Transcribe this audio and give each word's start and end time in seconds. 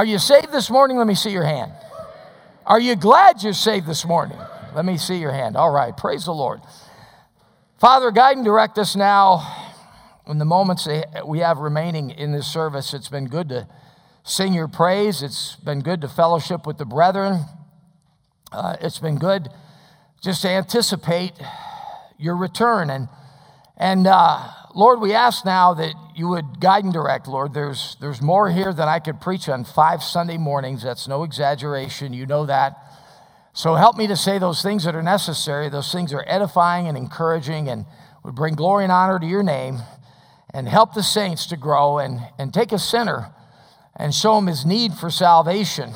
Are 0.00 0.06
you 0.06 0.18
saved 0.18 0.50
this 0.50 0.70
morning? 0.70 0.96
Let 0.96 1.06
me 1.06 1.14
see 1.14 1.28
your 1.28 1.44
hand. 1.44 1.72
Are 2.64 2.80
you 2.80 2.96
glad 2.96 3.42
you're 3.42 3.52
saved 3.52 3.86
this 3.86 4.06
morning? 4.06 4.38
Let 4.74 4.86
me 4.86 4.96
see 4.96 5.16
your 5.16 5.30
hand. 5.30 5.58
All 5.58 5.70
right, 5.70 5.94
praise 5.94 6.24
the 6.24 6.32
Lord. 6.32 6.62
Father, 7.78 8.10
guide 8.10 8.36
and 8.36 8.44
direct 8.46 8.78
us 8.78 8.96
now 8.96 9.44
in 10.26 10.38
the 10.38 10.46
moments 10.46 10.88
we 11.26 11.40
have 11.40 11.58
remaining 11.58 12.08
in 12.12 12.32
this 12.32 12.46
service. 12.46 12.94
It's 12.94 13.10
been 13.10 13.26
good 13.26 13.50
to 13.50 13.68
sing 14.24 14.54
your 14.54 14.68
praise, 14.68 15.22
it's 15.22 15.56
been 15.56 15.80
good 15.80 16.00
to 16.00 16.08
fellowship 16.08 16.66
with 16.66 16.78
the 16.78 16.86
brethren. 16.86 17.40
Uh, 18.50 18.76
it's 18.80 19.00
been 19.00 19.18
good 19.18 19.50
just 20.22 20.40
to 20.40 20.48
anticipate 20.48 21.34
your 22.16 22.38
return. 22.38 22.88
And, 22.88 23.10
and 23.76 24.06
uh, 24.06 24.48
Lord, 24.74 25.02
we 25.02 25.12
ask 25.12 25.44
now 25.44 25.74
that 25.74 25.92
you 26.20 26.28
would 26.28 26.60
guide 26.60 26.84
and 26.84 26.92
direct, 26.92 27.26
Lord. 27.26 27.54
There's, 27.54 27.96
there's 27.98 28.20
more 28.20 28.50
here 28.50 28.74
than 28.74 28.88
I 28.88 28.98
could 28.98 29.22
preach 29.22 29.48
on 29.48 29.64
five 29.64 30.02
Sunday 30.02 30.36
mornings. 30.36 30.82
That's 30.82 31.08
no 31.08 31.22
exaggeration. 31.22 32.12
You 32.12 32.26
know 32.26 32.44
that. 32.44 32.76
So 33.54 33.74
help 33.74 33.96
me 33.96 34.06
to 34.06 34.16
say 34.16 34.38
those 34.38 34.60
things 34.60 34.84
that 34.84 34.94
are 34.94 35.02
necessary. 35.02 35.70
Those 35.70 35.90
things 35.90 36.12
are 36.12 36.22
edifying 36.26 36.86
and 36.88 36.98
encouraging 36.98 37.70
and 37.70 37.86
would 38.22 38.34
bring 38.34 38.54
glory 38.54 38.84
and 38.84 38.92
honor 38.92 39.18
to 39.18 39.24
your 39.24 39.42
name. 39.42 39.78
And 40.52 40.68
help 40.68 40.92
the 40.92 41.02
saints 41.02 41.46
to 41.46 41.56
grow 41.56 41.96
and, 41.96 42.20
and 42.38 42.52
take 42.52 42.70
a 42.70 42.78
sinner 42.78 43.32
and 43.96 44.14
show 44.14 44.36
him 44.36 44.46
his 44.46 44.66
need 44.66 44.92
for 44.92 45.08
salvation 45.08 45.94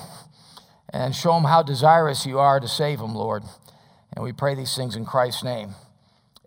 and 0.91 1.14
show 1.14 1.36
him 1.36 1.44
how 1.44 1.62
desirous 1.62 2.24
you 2.24 2.38
are 2.38 2.60
to 2.60 2.68
save 2.68 2.98
him, 2.98 3.14
Lord. 3.14 3.42
And 4.14 4.24
we 4.24 4.32
pray 4.32 4.54
these 4.54 4.74
things 4.74 4.96
in 4.96 5.04
Christ's 5.04 5.44
name. 5.44 5.74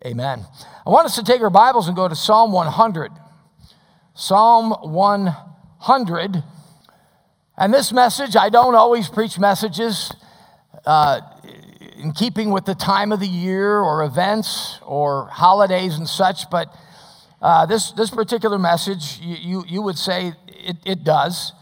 Amen. 0.03 0.47
I 0.83 0.89
want 0.89 1.05
us 1.05 1.15
to 1.17 1.23
take 1.23 1.41
our 1.41 1.51
Bibles 1.51 1.87
and 1.87 1.95
go 1.95 2.07
to 2.07 2.15
Psalm 2.15 2.51
100. 2.51 3.11
Psalm 4.19 4.71
100. 4.71 6.43
And 7.55 7.71
this 7.71 7.93
message, 7.93 8.35
I 8.35 8.49
don't 8.49 8.73
always 8.73 9.07
preach 9.07 9.37
messages 9.37 10.11
uh, 10.87 11.21
in 11.99 12.13
keeping 12.13 12.49
with 12.49 12.65
the 12.65 12.73
time 12.73 13.11
of 13.11 13.19
the 13.19 13.27
year 13.27 13.79
or 13.79 14.03
events 14.03 14.79
or 14.81 15.27
holidays 15.27 15.99
and 15.99 16.09
such, 16.09 16.49
but 16.49 16.75
uh, 17.43 17.67
this, 17.67 17.91
this 17.91 18.09
particular 18.09 18.57
message, 18.57 19.19
you, 19.21 19.35
you, 19.35 19.63
you 19.67 19.81
would 19.83 19.99
say 19.99 20.33
it, 20.47 20.77
it 20.83 21.03
does. 21.03 21.53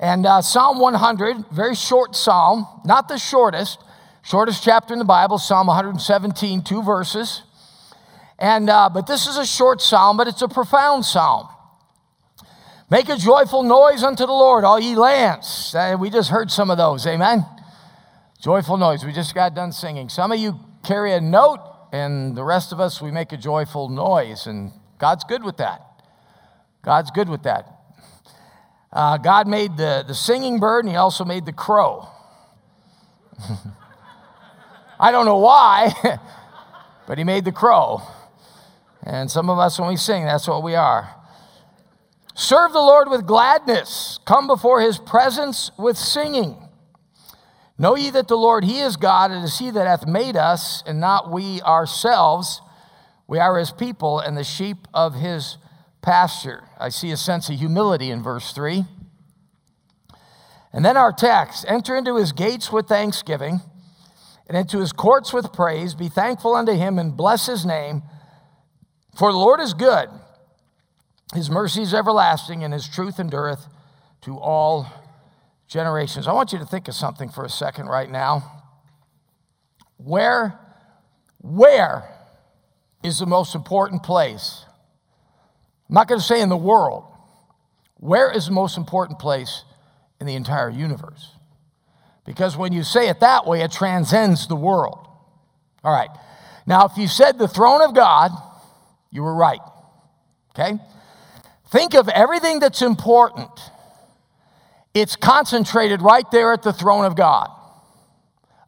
And 0.00 0.26
uh, 0.26 0.42
Psalm 0.42 0.80
100, 0.80 1.46
very 1.52 1.76
short 1.76 2.16
psalm, 2.16 2.66
not 2.84 3.06
the 3.06 3.18
shortest, 3.18 3.78
shortest 4.24 4.64
chapter 4.64 4.94
in 4.94 4.98
the 4.98 5.04
Bible, 5.04 5.38
Psalm 5.38 5.68
117, 5.68 6.62
two 6.62 6.82
verses. 6.82 7.42
And, 8.36 8.68
uh, 8.68 8.90
but 8.92 9.06
this 9.06 9.28
is 9.28 9.36
a 9.36 9.46
short 9.46 9.80
psalm, 9.80 10.16
but 10.16 10.26
it's 10.26 10.42
a 10.42 10.48
profound 10.48 11.04
psalm. 11.04 11.48
Make 12.90 13.10
a 13.10 13.16
joyful 13.16 13.64
noise 13.64 14.02
unto 14.02 14.24
the 14.24 14.32
Lord, 14.32 14.64
all 14.64 14.80
ye 14.80 14.94
lands. 14.94 15.74
Uh, 15.74 15.94
we 16.00 16.08
just 16.08 16.30
heard 16.30 16.50
some 16.50 16.70
of 16.70 16.78
those, 16.78 17.06
amen? 17.06 17.44
Joyful 18.40 18.78
noise. 18.78 19.04
We 19.04 19.12
just 19.12 19.34
got 19.34 19.54
done 19.54 19.72
singing. 19.72 20.08
Some 20.08 20.32
of 20.32 20.38
you 20.38 20.58
carry 20.82 21.12
a 21.12 21.20
note, 21.20 21.60
and 21.92 22.34
the 22.34 22.44
rest 22.44 22.72
of 22.72 22.80
us, 22.80 23.02
we 23.02 23.10
make 23.10 23.30
a 23.32 23.36
joyful 23.36 23.90
noise, 23.90 24.46
and 24.46 24.72
God's 24.98 25.22
good 25.24 25.44
with 25.44 25.58
that. 25.58 25.82
God's 26.80 27.10
good 27.10 27.28
with 27.28 27.42
that. 27.42 27.68
Uh, 28.90 29.18
God 29.18 29.46
made 29.48 29.76
the, 29.76 30.02
the 30.08 30.14
singing 30.14 30.58
bird, 30.58 30.86
and 30.86 30.90
He 30.90 30.96
also 30.96 31.26
made 31.26 31.44
the 31.44 31.52
crow. 31.52 32.08
I 34.98 35.12
don't 35.12 35.26
know 35.26 35.40
why, 35.40 35.92
but 37.06 37.18
He 37.18 37.24
made 37.24 37.44
the 37.44 37.52
crow. 37.52 38.00
And 39.02 39.30
some 39.30 39.50
of 39.50 39.58
us, 39.58 39.78
when 39.78 39.90
we 39.90 39.96
sing, 39.96 40.24
that's 40.24 40.48
what 40.48 40.62
we 40.62 40.74
are. 40.74 41.17
Serve 42.38 42.72
the 42.72 42.78
Lord 42.78 43.10
with 43.10 43.26
gladness. 43.26 44.20
Come 44.24 44.46
before 44.46 44.80
his 44.80 44.96
presence 44.96 45.72
with 45.76 45.98
singing. 45.98 46.56
Know 47.76 47.96
ye 47.96 48.10
that 48.10 48.28
the 48.28 48.36
Lord, 48.36 48.62
he 48.62 48.78
is 48.78 48.94
God, 48.96 49.32
and 49.32 49.42
it 49.42 49.46
is 49.46 49.58
he 49.58 49.72
that 49.72 49.88
hath 49.88 50.06
made 50.06 50.36
us, 50.36 50.84
and 50.86 51.00
not 51.00 51.32
we 51.32 51.60
ourselves. 51.62 52.62
We 53.26 53.40
are 53.40 53.58
his 53.58 53.72
people 53.72 54.20
and 54.20 54.36
the 54.36 54.44
sheep 54.44 54.86
of 54.94 55.16
his 55.16 55.58
pasture. 56.00 56.62
I 56.78 56.90
see 56.90 57.10
a 57.10 57.16
sense 57.16 57.48
of 57.48 57.58
humility 57.58 58.12
in 58.12 58.22
verse 58.22 58.52
3. 58.52 58.84
And 60.72 60.84
then 60.84 60.96
our 60.96 61.12
text 61.12 61.64
enter 61.66 61.96
into 61.96 62.14
his 62.14 62.30
gates 62.30 62.70
with 62.70 62.86
thanksgiving, 62.86 63.62
and 64.46 64.56
into 64.56 64.78
his 64.78 64.92
courts 64.92 65.32
with 65.32 65.52
praise. 65.52 65.96
Be 65.96 66.08
thankful 66.08 66.54
unto 66.54 66.72
him, 66.72 67.00
and 67.00 67.16
bless 67.16 67.46
his 67.46 67.66
name. 67.66 68.04
For 69.16 69.32
the 69.32 69.38
Lord 69.38 69.58
is 69.58 69.74
good, 69.74 70.08
his 71.34 71.50
mercy 71.50 71.82
is 71.82 71.92
everlasting, 71.92 72.64
and 72.64 72.72
his 72.72 72.88
truth 72.88 73.20
endureth 73.20 73.66
to 74.22 74.38
all 74.38 74.86
generations. 75.66 76.26
I 76.26 76.32
want 76.32 76.52
you 76.52 76.58
to 76.58 76.66
think 76.66 76.88
of 76.88 76.94
something 76.94 77.28
for 77.28 77.44
a 77.44 77.50
second 77.50 77.86
right 77.86 78.10
now. 78.10 78.64
Where, 79.98 80.58
where 81.38 82.08
is 83.02 83.18
the 83.18 83.26
most 83.26 83.54
important 83.54 84.02
place? 84.02 84.64
I'm 85.88 85.94
not 85.94 86.08
going 86.08 86.20
to 86.20 86.26
say 86.26 86.40
in 86.40 86.48
the 86.48 86.56
world. 86.56 87.04
Where 87.96 88.30
is 88.30 88.46
the 88.46 88.52
most 88.52 88.76
important 88.76 89.18
place 89.18 89.64
in 90.20 90.26
the 90.26 90.34
entire 90.34 90.70
universe? 90.70 91.32
Because 92.24 92.56
when 92.56 92.72
you 92.72 92.82
say 92.82 93.08
it 93.08 93.20
that 93.20 93.46
way, 93.46 93.62
it 93.62 93.72
transcends 93.72 94.46
the 94.48 94.56
world. 94.56 95.06
All 95.82 95.92
right. 95.92 96.10
Now, 96.66 96.86
if 96.86 96.96
you 96.96 97.08
said 97.08 97.38
the 97.38 97.48
throne 97.48 97.82
of 97.82 97.94
God, 97.94 98.30
you 99.10 99.22
were 99.22 99.34
right. 99.34 99.60
Okay? 100.50 100.78
Think 101.70 101.94
of 101.94 102.08
everything 102.08 102.60
that's 102.60 102.82
important. 102.82 103.50
It's 104.94 105.16
concentrated 105.16 106.00
right 106.02 106.28
there 106.30 106.52
at 106.52 106.62
the 106.62 106.72
throne 106.72 107.04
of 107.04 107.14
God 107.14 107.50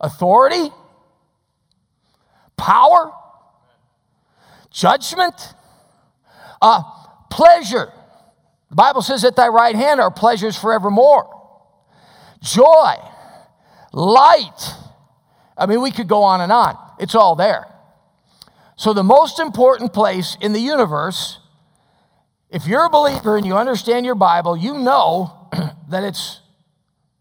authority, 0.02 0.70
power, 2.56 3.12
judgment, 4.70 5.34
uh, 6.62 6.82
pleasure. 7.30 7.92
The 8.70 8.76
Bible 8.76 9.02
says, 9.02 9.24
At 9.24 9.36
thy 9.36 9.48
right 9.48 9.74
hand 9.74 10.00
are 10.00 10.10
pleasures 10.10 10.56
forevermore, 10.56 11.28
joy, 12.42 12.94
light. 13.92 14.74
I 15.56 15.66
mean, 15.66 15.82
we 15.82 15.90
could 15.90 16.08
go 16.08 16.22
on 16.22 16.40
and 16.40 16.52
on. 16.52 16.78
It's 16.98 17.14
all 17.14 17.34
there. 17.34 17.66
So, 18.76 18.94
the 18.94 19.04
most 19.04 19.38
important 19.38 19.92
place 19.92 20.38
in 20.40 20.54
the 20.54 20.60
universe, 20.60 21.39
if 22.50 22.66
you're 22.66 22.86
a 22.86 22.90
believer 22.90 23.36
and 23.36 23.46
you 23.46 23.56
understand 23.56 24.04
your 24.04 24.14
Bible, 24.14 24.56
you 24.56 24.78
know 24.78 25.48
that 25.88 26.04
it's 26.04 26.40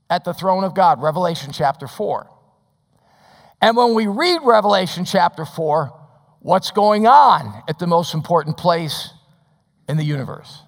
at 0.09 0.23
the 0.23 0.33
throne 0.33 0.63
of 0.63 0.73
God, 0.73 1.01
Revelation 1.01 1.51
chapter 1.51 1.87
4. 1.87 2.29
And 3.61 3.77
when 3.77 3.93
we 3.93 4.07
read 4.07 4.39
Revelation 4.43 5.05
chapter 5.05 5.45
4, 5.45 5.93
what's 6.39 6.71
going 6.71 7.05
on 7.05 7.63
at 7.67 7.77
the 7.77 7.87
most 7.87 8.13
important 8.13 8.57
place 8.57 9.11
in 9.87 9.97
the 9.97 10.03
universe? 10.03 10.63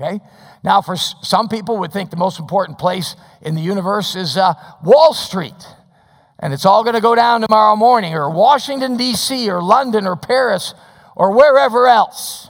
Okay? 0.00 0.20
Now, 0.64 0.80
for 0.80 0.96
some 0.96 1.48
people 1.48 1.78
would 1.78 1.92
think 1.92 2.10
the 2.10 2.16
most 2.16 2.40
important 2.40 2.78
place 2.78 3.14
in 3.42 3.54
the 3.54 3.60
universe 3.60 4.16
is 4.16 4.36
uh, 4.36 4.54
Wall 4.82 5.14
Street 5.14 5.54
and 6.44 6.52
it's 6.52 6.66
all 6.66 6.82
going 6.82 6.94
to 6.94 7.00
go 7.00 7.14
down 7.14 7.40
tomorrow 7.40 7.76
morning, 7.76 8.12
or 8.12 8.28
Washington, 8.28 8.96
D.C., 8.96 9.48
or 9.48 9.62
London, 9.62 10.06
or 10.06 10.16
Paris, 10.16 10.74
or 11.16 11.34
wherever 11.34 11.86
else. 11.86 12.48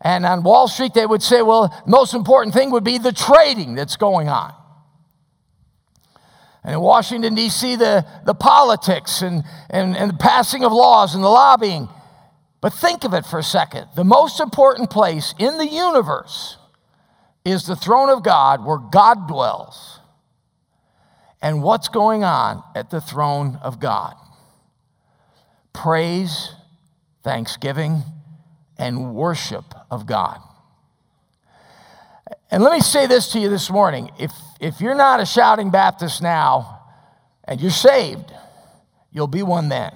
And 0.00 0.26
on 0.26 0.42
Wall 0.42 0.68
Street, 0.68 0.94
they 0.94 1.06
would 1.06 1.22
say, 1.22 1.42
well, 1.42 1.68
the 1.84 1.90
most 1.90 2.14
important 2.14 2.54
thing 2.54 2.70
would 2.70 2.84
be 2.84 2.98
the 2.98 3.12
trading 3.12 3.74
that's 3.74 3.96
going 3.96 4.28
on. 4.28 4.52
And 6.62 6.74
in 6.74 6.80
Washington, 6.80 7.34
D.C., 7.34 7.76
the, 7.76 8.04
the 8.24 8.34
politics 8.34 9.22
and, 9.22 9.44
and, 9.70 9.96
and 9.96 10.10
the 10.10 10.16
passing 10.16 10.64
of 10.64 10.72
laws 10.72 11.14
and 11.14 11.22
the 11.22 11.28
lobbying. 11.28 11.88
But 12.60 12.72
think 12.72 13.04
of 13.04 13.14
it 13.14 13.24
for 13.24 13.38
a 13.38 13.44
second. 13.44 13.86
The 13.94 14.04
most 14.04 14.40
important 14.40 14.90
place 14.90 15.34
in 15.38 15.58
the 15.58 15.66
universe 15.66 16.58
is 17.44 17.66
the 17.66 17.76
throne 17.76 18.10
of 18.10 18.24
God 18.24 18.64
where 18.64 18.78
God 18.78 19.28
dwells 19.28 20.00
and 21.40 21.62
what's 21.62 21.88
going 21.88 22.24
on 22.24 22.64
at 22.74 22.90
the 22.90 23.00
throne 23.00 23.58
of 23.62 23.78
God 23.78 24.14
praise, 25.72 26.54
thanksgiving, 27.22 28.02
and 28.78 29.14
worship 29.14 29.64
of 29.90 30.06
God. 30.06 30.40
And 32.50 32.62
let 32.62 32.72
me 32.72 32.80
say 32.80 33.06
this 33.06 33.32
to 33.32 33.38
you 33.38 33.48
this 33.48 33.70
morning 33.70 34.10
if, 34.18 34.32
if 34.60 34.80
you're 34.80 34.94
not 34.94 35.20
a 35.20 35.26
shouting 35.26 35.70
Baptist 35.70 36.22
now 36.22 36.80
and 37.44 37.60
you're 37.60 37.70
saved, 37.70 38.32
you'll 39.12 39.26
be 39.26 39.42
one 39.42 39.68
then. 39.68 39.92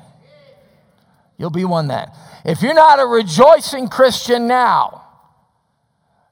You'll 1.38 1.50
be 1.50 1.65
one 1.65 1.88
then. 1.88 2.09
If 2.44 2.62
you're 2.62 2.75
not 2.75 3.00
a 3.00 3.06
rejoicing 3.06 3.88
Christian 3.88 4.47
now, 4.47 5.05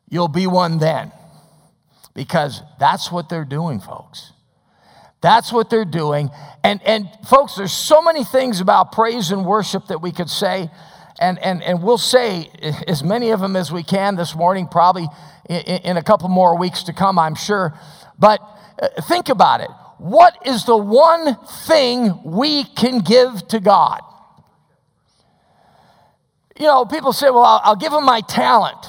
you'll 0.09 0.29
be 0.29 0.47
one 0.47 0.79
then. 0.79 1.13
Because 2.15 2.63
that's 2.81 3.13
what 3.13 3.29
they're 3.29 3.45
doing, 3.45 3.81
folks. 3.81 4.33
That's 5.21 5.53
what 5.53 5.71
they're 5.71 5.85
doing. 5.85 6.31
And, 6.63 6.83
and 6.83 7.09
folks, 7.29 7.57
there's 7.57 7.73
so 7.73 8.03
many 8.03 8.25
things 8.25 8.61
about 8.61 8.93
praise 8.93 9.31
and 9.31 9.45
worship 9.45 9.87
that 9.89 10.01
we 10.03 10.13
could 10.13 10.31
say. 10.31 10.71
And, 11.19 11.39
and, 11.41 11.63
and 11.63 11.83
we'll 11.83 11.99
say 11.99 12.51
as 12.87 13.03
many 13.03 13.31
of 13.31 13.41
them 13.41 13.57
as 13.57 13.73
we 13.73 13.83
can 13.83 14.17
this 14.17 14.35
morning, 14.35 14.69
probably 14.69 15.07
in, 15.49 15.57
in 15.61 15.97
a 15.97 16.03
couple 16.03 16.29
more 16.29 16.57
weeks 16.57 16.85
to 16.85 16.93
come, 16.93 17.19
I'm 17.19 17.35
sure. 17.35 17.79
But 18.19 18.41
uh, 18.81 18.89
think 19.03 19.29
about 19.29 19.61
it. 19.61 19.71
What 19.99 20.39
is 20.47 20.65
the 20.65 20.77
one 20.77 21.37
thing 21.67 22.23
we 22.25 22.65
can 22.65 23.01
give 23.01 23.49
to 23.49 23.59
God? 23.59 24.01
You 26.57 26.67
know, 26.67 26.85
people 26.85 27.13
say, 27.13 27.31
well, 27.31 27.45
I'll, 27.45 27.61
I'll 27.65 27.77
give 27.77 27.93
him 27.93 28.05
my 28.05 28.21
talent. 28.21 28.85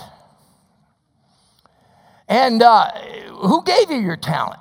And 2.28 2.62
uh, 2.62 2.92
who 2.92 3.64
gave 3.64 3.90
you 3.90 3.98
your 3.98 4.18
talent? 4.18 4.60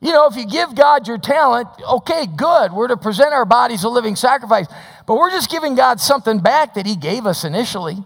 You 0.00 0.12
know, 0.12 0.26
if 0.26 0.36
you 0.36 0.46
give 0.46 0.74
God 0.74 1.08
your 1.08 1.18
talent, 1.18 1.68
okay, 1.88 2.26
good. 2.26 2.72
We're 2.72 2.88
to 2.88 2.96
present 2.96 3.32
our 3.32 3.44
bodies 3.44 3.82
a 3.84 3.88
living 3.88 4.14
sacrifice. 4.14 4.66
But 5.06 5.16
we're 5.16 5.30
just 5.30 5.50
giving 5.50 5.74
God 5.74 6.00
something 6.00 6.40
back 6.40 6.74
that 6.74 6.86
He 6.86 6.96
gave 6.96 7.26
us 7.26 7.44
initially. 7.44 7.96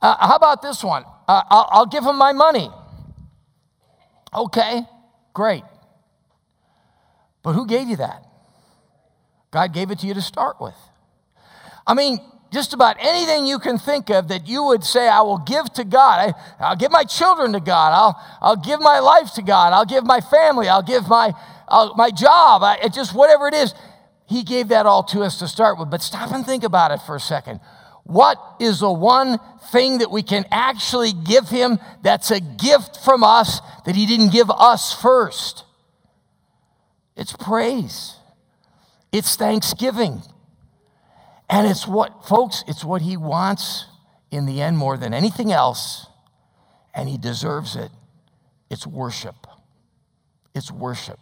Uh, 0.00 0.26
how 0.26 0.36
about 0.36 0.62
this 0.62 0.82
one? 0.82 1.04
Uh, 1.28 1.42
I'll, 1.48 1.68
I'll 1.70 1.86
give 1.86 2.04
Him 2.04 2.18
my 2.18 2.32
money. 2.32 2.68
Okay, 4.34 4.82
great. 5.32 5.62
But 7.42 7.52
who 7.52 7.66
gave 7.66 7.88
you 7.88 7.96
that? 7.96 8.24
God 9.50 9.72
gave 9.72 9.90
it 9.90 10.00
to 10.00 10.06
you 10.06 10.14
to 10.14 10.22
start 10.22 10.60
with. 10.60 10.74
I 11.86 11.94
mean, 11.94 12.18
just 12.52 12.72
about 12.72 12.96
anything 13.00 13.46
you 13.46 13.58
can 13.58 13.78
think 13.78 14.10
of 14.10 14.28
that 14.28 14.46
you 14.46 14.62
would 14.64 14.84
say, 14.84 15.08
I 15.08 15.20
will 15.22 15.38
give 15.38 15.72
to 15.74 15.84
God. 15.84 16.34
I, 16.60 16.70
will 16.70 16.76
give 16.76 16.90
my 16.90 17.04
children 17.04 17.52
to 17.52 17.60
God. 17.60 17.92
I'll, 17.92 18.38
I'll 18.40 18.56
give 18.56 18.80
my 18.80 18.98
life 18.98 19.32
to 19.34 19.42
God. 19.42 19.72
I'll 19.72 19.86
give 19.86 20.04
my 20.04 20.20
family. 20.20 20.68
I'll 20.68 20.82
give 20.82 21.08
my, 21.08 21.32
I'll, 21.68 21.94
my 21.94 22.10
job. 22.10 22.62
I, 22.62 22.88
just 22.88 23.14
whatever 23.14 23.48
it 23.48 23.54
is. 23.54 23.74
He 24.26 24.42
gave 24.42 24.68
that 24.68 24.86
all 24.86 25.02
to 25.04 25.22
us 25.22 25.38
to 25.40 25.48
start 25.48 25.78
with. 25.78 25.90
But 25.90 26.02
stop 26.02 26.32
and 26.32 26.44
think 26.44 26.64
about 26.64 26.90
it 26.90 27.00
for 27.06 27.16
a 27.16 27.20
second. 27.20 27.60
What 28.04 28.38
is 28.60 28.80
the 28.80 28.92
one 28.92 29.38
thing 29.70 29.98
that 29.98 30.10
we 30.10 30.22
can 30.22 30.44
actually 30.50 31.12
give 31.12 31.48
Him 31.48 31.78
that's 32.02 32.30
a 32.30 32.40
gift 32.40 32.98
from 33.04 33.22
us 33.22 33.60
that 33.86 33.94
He 33.94 34.06
didn't 34.06 34.32
give 34.32 34.50
us 34.50 34.92
first? 34.92 35.64
It's 37.16 37.32
praise, 37.32 38.16
it's 39.12 39.36
thanksgiving. 39.36 40.22
And 41.52 41.66
it's 41.66 41.86
what, 41.86 42.24
folks, 42.24 42.64
it's 42.66 42.82
what 42.82 43.02
he 43.02 43.18
wants 43.18 43.84
in 44.30 44.46
the 44.46 44.62
end 44.62 44.78
more 44.78 44.96
than 44.96 45.12
anything 45.12 45.52
else, 45.52 46.06
and 46.94 47.10
he 47.10 47.18
deserves 47.18 47.76
it. 47.76 47.90
It's 48.70 48.86
worship. 48.86 49.46
It's 50.54 50.72
worship. 50.72 51.18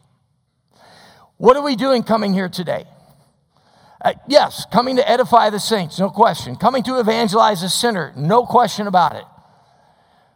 What 1.41 1.57
are 1.57 1.63
we 1.63 1.75
doing 1.75 2.03
coming 2.03 2.35
here 2.35 2.51
today? 2.51 2.85
Uh, 4.05 4.13
yes, 4.29 4.67
coming 4.71 4.97
to 4.97 5.11
edify 5.11 5.49
the 5.49 5.59
saints, 5.59 5.99
no 5.99 6.11
question. 6.11 6.55
Coming 6.55 6.83
to 6.83 7.01
evangelize 7.01 7.63
a 7.63 7.71
sinner, 7.71 8.13
no 8.15 8.45
question 8.45 8.87
about 8.87 9.17
it. 9.17 9.25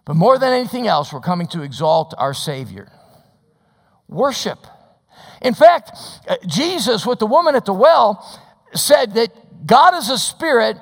But 0.06 0.16
more 0.16 0.38
than 0.38 0.54
anything 0.54 0.86
else, 0.86 1.12
we're 1.12 1.20
coming 1.20 1.46
to 1.48 1.60
exalt 1.60 2.14
our 2.16 2.32
Savior. 2.32 2.90
Worship. 4.08 4.58
In 5.42 5.52
fact, 5.52 5.90
uh, 6.26 6.36
Jesus, 6.46 7.04
with 7.04 7.18
the 7.18 7.26
woman 7.26 7.54
at 7.54 7.66
the 7.66 7.74
well, 7.74 8.24
said 8.74 9.12
that 9.12 9.66
God 9.66 9.92
is 9.96 10.08
a 10.08 10.16
spirit, 10.16 10.78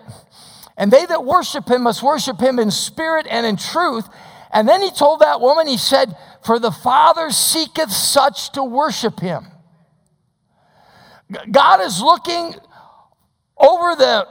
and 0.77 0.93
they 0.93 1.05
that 1.05 1.25
worship 1.25 1.69
him 1.69 1.83
must 1.83 2.01
worship 2.01 2.39
him 2.39 2.61
in 2.61 2.71
spirit 2.71 3.27
and 3.29 3.45
in 3.45 3.57
truth. 3.57 4.09
And 4.53 4.69
then 4.69 4.83
he 4.83 4.93
told 4.93 5.19
that 5.19 5.41
woman, 5.41 5.67
he 5.67 5.79
said, 5.79 6.17
For 6.45 6.61
the 6.61 6.71
Father 6.71 7.31
seeketh 7.31 7.91
such 7.91 8.53
to 8.53 8.63
worship 8.63 9.19
him. 9.19 9.51
God 11.50 11.81
is 11.81 12.00
looking 12.00 12.55
over 13.56 13.94
the, 13.96 14.29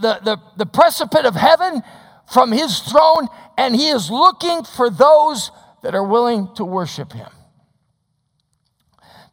the, 0.00 0.20
the, 0.24 0.36
the 0.56 0.66
precipice 0.66 1.24
of 1.24 1.34
heaven 1.34 1.82
from 2.32 2.52
his 2.52 2.80
throne, 2.80 3.28
and 3.58 3.74
he 3.74 3.88
is 3.88 4.10
looking 4.10 4.64
for 4.64 4.90
those 4.90 5.50
that 5.82 5.94
are 5.94 6.06
willing 6.06 6.48
to 6.56 6.64
worship 6.64 7.12
him. 7.12 7.30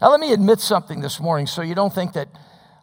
Now, 0.01 0.12
let 0.12 0.19
me 0.19 0.33
admit 0.33 0.60
something 0.60 1.01
this 1.01 1.19
morning 1.19 1.45
so 1.45 1.62
you 1.62 1.75
don't 1.75 1.94
think 1.94 2.13
that 2.13 2.30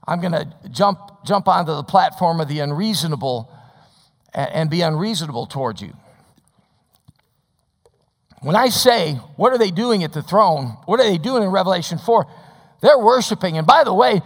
I'm 0.06 0.20
going 0.20 0.32
to 0.32 0.46
jump, 0.70 0.98
jump 1.24 1.48
onto 1.48 1.74
the 1.74 1.82
platform 1.82 2.40
of 2.40 2.48
the 2.48 2.60
unreasonable 2.60 3.50
and, 4.34 4.50
and 4.52 4.70
be 4.70 4.82
unreasonable 4.82 5.46
towards 5.46 5.80
you. 5.82 5.94
When 8.42 8.54
I 8.54 8.68
say, 8.68 9.14
what 9.36 9.52
are 9.52 9.58
they 9.58 9.70
doing 9.70 10.04
at 10.04 10.12
the 10.12 10.22
throne? 10.22 10.76
What 10.84 11.00
are 11.00 11.04
they 11.04 11.18
doing 11.18 11.42
in 11.42 11.48
Revelation 11.50 11.98
4? 11.98 12.26
They're 12.80 12.98
worshiping. 12.98 13.58
And 13.58 13.66
by 13.66 13.84
the 13.84 13.94
way, 13.94 14.20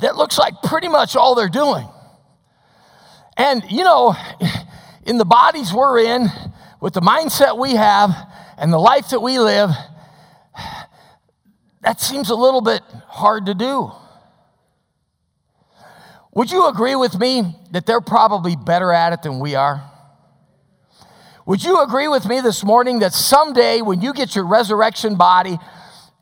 that 0.00 0.16
looks 0.16 0.38
like 0.38 0.54
pretty 0.62 0.88
much 0.88 1.16
all 1.16 1.34
they're 1.34 1.48
doing. 1.48 1.86
And, 3.36 3.62
you 3.70 3.84
know, 3.84 4.14
in 5.04 5.18
the 5.18 5.24
bodies 5.24 5.72
we're 5.72 5.98
in, 6.00 6.28
with 6.80 6.94
the 6.94 7.00
mindset 7.00 7.58
we 7.58 7.74
have, 7.74 8.10
and 8.58 8.72
the 8.72 8.78
life 8.78 9.10
that 9.10 9.20
we 9.20 9.38
live, 9.38 9.70
that 11.82 12.00
seems 12.00 12.28
a 12.28 12.34
little 12.34 12.60
bit 12.60 12.82
hard 13.06 13.46
to 13.46 13.54
do. 13.54 13.90
Would 16.34 16.50
you 16.50 16.68
agree 16.68 16.94
with 16.94 17.18
me 17.18 17.56
that 17.72 17.86
they're 17.86 18.00
probably 18.00 18.54
better 18.54 18.92
at 18.92 19.12
it 19.12 19.22
than 19.22 19.40
we 19.40 19.54
are? 19.54 19.90
Would 21.46 21.64
you 21.64 21.82
agree 21.82 22.06
with 22.06 22.26
me 22.26 22.40
this 22.40 22.62
morning 22.62 23.00
that 23.00 23.12
someday 23.12 23.80
when 23.80 24.00
you 24.02 24.12
get 24.12 24.36
your 24.36 24.46
resurrection 24.46 25.16
body 25.16 25.58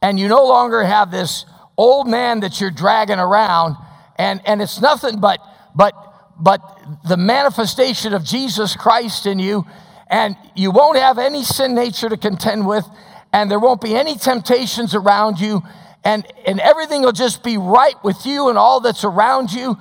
and 0.03 0.19
you 0.19 0.29
no 0.29 0.45
longer 0.45 0.85
have 0.85 1.11
this 1.11 1.45
old 1.77 2.09
man 2.09 2.41
that 2.41 2.61
you're 2.61 2.71
dragging 2.71 3.19
around 3.19 3.77
and, 4.17 4.41
and 4.45 4.61
it's 4.61 4.81
nothing 4.81 5.21
but, 5.21 5.41
but, 5.75 5.95
but 6.39 6.61
the 7.06 7.17
manifestation 7.17 8.12
of 8.12 8.25
Jesus 8.25 8.75
Christ 8.77 9.27
in 9.27 9.39
you 9.39 9.65
and 10.11 10.37
you 10.56 10.71
won't 10.71 10.99
have 10.99 11.19
any 11.19 11.45
sin 11.45 11.75
nature 11.75 12.09
to 12.09 12.17
contend 12.17 12.67
with 12.67 12.85
and 13.33 13.50
there 13.50 13.61
won't 13.61 13.81
be 13.81 13.95
any 13.95 14.17
temptations 14.17 14.95
around 14.95 15.39
you 15.39 15.62
and, 16.05 16.27
and 16.47 16.61
everything 16.61 17.03
will 17.03 17.12
just 17.12 17.43
be 17.43 17.59
right 17.59 18.03
with 18.03 18.27
you 18.27 18.49
and 18.49 18.59
all 18.59 18.81
that's 18.81 19.05
around 19.05 19.53
you 19.53 19.77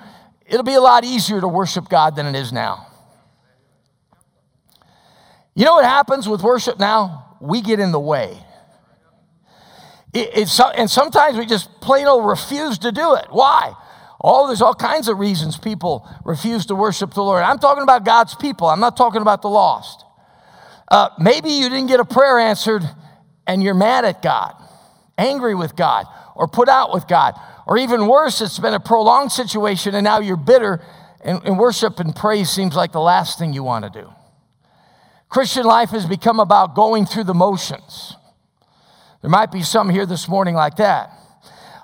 it'll 0.47 0.63
be 0.63 0.73
a 0.73 0.81
lot 0.81 1.03
easier 1.03 1.41
to 1.41 1.47
worship 1.47 1.89
God 1.89 2.15
than 2.15 2.25
it 2.25 2.35
is 2.35 2.51
now. 2.51 2.87
You 5.55 5.65
know 5.65 5.73
what 5.73 5.85
happens 5.85 6.29
with 6.29 6.41
worship 6.41 6.79
now? 6.79 7.35
We 7.41 7.61
get 7.61 7.79
in 7.79 7.91
the 7.91 7.99
way. 7.99 8.39
It, 10.13 10.49
and 10.75 10.89
sometimes 10.89 11.37
we 11.37 11.45
just 11.45 11.69
plain 11.81 12.07
old 12.07 12.25
refuse 12.25 12.77
to 12.79 12.91
do 12.91 13.15
it. 13.15 13.27
Why? 13.29 13.73
Oh, 14.19 14.47
there's 14.47 14.61
all 14.61 14.73
kinds 14.73 15.07
of 15.07 15.19
reasons 15.19 15.57
people 15.57 16.07
refuse 16.25 16.65
to 16.67 16.75
worship 16.75 17.13
the 17.13 17.21
Lord. 17.21 17.43
I'm 17.43 17.59
talking 17.59 17.83
about 17.83 18.03
God's 18.03 18.35
people, 18.35 18.67
I'm 18.67 18.79
not 18.79 18.97
talking 18.97 19.21
about 19.21 19.41
the 19.41 19.49
lost. 19.49 20.03
Uh, 20.89 21.09
maybe 21.19 21.49
you 21.49 21.69
didn't 21.69 21.87
get 21.87 21.99
a 21.99 22.05
prayer 22.05 22.39
answered 22.39 22.81
and 23.45 23.61
you're 23.61 23.73
mad 23.73 24.05
at 24.05 24.21
God, 24.21 24.55
angry 25.17 25.53
with 25.53 25.75
God, 25.75 26.05
or 26.35 26.47
put 26.47 26.69
out 26.69 26.93
with 26.93 27.07
God. 27.07 27.35
Or 27.65 27.77
even 27.77 28.07
worse, 28.07 28.39
it's 28.41 28.59
been 28.59 28.73
a 28.73 28.79
prolonged 28.79 29.31
situation 29.31 29.93
and 29.93 30.03
now 30.03 30.19
you're 30.19 30.37
bitter, 30.37 30.81
and, 31.21 31.43
and 31.43 31.59
worship 31.59 31.99
and 31.99 32.15
praise 32.15 32.49
seems 32.49 32.75
like 32.75 32.93
the 32.93 33.01
last 33.01 33.37
thing 33.37 33.53
you 33.53 33.63
want 33.63 33.91
to 33.91 34.01
do. 34.01 34.09
Christian 35.29 35.65
life 35.65 35.89
has 35.89 36.05
become 36.05 36.39
about 36.39 36.73
going 36.73 37.05
through 37.05 37.25
the 37.25 37.33
motions. 37.33 38.15
There 39.27 39.31
might 39.31 39.51
be 39.51 39.61
some 39.61 39.89
here 39.89 40.05
this 40.05 40.29
morning 40.29 40.55
like 40.55 40.77
that. 40.77 41.11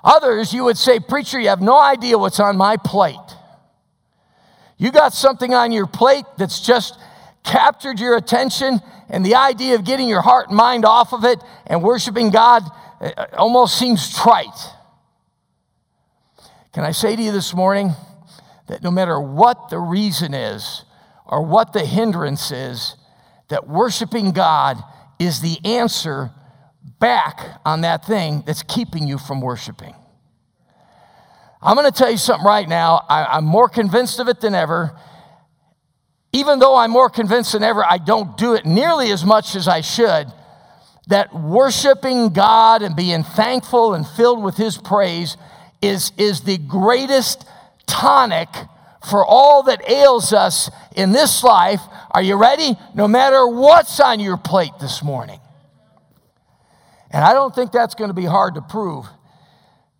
Others, 0.02 0.54
you 0.54 0.64
would 0.64 0.78
say, 0.78 0.98
Preacher, 0.98 1.38
you 1.38 1.50
have 1.50 1.60
no 1.60 1.78
idea 1.78 2.16
what's 2.16 2.40
on 2.40 2.56
my 2.56 2.78
plate. 2.78 3.18
You 4.78 4.90
got 4.90 5.12
something 5.12 5.52
on 5.52 5.70
your 5.70 5.86
plate 5.86 6.24
that's 6.38 6.66
just 6.66 6.98
captured 7.44 8.00
your 8.00 8.16
attention, 8.16 8.80
and 9.10 9.26
the 9.26 9.34
idea 9.34 9.74
of 9.74 9.84
getting 9.84 10.08
your 10.08 10.22
heart 10.22 10.48
and 10.48 10.56
mind 10.56 10.86
off 10.86 11.12
of 11.12 11.26
it 11.26 11.38
and 11.66 11.82
worshiping 11.82 12.30
God 12.30 12.62
uh, 13.02 13.26
almost 13.34 13.78
seems 13.78 14.16
trite. 14.16 14.48
Can 16.72 16.82
I 16.82 16.92
say 16.92 17.14
to 17.14 17.22
you 17.22 17.30
this 17.30 17.52
morning 17.52 17.90
that 18.68 18.82
no 18.82 18.90
matter 18.90 19.20
what 19.20 19.68
the 19.68 19.78
reason 19.78 20.32
is 20.32 20.86
or 21.26 21.44
what 21.44 21.74
the 21.74 21.84
hindrance 21.84 22.50
is, 22.50 22.96
that 23.48 23.68
worshiping 23.68 24.32
God 24.32 24.82
is 25.18 25.42
the 25.42 25.58
answer 25.62 26.30
back 27.04 27.60
on 27.66 27.82
that 27.82 28.02
thing 28.06 28.42
that's 28.46 28.62
keeping 28.62 29.06
you 29.06 29.18
from 29.18 29.42
worshiping. 29.42 29.94
I'm 31.60 31.76
going 31.76 31.84
to 31.84 31.92
tell 31.92 32.10
you 32.10 32.16
something 32.16 32.46
right 32.46 32.66
now. 32.66 33.04
I, 33.10 33.36
am 33.36 33.44
more 33.44 33.68
convinced 33.68 34.20
of 34.20 34.28
it 34.28 34.40
than 34.40 34.54
ever. 34.54 34.98
Even 36.32 36.60
though 36.60 36.76
I'm 36.76 36.90
more 36.90 37.10
convinced 37.10 37.52
than 37.52 37.62
ever, 37.62 37.84
I 37.84 37.98
don't 37.98 38.38
do 38.38 38.54
it 38.54 38.64
nearly 38.64 39.10
as 39.10 39.22
much 39.22 39.54
as 39.54 39.68
I 39.68 39.82
should. 39.82 40.32
That 41.08 41.34
worshiping 41.34 42.30
God 42.30 42.80
and 42.80 42.96
being 42.96 43.22
thankful 43.22 43.92
and 43.92 44.08
filled 44.08 44.42
with 44.42 44.56
His 44.56 44.78
praise 44.78 45.36
is, 45.82 46.10
is 46.16 46.40
the 46.40 46.56
greatest 46.56 47.46
tonic 47.86 48.48
for 49.10 49.26
all 49.26 49.64
that 49.64 49.86
ails 49.90 50.32
us 50.32 50.70
in 50.96 51.12
this 51.12 51.44
life. 51.44 51.82
Are 52.12 52.22
you 52.22 52.36
ready? 52.36 52.78
No 52.94 53.06
matter 53.06 53.46
what's 53.46 54.00
on 54.00 54.20
your 54.20 54.38
plate 54.38 54.72
this 54.80 55.02
morning. 55.02 55.40
And 57.14 57.22
I 57.22 57.32
don't 57.32 57.54
think 57.54 57.70
that's 57.70 57.94
going 57.94 58.10
to 58.10 58.14
be 58.14 58.24
hard 58.24 58.56
to 58.56 58.60
prove 58.60 59.06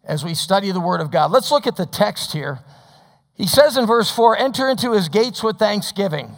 as 0.03 0.25
we 0.25 0.35
study 0.35 0.73
the 0.73 0.81
Word 0.81 1.01
of 1.01 1.13
God. 1.13 1.31
Let's 1.31 1.53
look 1.53 1.65
at 1.65 1.77
the 1.77 1.87
text 1.87 2.33
here. 2.33 2.59
He 3.35 3.47
says 3.47 3.77
in 3.77 3.87
verse 3.87 4.11
4 4.11 4.37
enter 4.37 4.69
into 4.69 4.91
his 4.91 5.09
gates 5.09 5.41
with 5.41 5.57
thanksgiving. 5.57 6.33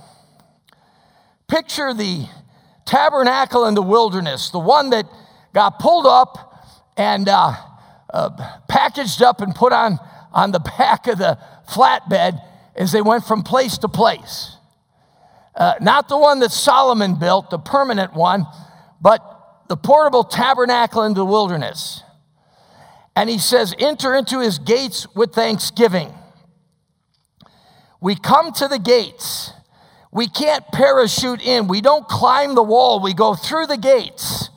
Picture 1.48 1.94
the 1.94 2.26
tabernacle 2.84 3.64
in 3.64 3.72
the 3.72 3.80
wilderness, 3.80 4.50
the 4.50 4.58
one 4.58 4.90
that 4.90 5.06
got 5.54 5.78
pulled 5.78 6.04
up 6.04 6.68
and 6.98 7.26
uh, 7.26 7.54
uh, 8.12 8.58
packaged 8.68 9.22
up 9.22 9.40
and 9.40 9.54
put 9.54 9.72
on, 9.72 9.98
on 10.30 10.52
the 10.52 10.60
back 10.60 11.06
of 11.06 11.16
the 11.16 11.38
flatbed 11.70 12.38
as 12.74 12.92
they 12.92 13.00
went 13.00 13.24
from 13.24 13.42
place 13.42 13.78
to 13.78 13.88
place. 13.88 14.58
Uh, 15.54 15.76
not 15.80 16.10
the 16.10 16.18
one 16.18 16.40
that 16.40 16.52
Solomon 16.52 17.18
built, 17.18 17.48
the 17.48 17.58
permanent 17.58 18.12
one, 18.12 18.44
but 19.00 19.35
the 19.68 19.76
portable 19.76 20.24
tabernacle 20.24 21.02
in 21.02 21.14
the 21.14 21.24
wilderness. 21.24 22.02
And 23.14 23.30
he 23.30 23.38
says, 23.38 23.74
enter 23.78 24.14
into 24.14 24.40
his 24.40 24.58
gates 24.58 25.06
with 25.14 25.32
thanksgiving. 25.32 26.12
We 28.00 28.14
come 28.14 28.52
to 28.52 28.68
the 28.68 28.78
gates. 28.78 29.52
We 30.12 30.28
can't 30.28 30.64
parachute 30.72 31.42
in. 31.42 31.66
We 31.66 31.80
don't 31.80 32.06
climb 32.06 32.54
the 32.54 32.62
wall. 32.62 33.00
We 33.00 33.14
go 33.14 33.34
through 33.34 33.66
the 33.66 33.78
gates. 33.78 34.50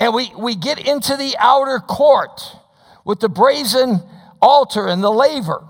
And 0.00 0.14
we, 0.14 0.32
we 0.36 0.54
get 0.54 0.78
into 0.78 1.16
the 1.16 1.36
outer 1.38 1.80
court 1.80 2.40
with 3.04 3.20
the 3.20 3.28
brazen 3.28 4.00
altar 4.40 4.86
and 4.86 5.02
the 5.02 5.10
laver. 5.10 5.66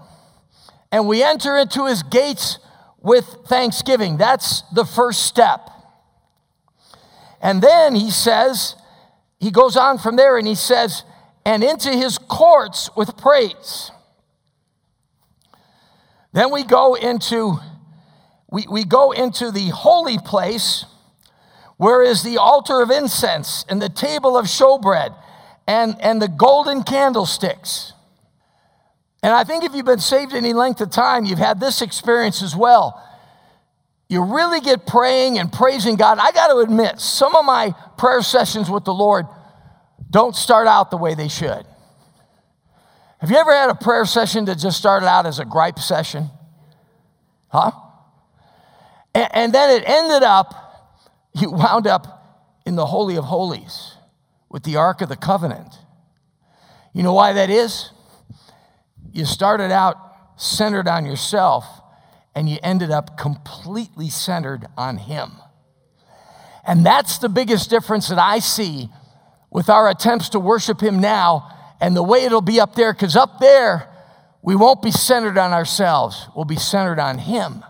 And 0.93 1.07
we 1.07 1.23
enter 1.23 1.57
into 1.57 1.87
his 1.87 2.03
gates 2.03 2.59
with 3.01 3.25
thanksgiving. 3.47 4.17
That's 4.17 4.63
the 4.73 4.85
first 4.85 5.25
step. 5.25 5.71
And 7.41 7.63
then 7.63 7.95
he 7.95 8.11
says, 8.11 8.75
he 9.39 9.51
goes 9.51 9.77
on 9.77 9.99
from 9.99 10.17
there 10.17 10.37
and 10.37 10.47
he 10.47 10.55
says, 10.55 11.05
and 11.45 11.63
into 11.63 11.91
his 11.91 12.19
courts 12.19 12.91
with 12.97 13.17
praise. 13.17 13.91
Then 16.33 16.51
we 16.53 16.65
go 16.65 16.95
into 16.95 17.59
we, 18.51 18.67
we 18.69 18.85
go 18.85 19.13
into 19.13 19.51
the 19.51 19.69
holy 19.69 20.19
place 20.19 20.87
where 21.77 22.03
is 22.03 22.23
the 22.23 22.39
altar 22.39 22.81
of 22.81 22.91
incense 22.91 23.65
and 23.69 23.81
the 23.81 23.89
table 23.89 24.37
of 24.37 24.47
showbread 24.47 25.15
and, 25.67 25.97
and 26.01 26.21
the 26.21 26.29
golden 26.29 26.83
candlesticks. 26.83 27.93
And 29.23 29.33
I 29.33 29.45
think 29.45 29.65
if 29.65 29.75
you've 29.75 29.87
been 29.87 29.99
saved 29.99 30.33
any 30.33 30.55
length 30.55 30.81
of 30.81 30.91
time, 30.91 31.25
you've 31.25 31.39
had 31.39 31.61
this 31.61 31.83
experience 31.83 32.43
as 32.43 32.57
well. 32.57 33.05
You 34.09 34.23
really 34.23 34.61
get 34.61 34.87
praying 34.87 35.39
and 35.39 35.53
praising 35.53 35.97
God. 35.97 36.19
I 36.19 36.33
got 36.33 36.49
to 36.49 36.59
admit, 36.59 36.99
some 36.99 37.37
of 37.37 37.45
my 37.45 37.75
prayer 37.99 38.23
sessions 38.23 38.71
with 38.71 38.85
the 38.85 38.95
Lord 38.95 39.27
don't 40.11 40.35
start 40.35 40.67
out 40.67 40.91
the 40.91 40.97
way 40.97 41.15
they 41.15 41.29
should. 41.29 41.67
Have 43.19 43.31
you 43.31 43.37
ever 43.37 43.53
had 43.53 43.69
a 43.69 43.75
prayer 43.75 44.07
session 44.07 44.47
that 44.47 44.57
just 44.59 44.79
started 44.79 45.07
out 45.07 45.27
as 45.27 45.39
a 45.39 45.45
gripe 45.45 45.79
session? 45.79 46.31
Huh? 47.49 47.73
And, 49.15 49.29
and 49.33 49.53
then 49.53 49.71
it 49.79 49.85
ended 49.87 50.23
up, 50.23 50.55
you 51.35 51.51
wound 51.51 51.87
up 51.87 52.61
in 52.65 52.77
the 52.77 52.87
Holy 52.87 53.17
of 53.17 53.25
Holies 53.25 53.95
with 54.49 54.63
the 54.63 54.77
Ark 54.77 55.03
of 55.03 55.11
the 55.11 55.17
Covenant. 55.17 55.75
You 56.95 57.03
know 57.03 57.13
why 57.13 57.35
that 57.35 57.51
is? 57.51 57.91
You 59.13 59.27
started 59.27 59.71
out 59.71 59.97
centered 60.37 60.89
on 60.89 61.05
yourself 61.05 61.78
and 62.39 62.49
you 62.49 62.57
ended 62.63 62.93
up 62.93 63.19
completely 63.19 64.09
centered 64.09 64.65
on 64.77 64.97
Him. 64.97 65.33
And 66.65 66.87
that's 66.87 67.19
the 67.19 67.29
biggest 67.29 67.69
difference 67.69 68.09
that 68.11 68.19
I 68.21 68.39
see 68.39 68.91
with 69.51 69.69
our 69.69 69.89
attempts 69.89 70.29
to 70.29 70.39
worship 70.39 70.81
Him 70.81 71.01
now 71.01 71.53
and 71.81 71.97
the 71.97 72.03
way 72.03 72.23
it'll 72.23 72.41
be 72.41 72.61
up 72.61 72.77
there, 72.77 72.93
because 72.93 73.17
up 73.17 73.41
there, 73.41 73.93
we 74.41 74.55
won't 74.55 74.83
be 74.83 74.93
centered 74.93 75.37
on 75.37 75.53
ourselves, 75.53 76.29
we'll 76.37 76.45
be 76.45 76.55
centered 76.55 77.01
on 77.01 77.19
Him. 77.19 77.65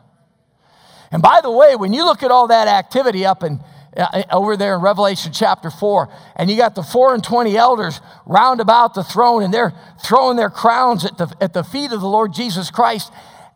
And 1.10 1.22
by 1.22 1.40
the 1.42 1.50
way, 1.50 1.74
when 1.74 1.94
you 1.94 2.04
look 2.04 2.22
at 2.22 2.30
all 2.30 2.48
that 2.48 2.68
activity 2.68 3.24
up 3.24 3.42
in 3.42 3.60
uh, 3.96 4.22
over 4.30 4.54
there 4.54 4.74
in 4.74 4.82
Revelation 4.82 5.32
chapter 5.32 5.70
4, 5.70 6.12
and 6.36 6.50
you 6.50 6.58
got 6.58 6.74
the 6.74 6.82
four 6.82 7.14
and 7.14 7.24
twenty 7.24 7.56
elders 7.56 8.02
round 8.26 8.60
about 8.60 8.92
the 8.92 9.02
throne, 9.02 9.42
and 9.42 9.52
they're 9.52 9.72
throwing 10.04 10.36
their 10.36 10.50
crowns 10.50 11.06
at 11.06 11.16
the, 11.16 11.34
at 11.40 11.54
the 11.54 11.64
feet 11.64 11.90
of 11.90 12.02
the 12.02 12.06
Lord 12.06 12.34
Jesus 12.34 12.70
Christ. 12.70 13.10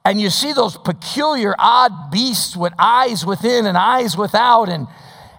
And 0.04 0.20
you 0.20 0.30
see 0.30 0.52
those 0.52 0.76
peculiar, 0.76 1.54
odd 1.58 2.10
beasts 2.10 2.56
with 2.56 2.72
eyes 2.78 3.24
within 3.24 3.66
and 3.66 3.78
eyes 3.78 4.16
without. 4.16 4.68
And, 4.68 4.88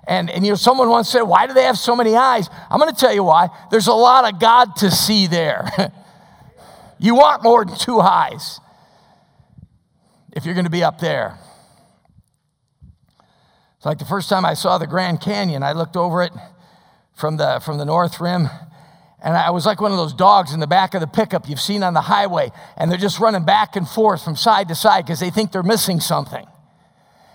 and, 0.07 0.29
and 0.29 0.45
you 0.45 0.51
know, 0.51 0.55
someone 0.55 0.89
once 0.89 1.09
said, 1.09 1.23
Why 1.23 1.47
do 1.47 1.53
they 1.53 1.63
have 1.63 1.77
so 1.77 1.95
many 1.95 2.15
eyes? 2.15 2.49
I'm 2.69 2.79
going 2.79 2.93
to 2.93 2.99
tell 2.99 3.13
you 3.13 3.23
why. 3.23 3.49
There's 3.71 3.87
a 3.87 3.93
lot 3.93 4.31
of 4.31 4.39
God 4.39 4.75
to 4.77 4.89
see 4.89 5.27
there. 5.27 5.69
you 6.99 7.15
want 7.15 7.43
more 7.43 7.65
than 7.65 7.77
two 7.77 7.99
eyes 7.99 8.59
if 10.31 10.45
you're 10.45 10.55
going 10.55 10.65
to 10.65 10.71
be 10.71 10.83
up 10.83 10.99
there. 10.99 11.37
It's 13.77 13.85
like 13.85 13.99
the 13.99 14.05
first 14.05 14.29
time 14.29 14.45
I 14.45 14.53
saw 14.53 14.77
the 14.77 14.87
Grand 14.87 15.19
Canyon, 15.19 15.61
I 15.61 15.73
looked 15.73 15.97
over 15.97 16.23
it 16.23 16.31
from 17.13 17.35
the, 17.35 17.61
from 17.63 17.77
the 17.77 17.85
north 17.85 18.21
rim, 18.21 18.47
and 19.23 19.37
I 19.37 19.51
was 19.51 19.65
like 19.65 19.79
one 19.79 19.91
of 19.91 19.97
those 19.97 20.13
dogs 20.13 20.53
in 20.53 20.59
the 20.59 20.67
back 20.67 20.93
of 20.93 21.01
the 21.01 21.07
pickup 21.07 21.47
you've 21.47 21.61
seen 21.61 21.81
on 21.81 21.93
the 21.93 22.01
highway, 22.01 22.51
and 22.75 22.91
they're 22.91 22.97
just 22.97 23.19
running 23.19 23.45
back 23.45 23.77
and 23.77 23.87
forth 23.87 24.23
from 24.23 24.35
side 24.35 24.67
to 24.67 24.75
side 24.75 25.05
because 25.05 25.21
they 25.21 25.29
think 25.29 25.53
they're 25.53 25.63
missing 25.63 26.01
something. 26.01 26.45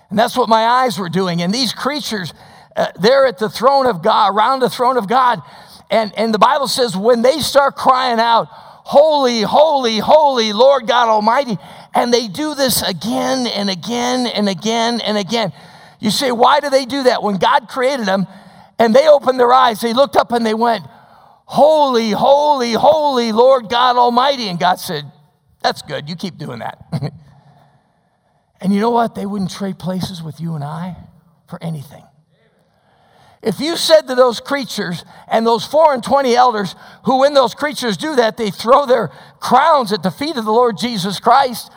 And 0.09 0.17
that's 0.17 0.37
what 0.37 0.49
my 0.49 0.65
eyes 0.65 0.99
were 0.99 1.09
doing. 1.09 1.41
And 1.41 1.53
these 1.53 1.73
creatures, 1.73 2.33
uh, 2.75 2.91
they're 2.99 3.25
at 3.25 3.39
the 3.39 3.49
throne 3.49 3.87
of 3.87 4.03
God, 4.03 4.35
around 4.35 4.59
the 4.59 4.69
throne 4.69 4.97
of 4.97 5.07
God. 5.07 5.41
And, 5.89 6.13
and 6.15 6.31
the 6.33 6.39
Bible 6.39 6.67
says 6.67 6.95
when 6.95 7.23
they 7.23 7.39
start 7.39 7.75
crying 7.75 8.19
out, 8.19 8.47
Holy, 8.49 9.41
holy, 9.41 9.99
holy, 9.99 10.51
Lord 10.51 10.87
God 10.87 11.09
Almighty, 11.09 11.57
and 11.93 12.11
they 12.11 12.27
do 12.27 12.55
this 12.55 12.81
again 12.81 13.45
and 13.45 13.69
again 13.69 14.25
and 14.25 14.49
again 14.49 14.99
and 15.01 15.15
again. 15.15 15.53
You 15.99 16.09
say, 16.09 16.31
why 16.31 16.59
do 16.59 16.69
they 16.69 16.85
do 16.85 17.03
that? 17.03 17.21
When 17.21 17.37
God 17.37 17.67
created 17.67 18.07
them 18.07 18.25
and 18.79 18.95
they 18.95 19.07
opened 19.07 19.39
their 19.39 19.53
eyes, 19.53 19.81
they 19.81 19.93
looked 19.93 20.15
up 20.15 20.31
and 20.31 20.43
they 20.43 20.55
went, 20.55 20.85
Holy, 21.51 22.11
holy, 22.11 22.73
holy 22.73 23.31
Lord 23.31 23.69
God 23.69 23.97
Almighty. 23.97 24.49
And 24.49 24.59
God 24.59 24.75
said, 24.75 25.11
That's 25.63 25.81
good. 25.81 26.07
You 26.07 26.15
keep 26.15 26.37
doing 26.37 26.59
that. 26.59 26.77
and 28.61 28.71
you 28.71 28.79
know 28.79 28.91
what? 28.91 29.15
They 29.15 29.25
wouldn't 29.25 29.49
trade 29.49 29.79
places 29.79 30.21
with 30.21 30.39
you 30.39 30.53
and 30.53 30.63
I 30.63 30.95
for 31.47 31.57
anything. 31.63 32.03
If 33.41 33.59
you 33.59 33.77
said 33.77 34.01
to 34.01 34.13
those 34.13 34.39
creatures 34.39 35.03
and 35.27 35.43
those 35.43 35.65
four 35.65 35.91
and 35.91 36.03
twenty 36.03 36.35
elders, 36.35 36.75
who 37.05 37.21
when 37.21 37.33
those 37.33 37.55
creatures 37.55 37.97
do 37.97 38.15
that, 38.17 38.37
they 38.37 38.51
throw 38.51 38.85
their 38.85 39.07
crowns 39.39 39.91
at 39.91 40.03
the 40.03 40.11
feet 40.11 40.37
of 40.37 40.45
the 40.45 40.51
Lord 40.51 40.77
Jesus 40.77 41.19
Christ, 41.19 41.71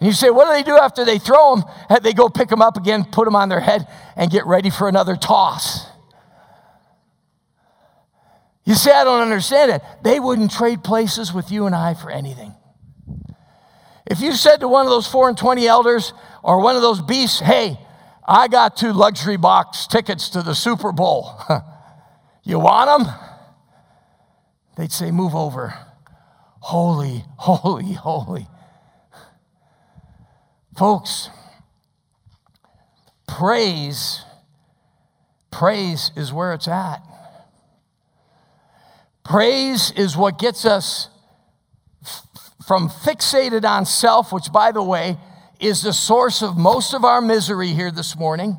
and 0.00 0.06
you 0.06 0.12
say, 0.12 0.28
what 0.28 0.44
do 0.44 0.50
they 0.50 0.62
do 0.62 0.76
after 0.76 1.02
they 1.02 1.18
throw 1.18 1.56
them? 1.56 1.64
They 2.02 2.12
go 2.12 2.28
pick 2.28 2.50
them 2.50 2.60
up 2.60 2.76
again, 2.76 3.04
put 3.04 3.24
them 3.24 3.36
on 3.36 3.48
their 3.48 3.60
head, 3.60 3.88
and 4.16 4.30
get 4.30 4.44
ready 4.44 4.68
for 4.68 4.86
another 4.86 5.16
toss. 5.16 5.86
You 8.64 8.74
say, 8.74 8.92
I 8.92 9.04
don't 9.04 9.20
understand 9.20 9.72
it. 9.72 9.82
They 10.02 10.18
wouldn't 10.18 10.50
trade 10.50 10.82
places 10.82 11.32
with 11.32 11.50
you 11.50 11.66
and 11.66 11.74
I 11.74 11.94
for 11.94 12.10
anything. 12.10 12.54
If 14.06 14.20
you 14.20 14.32
said 14.32 14.58
to 14.58 14.68
one 14.68 14.86
of 14.86 14.90
those 14.90 15.06
four 15.06 15.28
and 15.28 15.36
twenty 15.36 15.66
elders 15.66 16.12
or 16.42 16.60
one 16.60 16.76
of 16.76 16.82
those 16.82 17.00
beasts, 17.02 17.40
hey, 17.40 17.78
I 18.26 18.48
got 18.48 18.76
two 18.76 18.92
luxury 18.92 19.36
box 19.36 19.86
tickets 19.86 20.30
to 20.30 20.42
the 20.42 20.54
Super 20.54 20.92
Bowl. 20.92 21.38
you 22.44 22.58
want 22.58 23.04
them? 23.04 23.14
They'd 24.76 24.92
say, 24.92 25.10
move 25.10 25.34
over. 25.34 25.74
Holy, 26.60 27.24
holy, 27.36 27.92
holy 27.92 28.48
Folks, 30.76 31.30
praise, 33.28 34.24
praise 35.52 36.10
is 36.16 36.32
where 36.32 36.52
it's 36.52 36.66
at. 36.66 37.00
Praise 39.24 39.90
is 39.96 40.16
what 40.16 40.38
gets 40.38 40.66
us 40.66 41.08
from 42.66 42.88
fixated 42.88 43.64
on 43.64 43.86
self, 43.86 44.32
which, 44.32 44.52
by 44.52 44.70
the 44.70 44.82
way, 44.82 45.16
is 45.58 45.82
the 45.82 45.92
source 45.92 46.42
of 46.42 46.56
most 46.56 46.94
of 46.94 47.04
our 47.04 47.20
misery 47.20 47.68
here 47.68 47.90
this 47.90 48.16
morning. 48.16 48.58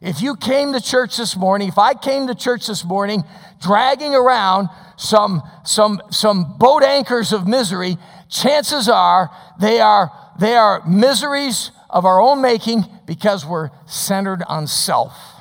If 0.00 0.22
you 0.22 0.36
came 0.36 0.72
to 0.72 0.80
church 0.80 1.16
this 1.16 1.36
morning, 1.36 1.68
if 1.68 1.78
I 1.78 1.94
came 1.94 2.28
to 2.28 2.34
church 2.34 2.66
this 2.68 2.84
morning 2.84 3.24
dragging 3.60 4.14
around 4.14 4.68
some, 4.96 5.42
some, 5.64 6.00
some 6.10 6.56
boat 6.56 6.82
anchors 6.82 7.32
of 7.32 7.46
misery, 7.46 7.96
chances 8.30 8.88
are 8.88 9.30
they 9.60 9.80
are 9.80 10.12
they 10.38 10.54
are 10.54 10.86
miseries 10.86 11.72
of 11.90 12.04
our 12.04 12.20
own 12.20 12.40
making 12.40 12.84
because 13.06 13.44
we're 13.44 13.70
centered 13.86 14.42
on 14.46 14.66
self. 14.68 15.37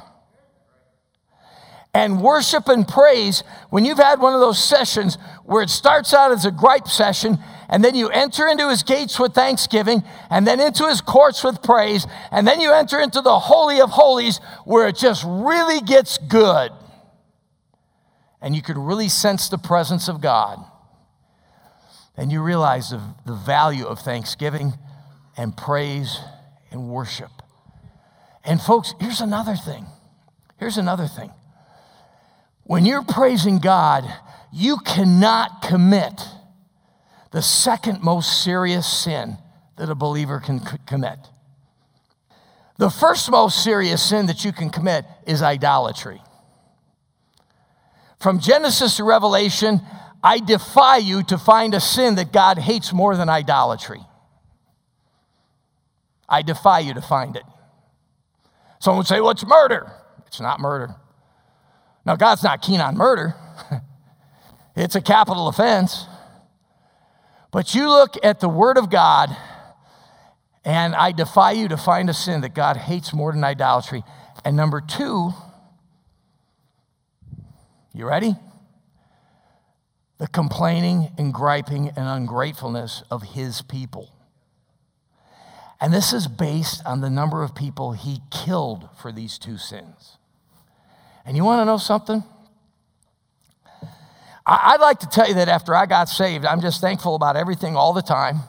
And 1.97 2.21
worship 2.21 2.65
and 2.67 2.87
praise, 2.87 3.43
when 3.71 3.83
you've 3.83 3.97
had 4.09 4.19
one 4.19 4.35
of 4.35 4.39
those 4.39 4.63
sessions 4.63 5.17
where 5.45 5.63
it 5.63 5.69
starts 5.71 6.13
out 6.13 6.31
as 6.31 6.45
a 6.45 6.51
gripe 6.51 6.87
session, 6.87 7.39
and 7.69 7.83
then 7.83 7.95
you 7.95 8.07
enter 8.09 8.47
into 8.47 8.69
his 8.69 8.83
gates 8.83 9.19
with 9.19 9.33
thanksgiving, 9.33 10.03
and 10.29 10.45
then 10.45 10.59
into 10.59 10.85
his 10.87 11.01
courts 11.01 11.43
with 11.43 11.63
praise, 11.63 12.05
and 12.31 12.45
then 12.47 12.61
you 12.61 12.71
enter 12.71 12.99
into 12.99 13.21
the 13.21 13.39
Holy 13.39 13.81
of 13.81 13.89
Holies 13.89 14.39
where 14.63 14.87
it 14.87 14.95
just 14.95 15.23
really 15.25 15.81
gets 15.81 16.19
good. 16.19 16.69
And 18.41 18.55
you 18.55 18.61
can 18.61 18.77
really 18.77 19.09
sense 19.09 19.49
the 19.49 19.57
presence 19.57 20.07
of 20.07 20.21
God. 20.21 20.59
and 22.17 22.31
you 22.31 22.41
realize 22.41 22.89
the, 22.89 23.01
the 23.25 23.35
value 23.35 23.85
of 23.85 23.99
thanksgiving 23.99 24.73
and 25.37 25.55
praise 25.55 26.19
and 26.71 26.89
worship. 26.89 27.29
And, 28.43 28.59
folks, 28.59 28.95
here's 28.99 29.21
another 29.21 29.55
thing. 29.55 29.85
Here's 30.57 30.77
another 30.77 31.07
thing. 31.07 31.31
When 32.67 32.85
you're 32.85 33.03
praising 33.03 33.59
God, 33.59 34.03
you 34.51 34.77
cannot 34.79 35.61
commit 35.61 36.21
the 37.31 37.41
second 37.41 38.03
most 38.03 38.43
serious 38.43 38.85
sin 38.85 39.37
that 39.77 39.89
a 39.89 39.95
believer 39.95 40.41
can 40.41 40.59
c- 40.59 40.77
commit. 40.85 41.17
The 42.77 42.89
first 42.89 43.31
most 43.31 43.63
serious 43.63 44.03
sin 44.03 44.25
that 44.25 44.43
you 44.43 44.51
can 44.51 44.69
commit 44.69 45.05
is 45.25 45.41
idolatry. 45.41 46.21
From 48.19 48.39
Genesis 48.39 48.97
to 48.97 49.05
Revelation, 49.05 49.79
I 50.21 50.39
defy 50.39 50.97
you 50.97 51.23
to 51.23 51.37
find 51.37 51.73
a 51.73 51.79
sin 51.79 52.15
that 52.15 52.33
God 52.33 52.57
hates 52.57 52.91
more 52.91 53.15
than 53.15 53.29
idolatry. 53.29 54.01
I 56.27 56.41
defy 56.41 56.79
you 56.79 56.93
to 56.95 57.01
find 57.01 57.37
it. 57.37 57.43
Someone 58.79 58.99
would 58.99 59.07
say, 59.07 59.21
Well, 59.21 59.31
it's 59.31 59.45
murder. 59.45 59.89
It's 60.25 60.41
not 60.41 60.59
murder. 60.59 60.95
Now, 62.07 62.15
God's 62.15 62.41
not 62.41 62.61
keen 62.61 62.79
on 62.79 62.95
murder, 62.95 63.35
it's 64.77 64.95
a 64.95 65.01
capital 65.01 65.49
offense. 65.49 66.05
But 67.51 67.75
you 67.75 67.89
look 67.89 68.15
at 68.23 68.39
the 68.39 68.47
Word 68.47 68.77
of 68.77 68.89
God, 68.89 69.35
and 70.63 70.95
I 70.95 71.11
defy 71.11 71.51
you 71.51 71.67
to 71.67 71.75
find 71.75 72.09
a 72.09 72.13
sin 72.13 72.41
that 72.41 72.55
God 72.55 72.77
hates 72.77 73.13
more 73.13 73.33
than 73.33 73.43
idolatry. 73.43 74.03
And 74.45 74.55
number 74.55 74.79
two, 74.79 75.31
you 77.93 78.07
ready? 78.07 78.35
The 80.17 80.27
complaining 80.27 81.11
and 81.17 81.33
griping 81.33 81.89
and 81.89 82.07
ungratefulness 82.07 83.03
of 83.11 83.23
his 83.23 83.61
people. 83.61 84.13
And 85.81 85.93
this 85.93 86.13
is 86.13 86.27
based 86.27 86.81
on 86.85 87.01
the 87.01 87.09
number 87.09 87.43
of 87.43 87.53
people 87.53 87.91
he 87.91 88.21
killed 88.31 88.87
for 88.97 89.11
these 89.11 89.37
two 89.37 89.57
sins. 89.57 90.16
And 91.27 91.35
you 91.35 91.43
want 91.43 91.59
to 91.59 91.65
know 91.65 91.77
something? 91.77 92.23
I'd 94.45 94.79
like 94.79 94.99
to 94.99 95.09
tell 95.09 95.27
you 95.27 95.33
that 95.33 95.49
after 95.49 95.75
I 95.75 95.85
got 95.85 96.07
saved, 96.07 96.45
I'm 96.45 96.61
just 96.61 96.79
thankful 96.79 97.15
about 97.15 97.35
everything 97.35 97.75
all 97.75 97.91
the 97.91 98.01
time. 98.01 98.39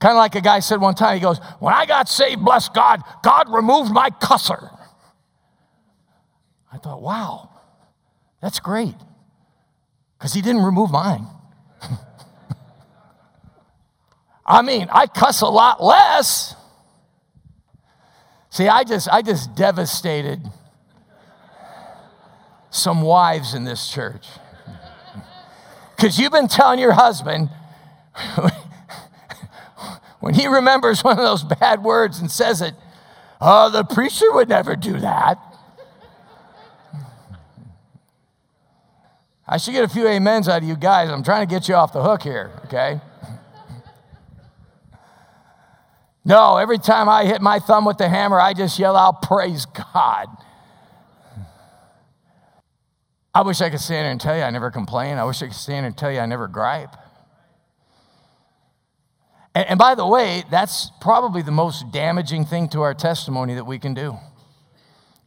Kind 0.00 0.12
of 0.12 0.16
like 0.16 0.34
a 0.34 0.40
guy 0.40 0.60
said 0.60 0.80
one 0.80 0.94
time, 0.94 1.16
he 1.16 1.20
goes, 1.20 1.38
When 1.58 1.74
I 1.74 1.84
got 1.84 2.08
saved, 2.08 2.42
bless 2.42 2.70
God, 2.70 3.02
God 3.22 3.52
removed 3.52 3.92
my 3.92 4.08
cusser. 4.08 4.74
I 6.72 6.78
thought, 6.78 7.02
wow, 7.02 7.50
that's 8.40 8.58
great. 8.58 8.94
Because 10.18 10.32
he 10.32 10.40
didn't 10.40 10.62
remove 10.62 10.90
mine. 10.90 11.26
I 14.46 14.62
mean, 14.62 14.88
I 14.90 15.06
cuss 15.06 15.42
a 15.42 15.46
lot 15.46 15.82
less. 15.82 16.54
See, 18.48 18.66
I 18.66 18.84
just, 18.84 19.10
I 19.12 19.20
just 19.20 19.54
devastated 19.54 20.40
some 22.70 23.02
wives 23.02 23.54
in 23.54 23.64
this 23.64 23.88
church. 23.88 24.26
Because 25.96 26.18
you've 26.18 26.32
been 26.32 26.48
telling 26.48 26.78
your 26.78 26.92
husband, 26.92 27.50
when 30.20 30.34
he 30.34 30.46
remembers 30.46 31.04
one 31.04 31.18
of 31.18 31.24
those 31.24 31.44
bad 31.44 31.82
words 31.82 32.20
and 32.20 32.30
says 32.30 32.62
it, 32.62 32.74
oh, 33.40 33.70
the 33.70 33.84
preacher 33.84 34.32
would 34.32 34.48
never 34.48 34.76
do 34.76 34.98
that. 35.00 35.38
I 39.46 39.56
should 39.56 39.72
get 39.72 39.82
a 39.82 39.88
few 39.88 40.06
amens 40.06 40.48
out 40.48 40.62
of 40.62 40.68
you 40.68 40.76
guys. 40.76 41.10
I'm 41.10 41.24
trying 41.24 41.46
to 41.46 41.52
get 41.52 41.68
you 41.68 41.74
off 41.74 41.92
the 41.92 42.02
hook 42.02 42.22
here, 42.22 42.52
okay? 42.66 43.00
No, 46.24 46.56
every 46.58 46.78
time 46.78 47.08
I 47.08 47.24
hit 47.24 47.42
my 47.42 47.58
thumb 47.58 47.84
with 47.84 47.98
the 47.98 48.08
hammer, 48.08 48.40
I 48.40 48.52
just 48.52 48.78
yell 48.78 48.96
out, 48.96 49.22
Praise 49.22 49.66
God. 49.66 50.28
I 53.34 53.42
wish 53.42 53.60
I 53.60 53.70
could 53.70 53.80
stand 53.80 54.04
here 54.04 54.10
and 54.10 54.20
tell 54.20 54.36
you 54.36 54.42
I 54.42 54.50
never 54.50 54.70
complain. 54.70 55.16
I 55.18 55.24
wish 55.24 55.42
I 55.42 55.46
could 55.46 55.54
stand 55.54 55.84
here 55.84 55.86
and 55.86 55.96
tell 55.96 56.10
you 56.10 56.18
I 56.18 56.26
never 56.26 56.48
gripe. 56.48 56.96
And, 59.54 59.68
and 59.68 59.78
by 59.78 59.94
the 59.94 60.06
way, 60.06 60.42
that's 60.50 60.90
probably 61.00 61.42
the 61.42 61.52
most 61.52 61.92
damaging 61.92 62.44
thing 62.44 62.68
to 62.70 62.82
our 62.82 62.94
testimony 62.94 63.54
that 63.54 63.64
we 63.64 63.78
can 63.78 63.94
do. 63.94 64.16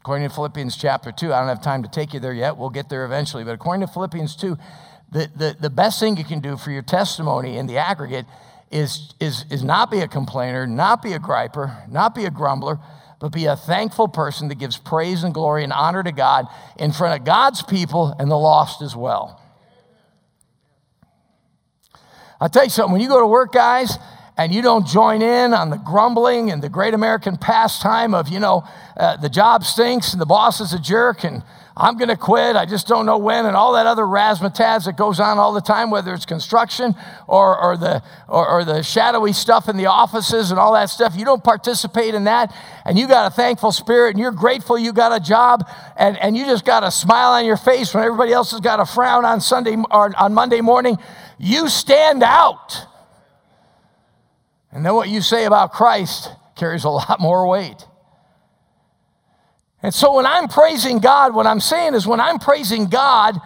According 0.01 0.27
to 0.27 0.35
Philippians 0.35 0.75
chapter 0.75 1.13
2, 1.13 1.33
I 1.33 1.39
don't 1.39 1.47
have 1.47 1.61
time 1.61 1.81
to 1.83 1.89
take 1.89 2.13
you 2.13 2.19
there 2.19 2.33
yet. 2.33 2.57
We'll 2.57 2.69
get 2.69 2.89
there 2.89 3.05
eventually. 3.05 3.45
But 3.45 3.51
according 3.51 3.87
to 3.87 3.93
Philippians 3.93 4.35
2, 4.35 4.57
the, 5.13 5.31
the, 5.33 5.55
the 5.61 5.69
best 5.69 5.99
thing 5.99 6.17
you 6.17 6.25
can 6.25 6.41
do 6.41 6.57
for 6.57 6.71
your 6.71 6.81
testimony 6.81 7.57
in 7.57 7.67
the 7.67 7.77
aggregate 7.77 8.25
is, 8.69 9.13
is, 9.21 9.45
is 9.49 9.63
not 9.63 9.89
be 9.89 9.99
a 9.99 10.07
complainer, 10.09 10.67
not 10.67 11.01
be 11.01 11.13
a 11.13 11.19
griper, 11.19 11.87
not 11.89 12.15
be 12.15 12.25
a 12.25 12.29
grumbler, 12.29 12.79
but 13.23 13.31
be 13.31 13.45
a 13.45 13.55
thankful 13.55 14.09
person 14.09 14.49
that 14.49 14.55
gives 14.55 14.75
praise 14.75 15.23
and 15.23 15.33
glory 15.33 15.63
and 15.63 15.71
honor 15.71 16.03
to 16.03 16.11
God 16.11 16.45
in 16.77 16.91
front 16.91 17.17
of 17.17 17.25
God's 17.25 17.63
people 17.63 18.13
and 18.19 18.29
the 18.29 18.35
lost 18.35 18.81
as 18.81 18.97
well. 18.97 19.41
I'll 22.41 22.49
tell 22.49 22.65
you 22.65 22.69
something, 22.69 22.91
when 22.91 22.99
you 22.99 23.07
go 23.07 23.21
to 23.21 23.25
work, 23.25 23.53
guys, 23.53 23.97
and 24.35 24.53
you 24.53 24.61
don't 24.61 24.85
join 24.85 25.21
in 25.21 25.53
on 25.53 25.69
the 25.69 25.77
grumbling 25.77 26.51
and 26.51 26.61
the 26.61 26.67
great 26.67 26.93
American 26.93 27.37
pastime 27.37 28.13
of, 28.13 28.27
you 28.27 28.41
know, 28.41 28.67
uh, 28.97 29.15
the 29.15 29.29
job 29.29 29.63
stinks 29.63 30.11
and 30.11 30.21
the 30.21 30.25
boss 30.25 30.59
is 30.59 30.73
a 30.73 30.79
jerk 30.79 31.23
and 31.23 31.43
I'm 31.75 31.97
going 31.97 32.09
to 32.09 32.17
quit, 32.17 32.55
I 32.55 32.65
just 32.65 32.87
don't 32.87 33.07
know 33.07 33.17
when, 33.17 33.47
and 33.47 33.55
all 33.55 33.73
that 33.73 33.87
other 33.87 34.03
razzmatazz 34.03 34.85
that 34.85 34.95
goes 34.95 35.19
on 35.19 35.39
all 35.39 35.53
the 35.53 35.61
time, 35.61 35.89
whether 35.89 36.13
it's 36.13 36.25
construction 36.25 36.93
or, 37.27 37.57
or, 37.57 37.77
the, 37.77 38.03
or, 38.27 38.47
or 38.47 38.63
the 38.63 38.83
shadowy 38.83 39.33
stuff 39.33 39.67
in 39.67 39.75
the 39.75 39.87
offices 39.87 40.51
and 40.51 40.59
all 40.59 40.73
that 40.73 40.91
stuff. 40.91 41.15
You 41.15 41.25
don't 41.25 41.43
participate 41.43 42.13
in 42.13 42.25
that, 42.25 42.55
and 42.85 42.99
you 42.99 43.07
got 43.07 43.31
a 43.31 43.35
thankful 43.35 43.71
spirit, 43.71 44.11
and 44.11 44.19
you're 44.19 44.31
grateful 44.31 44.77
you 44.77 44.93
got 44.93 45.19
a 45.19 45.19
job, 45.19 45.67
and, 45.97 46.15
and 46.19 46.37
you 46.37 46.45
just 46.45 46.63
got 46.63 46.83
a 46.83 46.91
smile 46.91 47.31
on 47.31 47.45
your 47.45 47.57
face 47.57 47.91
when 47.91 48.03
everybody 48.03 48.33
else 48.33 48.51
has 48.51 48.59
got 48.59 48.79
a 48.79 48.85
frown 48.85 49.25
on 49.25 49.41
Sunday 49.41 49.75
or 49.89 50.13
on 50.15 50.33
Monday 50.35 50.61
morning. 50.61 50.97
You 51.39 51.69
stand 51.69 52.21
out. 52.21 52.85
And 54.71 54.85
then 54.85 54.93
what 54.93 55.09
you 55.09 55.21
say 55.21 55.45
about 55.45 55.71
Christ 55.71 56.29
carries 56.55 56.83
a 56.83 56.89
lot 56.89 57.19
more 57.19 57.47
weight. 57.47 57.87
And 59.83 59.93
so 59.93 60.15
when 60.15 60.25
I'm 60.25 60.47
praising 60.47 60.99
God, 60.99 61.35
what 61.35 61.45
I'm 61.45 61.59
saying 61.59 61.93
is 61.93 62.07
when 62.07 62.21
I'm 62.21 62.39
praising 62.39 62.87
God, 62.87 63.37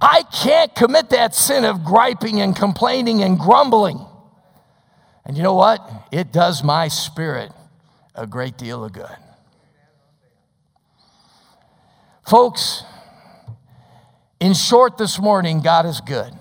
I 0.00 0.24
can't 0.24 0.74
commit 0.74 1.10
that 1.10 1.34
sin 1.34 1.64
of 1.64 1.84
griping 1.84 2.40
and 2.40 2.56
complaining 2.56 3.22
and 3.22 3.38
grumbling. 3.38 4.04
And 5.24 5.36
you 5.36 5.42
know 5.42 5.54
what? 5.54 5.88
It 6.10 6.32
does 6.32 6.64
my 6.64 6.88
spirit 6.88 7.52
a 8.14 8.26
great 8.26 8.58
deal 8.58 8.84
of 8.84 8.92
good. 8.92 9.16
Folks, 12.26 12.84
in 14.40 14.54
short, 14.54 14.98
this 14.98 15.18
morning, 15.18 15.60
God 15.60 15.86
is 15.86 16.00
good. 16.00 16.32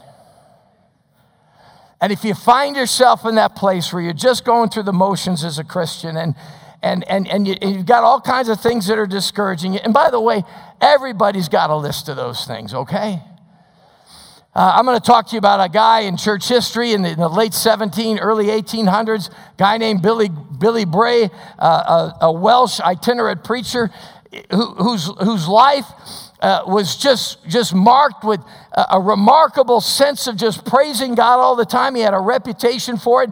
And 2.02 2.12
if 2.12 2.24
you 2.24 2.34
find 2.34 2.76
yourself 2.76 3.26
in 3.26 3.36
that 3.36 3.56
place 3.56 3.94
where 3.94 4.02
you're 4.02 4.14
just 4.14 4.44
going 4.44 4.70
through 4.70 4.84
the 4.84 4.94
motions 4.94 5.44
as 5.44 5.60
a 5.60 5.64
Christian 5.64 6.18
and 6.18 6.36
and, 6.84 7.08
and, 7.08 7.28
and, 7.28 7.48
you, 7.48 7.56
have 7.62 7.86
got 7.86 8.04
all 8.04 8.20
kinds 8.20 8.50
of 8.50 8.60
things 8.60 8.88
that 8.88 8.98
are 8.98 9.08
discouraging 9.08 9.74
you. 9.74 9.80
And 9.84 9.94
by 9.94 10.10
the 10.10 10.20
way, 10.20 10.44
everybody's 10.80 11.48
got 11.48 11.70
a 11.70 11.76
list 11.76 12.10
of 12.10 12.16
those 12.16 12.46
things, 12.46 12.74
okay? 12.74 13.22
Uh, 14.54 14.74
I'm 14.76 14.86
going 14.86 15.00
to 15.00 15.06
talk 15.06 15.28
to 15.28 15.34
you 15.34 15.38
about 15.38 15.64
a 15.64 15.72
guy 15.72 16.02
in 16.02 16.18
church 16.18 16.50
history 16.50 16.92
in 16.92 17.04
the, 17.04 17.12
in 17.12 17.20
the 17.20 17.30
late 17.30 17.54
17, 17.54 18.20
early 18.20 18.48
1800s, 18.48 19.34
guy 19.58 19.78
named 19.78 20.02
Billy, 20.02 20.30
Billy 20.30 20.84
Bray, 20.84 21.30
uh, 21.58 22.14
a, 22.22 22.26
a, 22.26 22.32
Welsh 22.32 22.82
itinerant 22.82 23.44
preacher 23.46 23.90
who, 24.50 24.74
whose, 24.74 25.06
whose 25.22 25.48
life 25.48 25.86
uh, 26.42 26.64
was 26.66 26.98
just, 26.98 27.48
just 27.48 27.74
marked 27.74 28.26
with 28.26 28.42
a, 28.74 28.88
a 28.94 29.00
remarkable 29.00 29.80
sense 29.80 30.28
of 30.28 30.36
just 30.36 30.66
praising 30.66 31.16
God 31.16 31.40
all 31.40 31.56
the 31.56 31.66
time. 31.66 31.96
He 31.96 32.02
had 32.02 32.14
a 32.14 32.20
reputation 32.20 32.98
for 32.98 33.24
it. 33.24 33.30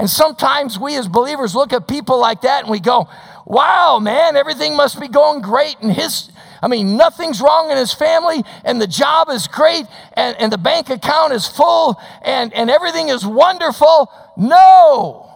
And 0.00 0.08
sometimes 0.08 0.78
we 0.78 0.96
as 0.96 1.08
believers 1.08 1.54
look 1.54 1.74
at 1.74 1.86
people 1.86 2.18
like 2.18 2.40
that 2.40 2.62
and 2.62 2.70
we 2.70 2.80
go, 2.80 3.06
wow, 3.44 3.98
man, 4.00 4.34
everything 4.34 4.74
must 4.74 4.98
be 4.98 5.08
going 5.08 5.42
great. 5.42 5.76
And 5.82 5.92
his, 5.92 6.30
I 6.62 6.68
mean, 6.68 6.96
nothing's 6.96 7.38
wrong 7.42 7.70
in 7.70 7.76
his 7.76 7.92
family, 7.92 8.42
and 8.64 8.80
the 8.80 8.86
job 8.86 9.28
is 9.28 9.46
great, 9.46 9.84
and, 10.14 10.34
and 10.38 10.50
the 10.50 10.56
bank 10.56 10.88
account 10.88 11.34
is 11.34 11.46
full, 11.46 12.00
and, 12.22 12.50
and 12.54 12.70
everything 12.70 13.10
is 13.10 13.26
wonderful. 13.26 14.10
No. 14.38 15.30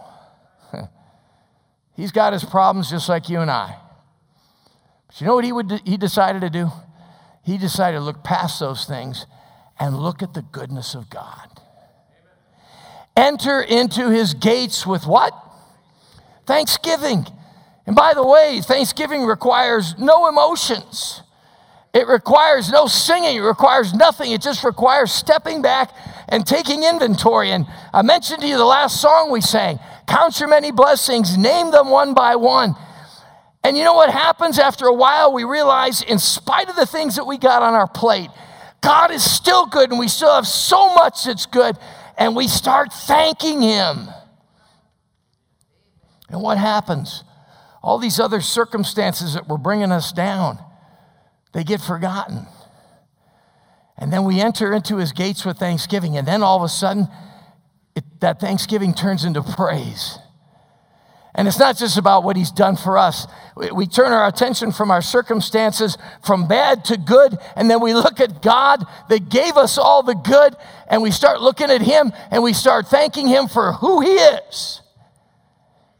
He's 1.95 2.11
got 2.11 2.33
his 2.33 2.43
problems 2.43 2.89
just 2.89 3.07
like 3.07 3.29
you 3.29 3.41
and 3.41 3.51
I. 3.51 3.75
But 5.05 5.21
you 5.21 5.27
know 5.27 5.35
what 5.35 5.45
he, 5.45 5.51
would, 5.51 5.79
he 5.85 5.95
decided 5.95 6.41
to 6.41 6.49
do? 6.49 6.71
He 7.43 7.59
decided 7.59 7.99
to 7.99 8.03
look 8.03 8.23
past 8.23 8.59
those 8.59 8.85
things 8.85 9.27
and 9.79 9.99
look 9.99 10.23
at 10.23 10.33
the 10.33 10.41
goodness 10.41 10.95
of 10.95 11.11
God. 11.11 11.54
Enter 13.15 13.61
into 13.61 14.09
his 14.09 14.33
gates 14.33 14.85
with 14.85 15.07
what? 15.07 15.33
Thanksgiving. 16.45 17.25
And 17.87 17.95
by 17.95 18.13
the 18.13 18.25
way, 18.25 18.61
Thanksgiving 18.61 19.25
requires 19.25 19.97
no 19.97 20.27
emotions. 20.27 21.21
It 21.93 22.07
requires 22.07 22.69
no 22.71 22.87
singing. 22.87 23.37
It 23.37 23.41
requires 23.41 23.93
nothing. 23.93 24.31
It 24.31 24.41
just 24.41 24.63
requires 24.63 25.11
stepping 25.11 25.61
back 25.61 25.91
and 26.27 26.45
taking 26.45 26.83
inventory. 26.83 27.51
And 27.51 27.65
I 27.93 28.01
mentioned 28.01 28.41
to 28.41 28.47
you 28.47 28.57
the 28.57 28.65
last 28.65 28.99
song 28.99 29.31
we 29.31 29.41
sang 29.41 29.79
Count 30.07 30.39
your 30.39 30.49
many 30.49 30.71
blessings, 30.71 31.37
name 31.37 31.71
them 31.71 31.89
one 31.89 32.13
by 32.13 32.35
one. 32.35 32.75
And 33.63 33.75
you 33.77 33.83
know 33.83 33.95
what 33.95 34.11
happens 34.11 34.59
after 34.59 34.85
a 34.85 34.93
while? 34.93 35.33
We 35.33 35.43
realize, 35.43 36.03
in 36.03 36.19
spite 36.19 36.69
of 36.69 36.75
the 36.75 36.85
things 36.85 37.15
that 37.15 37.25
we 37.25 37.39
got 37.39 37.63
on 37.63 37.73
our 37.73 37.87
plate, 37.87 38.29
God 38.81 39.09
is 39.09 39.23
still 39.23 39.65
good 39.65 39.89
and 39.89 39.97
we 39.97 40.07
still 40.07 40.35
have 40.35 40.45
so 40.45 40.93
much 40.93 41.23
that's 41.23 41.47
good. 41.47 41.75
And 42.17 42.35
we 42.35 42.47
start 42.47 42.93
thanking 42.93 43.61
Him. 43.61 44.09
And 46.29 46.41
what 46.41 46.57
happens? 46.57 47.23
All 47.83 47.99
these 47.99 48.19
other 48.19 48.41
circumstances 48.41 49.35
that 49.35 49.47
were 49.47 49.57
bringing 49.57 49.91
us 49.91 50.11
down, 50.11 50.59
they 51.53 51.63
get 51.63 51.81
forgotten. 51.81 52.47
And 53.97 54.11
then 54.11 54.25
we 54.25 54.41
enter 54.41 54.73
into 54.73 54.97
his 54.97 55.11
gates 55.11 55.45
with 55.45 55.57
thanksgiving. 55.57 56.17
And 56.17 56.27
then 56.27 56.43
all 56.43 56.57
of 56.57 56.63
a 56.63 56.69
sudden, 56.69 57.07
it, 57.95 58.03
that 58.19 58.39
thanksgiving 58.39 58.93
turns 58.93 59.23
into 59.23 59.41
praise. 59.41 60.19
And 61.37 61.49
it's 61.49 61.59
not 61.59 61.75
just 61.75 61.97
about 61.97 62.23
what 62.23 62.37
he's 62.37 62.49
done 62.49 62.77
for 62.77 62.97
us. 62.97 63.27
We, 63.57 63.69
we 63.71 63.87
turn 63.87 64.13
our 64.13 64.25
attention 64.25 64.71
from 64.71 64.89
our 64.89 65.01
circumstances 65.01 65.97
from 66.25 66.47
bad 66.47 66.85
to 66.85 66.97
good, 66.97 67.37
and 67.57 67.69
then 67.69 67.81
we 67.81 67.93
look 67.93 68.21
at 68.21 68.41
God 68.41 68.85
that 69.09 69.29
gave 69.29 69.57
us 69.57 69.77
all 69.77 70.01
the 70.01 70.15
good, 70.15 70.55
and 70.87 71.01
we 71.01 71.11
start 71.11 71.41
looking 71.41 71.69
at 71.69 71.81
him 71.81 72.13
and 72.31 72.41
we 72.41 72.53
start 72.53 72.87
thanking 72.87 73.27
him 73.27 73.49
for 73.49 73.73
who 73.73 73.99
he 73.99 74.13
is, 74.15 74.81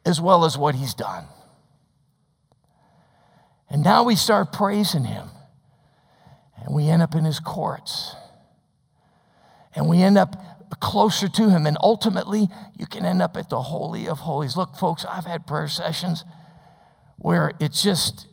as 0.05 0.21
well 0.21 0.45
as 0.45 0.57
what 0.57 0.73
he's 0.75 0.93
done. 0.93 1.25
And 3.69 3.83
now 3.83 4.03
we 4.03 4.15
start 4.15 4.53
praising 4.53 5.03
him, 5.03 5.27
and 6.63 6.73
we 6.73 6.87
end 6.87 7.01
up 7.01 7.13
in 7.13 7.25
his 7.25 7.41
courts, 7.41 8.15
and 9.75 9.89
we 9.89 10.01
end 10.01 10.17
up 10.17 10.37
closer 10.79 11.27
to 11.27 11.49
Him. 11.49 11.65
And 11.65 11.77
ultimately, 11.81 12.47
you 12.77 12.85
can 12.85 13.05
end 13.05 13.21
up 13.21 13.37
at 13.37 13.49
the 13.49 13.61
Holy 13.61 14.07
of 14.07 14.19
Holies. 14.19 14.57
Look, 14.57 14.75
folks, 14.75 15.05
I've 15.05 15.25
had 15.25 15.47
prayer 15.47 15.67
sessions 15.67 16.23
where 17.17 17.51
it 17.59 17.71
just, 17.71 18.27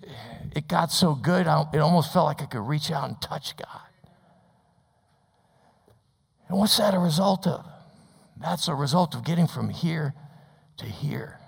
it 0.54 0.68
got 0.68 0.92
so 0.92 1.14
good, 1.14 1.42
it 1.42 1.78
almost 1.78 2.12
felt 2.12 2.26
like 2.26 2.42
I 2.42 2.46
could 2.46 2.66
reach 2.66 2.90
out 2.90 3.08
and 3.08 3.20
touch 3.20 3.56
God. 3.56 3.80
And 6.48 6.58
what's 6.58 6.76
that 6.76 6.94
a 6.94 6.98
result 6.98 7.46
of? 7.46 7.64
That's 8.38 8.68
a 8.68 8.74
result 8.74 9.14
of 9.14 9.24
getting 9.24 9.46
from 9.46 9.70
here 9.70 10.14
to 10.78 10.86
here. 10.86 11.38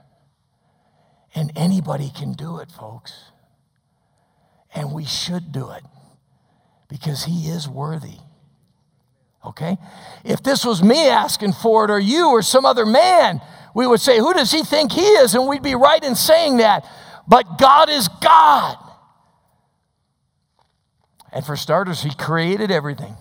And 1.34 1.52
anybody 1.56 2.10
can 2.16 2.32
do 2.32 2.58
it, 2.58 2.70
folks. 2.70 3.12
And 4.74 4.92
we 4.92 5.04
should 5.04 5.52
do 5.52 5.70
it 5.70 5.82
because 6.88 7.24
He 7.24 7.48
is 7.48 7.68
worthy 7.68 8.18
okay? 9.46 9.76
If 10.24 10.42
this 10.42 10.64
was 10.64 10.82
me 10.82 11.08
asking 11.08 11.52
for 11.52 11.84
it, 11.84 11.90
or 11.90 11.98
you, 11.98 12.28
or 12.28 12.42
some 12.42 12.64
other 12.64 12.86
man, 12.86 13.40
we 13.74 13.86
would 13.86 14.00
say, 14.00 14.18
Who 14.18 14.32
does 14.32 14.50
he 14.50 14.62
think 14.62 14.92
he 14.92 15.02
is? 15.02 15.34
And 15.34 15.46
we'd 15.48 15.62
be 15.62 15.74
right 15.74 16.02
in 16.02 16.14
saying 16.14 16.58
that. 16.58 16.86
But 17.26 17.58
God 17.58 17.88
is 17.88 18.08
God. 18.08 18.76
And 21.32 21.44
for 21.44 21.56
starters, 21.56 22.02
he 22.02 22.14
created 22.14 22.70
everything. 22.70 23.16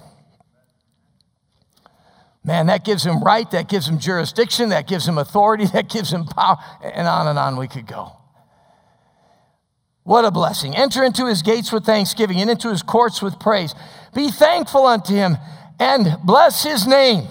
Man, 2.46 2.68
that 2.68 2.84
gives 2.84 3.06
him 3.06 3.24
right, 3.24 3.50
that 3.52 3.70
gives 3.70 3.88
him 3.88 3.98
jurisdiction, 3.98 4.70
that 4.70 4.88
gives 4.88 5.08
him 5.08 5.18
authority, 5.18 5.66
that 5.74 5.90
gives 5.90 6.12
him 6.12 6.26
power, 6.26 6.58
and 6.82 7.08
on 7.08 7.28
and 7.28 7.40
on 7.40 7.58
we 7.58 7.68
could 7.68 7.88
go. 7.88 8.18
What 10.04 10.26
a 10.26 10.32
blessing. 10.32 10.76
Enter 10.76 11.04
into 11.04 11.28
his 11.28 11.42
gates 11.42 11.72
with 11.72 11.86
thanksgiving 11.86 12.42
and 12.42 12.50
into 12.50 12.70
his 12.70 12.84
courts 12.84 13.22
with 13.22 13.40
praise. 13.40 13.74
Be 14.14 14.30
thankful 14.30 14.86
unto 14.86 15.14
him 15.14 15.38
and 15.80 16.18
bless 16.24 16.64
his 16.64 16.88
name. 16.88 17.28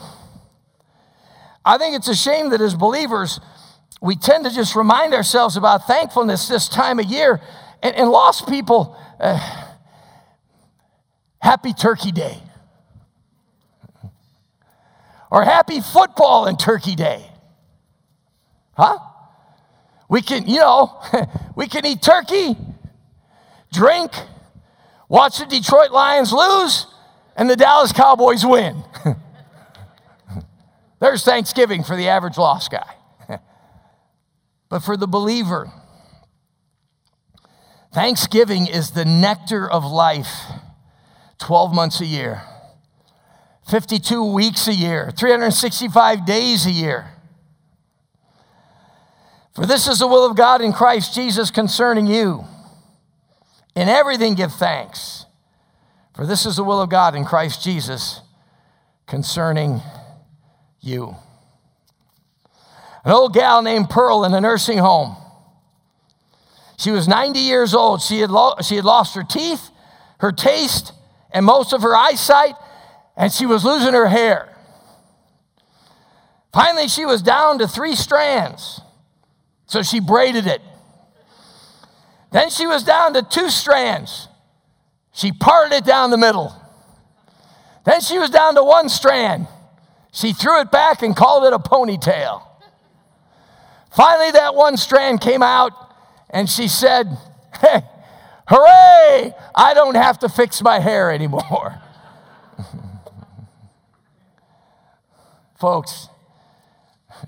I 1.64 1.78
think 1.78 1.96
it's 1.96 2.09
a 2.09 2.14
shame 2.14 2.50
that 2.50 2.61
as 2.61 2.74
believers, 2.74 3.40
we 4.00 4.16
tend 4.16 4.44
to 4.44 4.50
just 4.50 4.74
remind 4.74 5.14
ourselves 5.14 5.57
about 5.57 5.87
thankfulness 5.87 6.48
this 6.48 6.68
time 6.68 6.98
of 6.98 7.07
year. 7.07 7.40
And, 7.83 7.96
and 7.96 8.11
lost 8.11 8.48
people, 8.48 8.96
uh, 9.18 9.38
happy 11.40 11.72
Turkey 11.72 12.12
Day. 12.12 12.38
Or 15.31 15.42
happy 15.42 15.81
football 15.81 16.46
and 16.46 16.59
Turkey 16.59 16.94
Day. 16.94 17.26
Huh? 18.76 18.98
We 20.09 20.22
can, 20.22 20.46
you 20.46 20.59
know, 20.59 21.00
we 21.57 21.66
can 21.66 21.87
eat 21.87 22.02
turkey, 22.02 22.57
drink, 23.72 24.12
watch 25.09 25.38
the 25.38 25.46
Detroit 25.46 25.90
Lions 25.90 26.33
lose, 26.33 26.87
and 27.37 27.49
the 27.49 27.57
Dallas 27.57 27.92
Cowboys 27.92 28.45
win. 28.45 28.85
There's 31.01 31.25
Thanksgiving 31.25 31.83
for 31.83 31.97
the 31.97 32.09
average 32.09 32.38
lost 32.38 32.71
guy. 32.71 32.95
but 34.68 34.81
for 34.81 34.97
the 34.97 35.07
believer, 35.07 35.73
Thanksgiving 37.92 38.66
is 38.66 38.92
the 38.92 39.05
nectar 39.05 39.71
of 39.71 39.85
life 39.85 40.45
12 41.38 41.75
months 41.75 42.01
a 42.01 42.07
year, 42.07 42.42
52 43.68 44.33
weeks 44.33 44.68
a 44.68 44.75
year, 44.75 45.11
365 45.16 46.25
days 46.25 46.66
a 46.66 46.71
year. 46.71 47.09
For 49.55 49.66
this 49.66 49.87
is 49.87 49.99
the 49.99 50.07
will 50.07 50.25
of 50.25 50.37
God 50.37 50.62
in 50.62 50.73
Christ 50.73 51.14
Jesus 51.14 51.51
concerning 51.51 52.07
you. 52.07 52.45
In 53.75 53.88
everything, 53.88 54.35
give 54.35 54.53
thanks 54.53 55.27
for 56.14 56.27
this 56.27 56.46
is 56.46 56.57
the 56.57 56.64
will 56.64 56.81
of 56.81 56.90
God 56.90 57.14
in 57.14 57.25
Christ 57.25 57.62
Jesus 57.62 58.20
concerning 59.07 59.81
you. 60.81 61.16
An 63.05 63.12
old 63.12 63.35
gal 63.35 63.62
named 63.62 63.90
Pearl 63.90 64.25
in 64.25 64.33
a 64.35 64.40
nursing 64.40 64.79
home. 64.79 65.16
She 66.79 66.90
was 66.90 67.09
90 67.09 67.38
years 67.38 67.75
old. 67.75 68.03
She 68.03 68.20
had, 68.20 68.31
lo- 68.31 68.57
she 68.62 68.77
had 68.77 68.85
lost 68.85 69.14
her 69.14 69.22
teeth, 69.22 69.70
her 70.18 70.33
taste, 70.33 70.92
and 71.33 71.44
most 71.46 71.72
of 71.72 71.83
her 71.83 71.96
eyesight, 71.96 72.55
and 73.16 73.33
she 73.33 73.46
was 73.46 73.64
losing 73.64 73.92
her 73.92 74.09
hair. 74.09 74.48
Finally, 76.53 76.88
she 76.88 77.07
was 77.07 77.22
down 77.22 77.59
to 77.59 77.66
three 77.66 77.94
strands, 77.94 78.81
so 79.66 79.83
she 79.83 80.01
braided 80.01 80.46
it. 80.46 80.61
Then 82.31 82.51
she 82.51 82.66
was 82.66 82.85
down 82.85 83.14
to 83.14 83.22
two 83.22 83.48
strands, 83.48 84.29
she 85.12 85.33
parted 85.33 85.77
it 85.77 85.85
down 85.85 86.11
the 86.11 86.18
middle. 86.18 86.55
Then 87.85 88.01
she 88.01 88.18
was 88.18 88.31
down 88.31 88.55
to 88.55 88.64
one 88.64 88.88
strand. 88.88 89.46
She 90.12 90.33
threw 90.33 90.61
it 90.61 90.70
back 90.70 91.03
and 91.03 91.16
called 91.16 91.44
it 91.44 91.53
a 91.53 91.59
ponytail. 91.59 92.42
Finally, 93.94 94.31
that 94.33 94.55
one 94.55 94.77
strand 94.77 95.20
came 95.20 95.42
out 95.42 95.72
and 96.31 96.48
she 96.48 96.68
said, 96.68 97.07
Hey, 97.61 97.83
hooray! 98.48 99.35
I 99.55 99.75
don't 99.75 99.96
have 99.96 100.18
to 100.20 100.29
fix 100.29 100.62
my 100.62 100.79
hair 100.79 101.11
anymore. 101.11 101.81
Folks, 105.59 106.09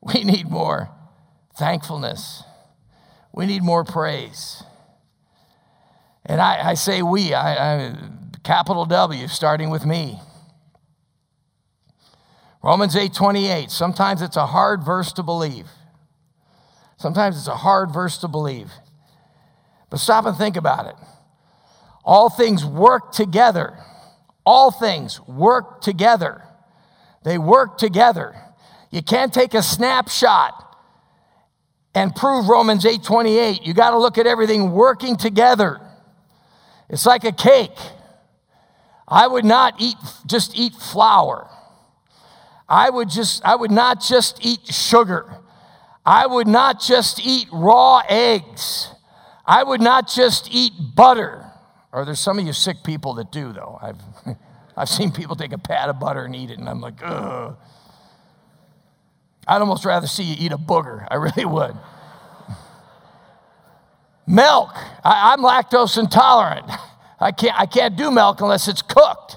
we 0.00 0.24
need 0.24 0.48
more 0.48 0.90
thankfulness, 1.56 2.42
we 3.32 3.44
need 3.46 3.62
more 3.62 3.84
praise. 3.84 4.62
And 6.30 6.40
I, 6.40 6.70
I 6.70 6.74
say 6.74 7.02
we, 7.02 7.34
I, 7.34 7.88
I, 7.88 7.94
capital 8.44 8.84
W, 8.84 9.26
starting 9.26 9.68
with 9.68 9.84
me. 9.84 10.20
Romans 12.62 12.94
8 12.94 13.12
28. 13.12 13.68
Sometimes 13.68 14.22
it's 14.22 14.36
a 14.36 14.46
hard 14.46 14.84
verse 14.84 15.12
to 15.14 15.24
believe. 15.24 15.66
Sometimes 16.98 17.36
it's 17.36 17.48
a 17.48 17.56
hard 17.56 17.92
verse 17.92 18.16
to 18.18 18.28
believe. 18.28 18.70
But 19.90 19.98
stop 19.98 20.24
and 20.24 20.38
think 20.38 20.56
about 20.56 20.86
it. 20.86 20.94
All 22.04 22.30
things 22.30 22.64
work 22.64 23.10
together. 23.10 23.76
All 24.46 24.70
things 24.70 25.20
work 25.26 25.80
together. 25.80 26.44
They 27.24 27.38
work 27.38 27.76
together. 27.76 28.36
You 28.92 29.02
can't 29.02 29.34
take 29.34 29.52
a 29.52 29.64
snapshot 29.64 30.76
and 31.92 32.14
prove 32.14 32.48
Romans 32.48 32.84
8:28. 32.84 33.66
You 33.66 33.74
got 33.74 33.90
to 33.90 33.98
look 33.98 34.16
at 34.16 34.28
everything 34.28 34.70
working 34.70 35.16
together. 35.16 35.88
It's 36.90 37.06
like 37.06 37.24
a 37.24 37.32
cake. 37.32 37.76
I 39.06 39.26
would 39.26 39.44
not 39.44 39.74
eat 39.80 39.96
just 40.26 40.56
eat 40.56 40.74
flour. 40.74 41.48
I 42.68 42.90
would 42.90 43.08
just 43.08 43.44
I 43.44 43.56
would 43.56 43.70
not 43.70 44.00
just 44.00 44.44
eat 44.44 44.66
sugar. 44.66 45.38
I 46.04 46.26
would 46.26 46.46
not 46.46 46.80
just 46.80 47.24
eat 47.24 47.48
raw 47.52 48.02
eggs. 48.08 48.88
I 49.46 49.62
would 49.62 49.80
not 49.80 50.08
just 50.08 50.48
eat 50.52 50.72
butter. 50.94 51.46
Or 51.92 52.04
there's 52.04 52.20
some 52.20 52.38
of 52.38 52.46
you 52.46 52.52
sick 52.52 52.84
people 52.84 53.14
that 53.14 53.32
do 53.32 53.52
though. 53.52 53.78
I've 53.80 54.00
I've 54.76 54.88
seen 54.88 55.12
people 55.12 55.36
take 55.36 55.52
a 55.52 55.58
pat 55.58 55.88
of 55.88 55.98
butter 55.98 56.24
and 56.24 56.34
eat 56.34 56.50
it, 56.50 56.58
and 56.58 56.68
I'm 56.68 56.80
like, 56.80 57.00
ugh. 57.02 57.56
I'd 59.46 59.60
almost 59.60 59.84
rather 59.84 60.06
see 60.06 60.22
you 60.22 60.36
eat 60.38 60.52
a 60.52 60.58
booger. 60.58 61.06
I 61.10 61.16
really 61.16 61.44
would. 61.44 61.76
Milk. 64.30 64.70
I, 65.04 65.32
am 65.34 65.40
lactose 65.40 65.98
intolerant. 65.98 66.66
I 67.20 67.32
can't, 67.32 67.58
I 67.58 67.66
can't 67.66 67.96
do 67.96 68.10
milk 68.10 68.40
unless 68.40 68.68
it's 68.68 68.80
cooked. 68.80 69.36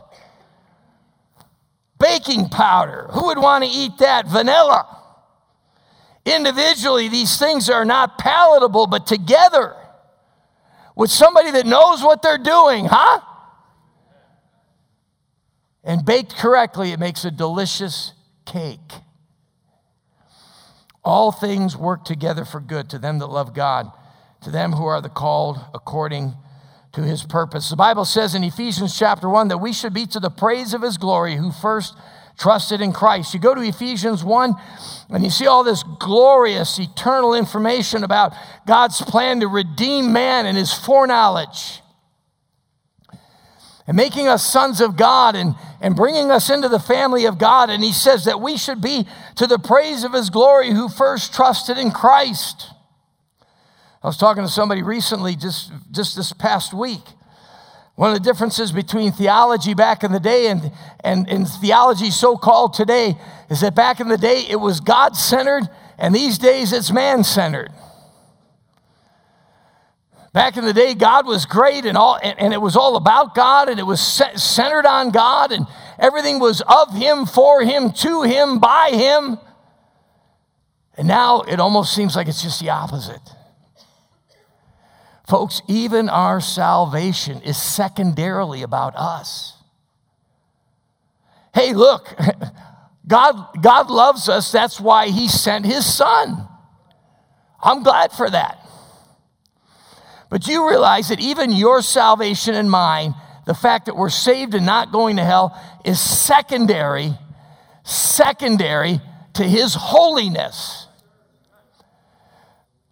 baking 1.99 2.49
powder. 2.49 3.09
Who 3.11 3.25
would 3.25 3.39
want 3.39 3.63
to 3.63 3.69
eat 3.69 3.97
that? 3.97 4.27
Vanilla. 4.27 4.99
Individually, 6.25 7.09
these 7.09 7.37
things 7.37 7.69
are 7.69 7.83
not 7.83 8.17
palatable, 8.17 8.87
but 8.87 9.07
together 9.07 9.75
with 10.95 11.09
somebody 11.09 11.51
that 11.51 11.65
knows 11.65 12.01
what 12.01 12.21
they're 12.21 12.37
doing, 12.37 12.85
huh? 12.85 13.19
And 15.83 16.05
baked 16.05 16.37
correctly, 16.37 16.91
it 16.91 16.99
makes 16.99 17.25
a 17.25 17.31
delicious 17.31 18.13
cake. 18.45 18.93
All 21.03 21.33
things 21.33 21.75
work 21.75 22.05
together 22.05 22.45
for 22.45 22.61
good 22.61 22.89
to 22.91 22.99
them 22.99 23.19
that 23.19 23.27
love 23.27 23.53
God, 23.53 23.91
to 24.43 24.51
them 24.51 24.73
who 24.73 24.85
are 24.85 25.01
the 25.01 25.09
called 25.09 25.59
according 25.73 26.33
to 26.93 27.01
his 27.01 27.23
purpose. 27.23 27.69
The 27.69 27.75
Bible 27.75 28.05
says 28.05 28.35
in 28.35 28.43
Ephesians 28.43 28.97
chapter 28.97 29.27
1 29.27 29.47
that 29.47 29.57
we 29.57 29.73
should 29.73 29.93
be 29.93 30.05
to 30.07 30.19
the 30.19 30.29
praise 30.29 30.73
of 30.73 30.81
his 30.81 30.97
glory 30.97 31.35
who 31.35 31.51
first 31.51 31.95
trusted 32.37 32.81
in 32.81 32.93
Christ. 32.93 33.33
You 33.33 33.39
go 33.39 33.55
to 33.55 33.61
Ephesians 33.61 34.23
1 34.23 34.53
and 35.09 35.23
you 35.23 35.29
see 35.29 35.47
all 35.47 35.63
this 35.63 35.83
glorious 35.99 36.79
eternal 36.79 37.33
information 37.33 38.03
about 38.03 38.33
God's 38.67 39.01
plan 39.01 39.39
to 39.39 39.47
redeem 39.47 40.13
man 40.13 40.45
and 40.45 40.57
his 40.57 40.73
foreknowledge 40.73 41.81
and 43.87 43.97
making 43.97 44.27
us 44.27 44.45
sons 44.45 44.79
of 44.79 44.95
God 44.95 45.35
and, 45.35 45.55
and 45.81 45.95
bringing 45.95 46.31
us 46.31 46.49
into 46.49 46.69
the 46.69 46.79
family 46.79 47.25
of 47.25 47.37
God. 47.37 47.69
And 47.69 47.83
he 47.83 47.91
says 47.91 48.25
that 48.25 48.39
we 48.39 48.57
should 48.57 48.81
be 48.81 49.05
to 49.35 49.47
the 49.47 49.59
praise 49.59 50.03
of 50.03 50.13
his 50.13 50.29
glory 50.29 50.71
who 50.71 50.87
first 50.87 51.33
trusted 51.33 51.77
in 51.77 51.91
Christ. 51.91 52.72
I 54.03 54.07
was 54.07 54.17
talking 54.17 54.43
to 54.43 54.49
somebody 54.49 54.83
recently, 54.83 55.35
just, 55.37 55.71
just 55.91 56.17
this 56.17 56.33
past 56.33 56.73
week. 56.73 57.03
One 57.95 58.11
of 58.11 58.21
the 58.21 58.23
differences 58.23 58.71
between 58.71 59.13
theology 59.13 59.73
back 59.73 60.03
in 60.03 60.11
the 60.11 60.19
day 60.19 60.47
and, 60.47 60.71
and, 61.03 61.29
and 61.29 61.47
theology 61.47 62.11
so 62.11 62.35
called 62.35 62.73
today 62.73 63.15
is 63.49 63.61
that 63.61 63.75
back 63.75 64.01
in 64.01 64.09
the 64.09 64.17
day 64.17 64.45
it 64.49 64.57
was 64.57 64.81
God 64.81 65.15
centered, 65.15 65.69
and 65.97 66.13
these 66.13 66.37
days 66.37 66.73
it's 66.73 66.91
man 66.91 67.23
centered. 67.23 67.71
Back 70.33 70.57
in 70.57 70.65
the 70.65 70.73
day, 70.73 70.95
God 70.95 71.27
was 71.27 71.45
great 71.45 71.85
and, 71.85 71.95
all, 71.95 72.19
and, 72.21 72.37
and 72.39 72.53
it 72.53 72.61
was 72.61 72.75
all 72.75 72.95
about 72.95 73.35
God 73.35 73.69
and 73.69 73.79
it 73.79 73.83
was 73.83 74.01
centered 74.01 74.87
on 74.87 75.11
God 75.11 75.51
and 75.51 75.67
everything 75.99 76.39
was 76.39 76.61
of 76.61 76.91
Him, 76.91 77.27
for 77.27 77.61
Him, 77.61 77.91
to 77.91 78.23
Him, 78.23 78.57
by 78.57 78.89
Him. 78.91 79.37
And 80.97 81.07
now 81.07 81.41
it 81.41 81.59
almost 81.59 81.93
seems 81.93 82.15
like 82.15 82.27
it's 82.27 82.41
just 82.41 82.59
the 82.59 82.71
opposite. 82.71 83.21
Folks, 85.27 85.61
even 85.67 86.09
our 86.09 86.41
salvation 86.41 87.41
is 87.41 87.57
secondarily 87.57 88.61
about 88.61 88.93
us. 88.95 89.53
Hey, 91.53 91.73
look, 91.73 92.13
God, 93.07 93.61
God 93.61 93.89
loves 93.89 94.27
us. 94.27 94.51
That's 94.51 94.79
why 94.79 95.09
He 95.09 95.27
sent 95.27 95.65
His 95.65 95.91
Son. 95.91 96.47
I'm 97.61 97.83
glad 97.83 98.11
for 98.11 98.29
that. 98.29 98.59
But 100.29 100.47
you 100.47 100.67
realize 100.67 101.09
that 101.09 101.19
even 101.19 101.51
your 101.51 101.81
salvation 101.81 102.55
and 102.55 102.69
mine, 102.69 103.13
the 103.45 103.53
fact 103.53 103.85
that 103.85 103.95
we're 103.95 104.09
saved 104.09 104.55
and 104.55 104.65
not 104.65 104.91
going 104.91 105.17
to 105.17 105.23
hell, 105.23 105.55
is 105.85 105.99
secondary, 105.99 107.13
secondary 107.83 108.99
to 109.35 109.43
his 109.43 109.75
holiness. 109.75 110.87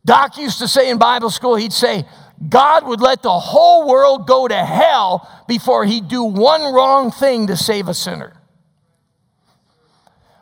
Doc 0.06 0.38
used 0.38 0.60
to 0.60 0.68
say 0.68 0.90
in 0.90 0.98
Bible 0.98 1.30
school, 1.30 1.56
he'd 1.56 1.74
say, 1.74 2.06
God 2.50 2.88
would 2.88 3.02
let 3.02 3.22
the 3.22 3.40
whole 3.40 3.88
world 3.88 4.28
go 4.28 4.48
to 4.48 4.66
hell 4.66 5.30
before 5.48 5.86
he'd 5.86 6.08
do 6.08 6.24
one 6.24 6.62
wrong 6.74 7.12
thing 7.12 7.48
to 7.48 7.58
save 7.58 7.88
a 7.88 7.94
sinner. 7.94 8.34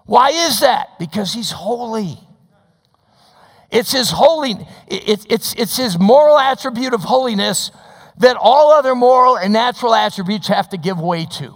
Why 0.05 0.29
is 0.29 0.61
that? 0.61 0.97
Because 0.97 1.33
he's 1.33 1.51
holy. 1.51 2.17
It's 3.69 3.91
his 3.91 4.09
holy, 4.09 4.55
it's, 4.87 5.25
it's, 5.29 5.53
it's 5.53 5.77
his 5.77 5.99
moral 5.99 6.39
attribute 6.39 6.93
of 6.93 7.01
holiness 7.01 7.71
that 8.17 8.35
all 8.39 8.71
other 8.71 8.95
moral 8.95 9.37
and 9.37 9.53
natural 9.53 9.93
attributes 9.93 10.47
have 10.47 10.69
to 10.69 10.77
give 10.77 10.99
way 10.99 11.25
to. 11.25 11.55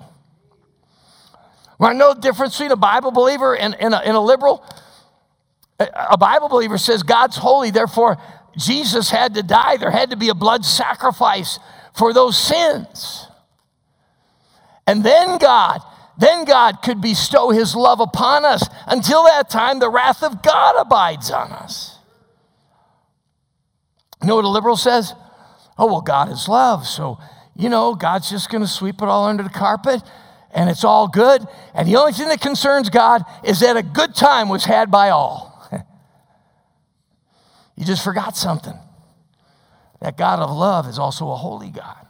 To 1.82 1.94
know 1.94 2.14
the 2.14 2.22
difference 2.22 2.54
between 2.54 2.72
a 2.72 2.78
Bible 2.78 3.12
believer 3.12 3.58
and, 3.58 3.76
and, 3.80 3.94
a, 3.94 3.98
and 3.98 4.16
a 4.16 4.20
liberal? 4.20 4.64
A 5.80 6.18
Bible 6.18 6.48
believer 6.48 6.78
says 6.78 7.04
God's 7.04 7.36
holy, 7.36 7.72
therefore 7.72 8.18
Jesus 8.58 9.10
had 9.10 9.34
to 9.36 9.44
die. 9.44 9.78
There 9.78 9.92
had 9.92 10.10
to 10.12 10.18
be 10.18 10.30
a 10.30 10.36
blood 10.36 10.66
sacrifice 10.66 11.60
for 11.96 12.14
those 12.14 12.38
sins. 12.38 13.28
And 14.86 15.04
then 15.04 15.38
God, 15.38 15.82
then 16.18 16.46
God 16.46 16.82
could 16.84 17.02
bestow 17.02 17.50
his 17.50 17.76
love 17.76 18.00
upon 18.00 18.46
us. 18.46 18.68
Until 18.88 19.24
that 19.24 19.50
time, 19.50 19.80
the 19.80 19.90
wrath 19.90 20.24
of 20.24 20.44
God 20.44 20.76
abides 20.78 21.32
on 21.32 21.52
us. 21.52 21.98
You 24.22 24.28
know 24.28 24.36
what 24.36 24.46
a 24.46 24.50
liberal 24.50 24.78
says? 24.78 25.14
Oh, 25.78 25.88
well, 25.88 26.02
God 26.02 26.32
is 26.32 26.48
love. 26.48 26.88
So, 26.88 27.18
you 27.56 27.70
know, 27.70 27.96
God's 27.96 28.30
just 28.30 28.50
going 28.50 28.62
to 28.62 28.68
sweep 28.68 29.02
it 29.02 29.08
all 29.08 29.26
under 29.26 29.44
the 29.44 29.50
carpet 29.50 30.02
and 30.54 30.70
it's 30.70 30.84
all 30.84 31.08
good. 31.08 31.46
And 31.74 31.88
the 31.88 31.96
only 31.96 32.14
thing 32.14 32.30
that 32.30 32.42
concerns 32.42 32.90
God 32.90 33.24
is 33.44 33.60
that 33.62 33.76
a 33.76 33.84
good 33.84 34.16
time 34.16 34.50
was 34.50 34.66
had 34.66 34.92
by 34.92 35.10
all. 35.10 35.53
You 37.84 37.88
just 37.88 38.04
forgot 38.04 38.38
something. 38.38 38.78
That 40.00 40.18
God 40.18 40.40
of 40.40 40.50
love 40.50 40.88
is 40.88 40.98
also 40.98 41.30
a 41.32 41.36
holy 41.36 41.70
God. 41.70 42.08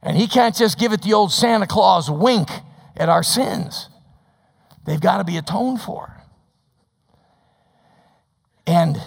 And 0.00 0.16
He 0.16 0.28
can't 0.28 0.54
just 0.54 0.78
give 0.78 0.92
it 0.92 1.02
the 1.02 1.12
old 1.12 1.32
Santa 1.32 1.66
Claus 1.66 2.08
wink 2.08 2.48
at 2.96 3.08
our 3.08 3.22
sins, 3.22 3.88
they've 4.86 5.00
got 5.00 5.18
to 5.18 5.24
be 5.24 5.36
atoned 5.36 5.80
for. 5.80 6.12
And 8.66 9.00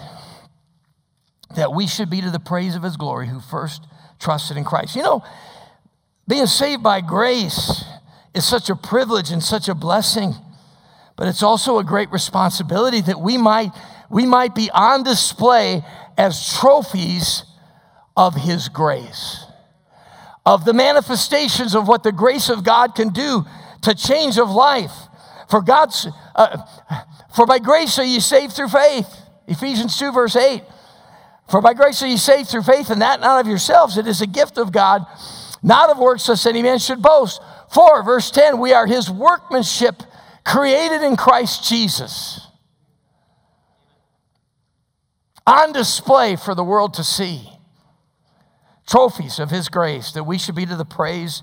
that 1.56 1.72
we 1.72 1.86
should 1.86 2.08
be 2.08 2.20
to 2.20 2.30
the 2.30 2.38
praise 2.38 2.76
of 2.76 2.82
his 2.82 2.96
glory 2.96 3.26
who 3.26 3.40
first 3.40 3.84
trusted 4.20 4.56
in 4.56 4.64
Christ. 4.64 4.94
You 4.94 5.02
know, 5.02 5.24
being 6.28 6.46
saved 6.46 6.82
by 6.82 7.00
grace 7.00 7.84
is 8.32 8.46
such 8.46 8.70
a 8.70 8.76
privilege 8.76 9.30
and 9.30 9.42
such 9.42 9.68
a 9.68 9.74
blessing, 9.74 10.34
but 11.16 11.26
it's 11.26 11.42
also 11.42 11.78
a 11.78 11.84
great 11.84 12.10
responsibility 12.12 13.00
that 13.00 13.20
we 13.20 13.36
might, 13.36 13.72
we 14.10 14.26
might 14.26 14.54
be 14.54 14.70
on 14.72 15.02
display 15.02 15.82
as 16.18 16.58
trophies 16.58 17.44
of 18.16 18.34
his 18.34 18.68
grace, 18.68 19.46
of 20.44 20.64
the 20.64 20.72
manifestations 20.74 21.74
of 21.74 21.88
what 21.88 22.02
the 22.02 22.12
grace 22.12 22.48
of 22.48 22.64
God 22.64 22.94
can 22.94 23.10
do 23.10 23.44
to 23.82 23.94
change 23.94 24.36
of 24.36 24.50
life. 24.50 24.92
For 25.48 25.62
God's, 25.62 26.06
uh, 26.34 26.58
for 27.34 27.46
by 27.46 27.58
grace 27.58 27.98
are 27.98 28.04
you 28.04 28.20
saved 28.20 28.52
through 28.52 28.68
faith. 28.68 29.08
Ephesians 29.46 29.98
2, 29.98 30.12
verse 30.12 30.36
8. 30.36 30.62
For 31.50 31.60
by 31.60 31.74
grace 31.74 32.02
are 32.02 32.06
you 32.06 32.18
saved 32.18 32.48
through 32.48 32.62
faith, 32.62 32.90
and 32.90 33.02
that 33.02 33.20
not 33.20 33.40
of 33.40 33.48
yourselves. 33.48 33.96
It 33.96 34.06
is 34.06 34.20
a 34.20 34.26
gift 34.26 34.58
of 34.58 34.70
God, 34.70 35.04
not 35.62 35.90
of 35.90 35.98
works, 35.98 36.28
lest 36.28 36.46
any 36.46 36.62
man 36.62 36.78
should 36.78 37.02
boast. 37.02 37.40
For, 37.72 38.02
verse 38.02 38.30
10, 38.30 38.58
we 38.58 38.72
are 38.72 38.86
his 38.86 39.10
workmanship, 39.10 40.02
created 40.44 41.02
in 41.02 41.16
Christ 41.16 41.68
Jesus, 41.68 42.46
on 45.50 45.72
display 45.72 46.36
for 46.36 46.54
the 46.54 46.64
world 46.64 46.94
to 46.94 47.04
see. 47.04 47.48
Trophies 48.86 49.38
of 49.38 49.50
his 49.50 49.68
grace, 49.68 50.12
that 50.12 50.24
we 50.24 50.38
should 50.38 50.54
be 50.54 50.66
to 50.66 50.76
the 50.76 50.84
praise 50.84 51.42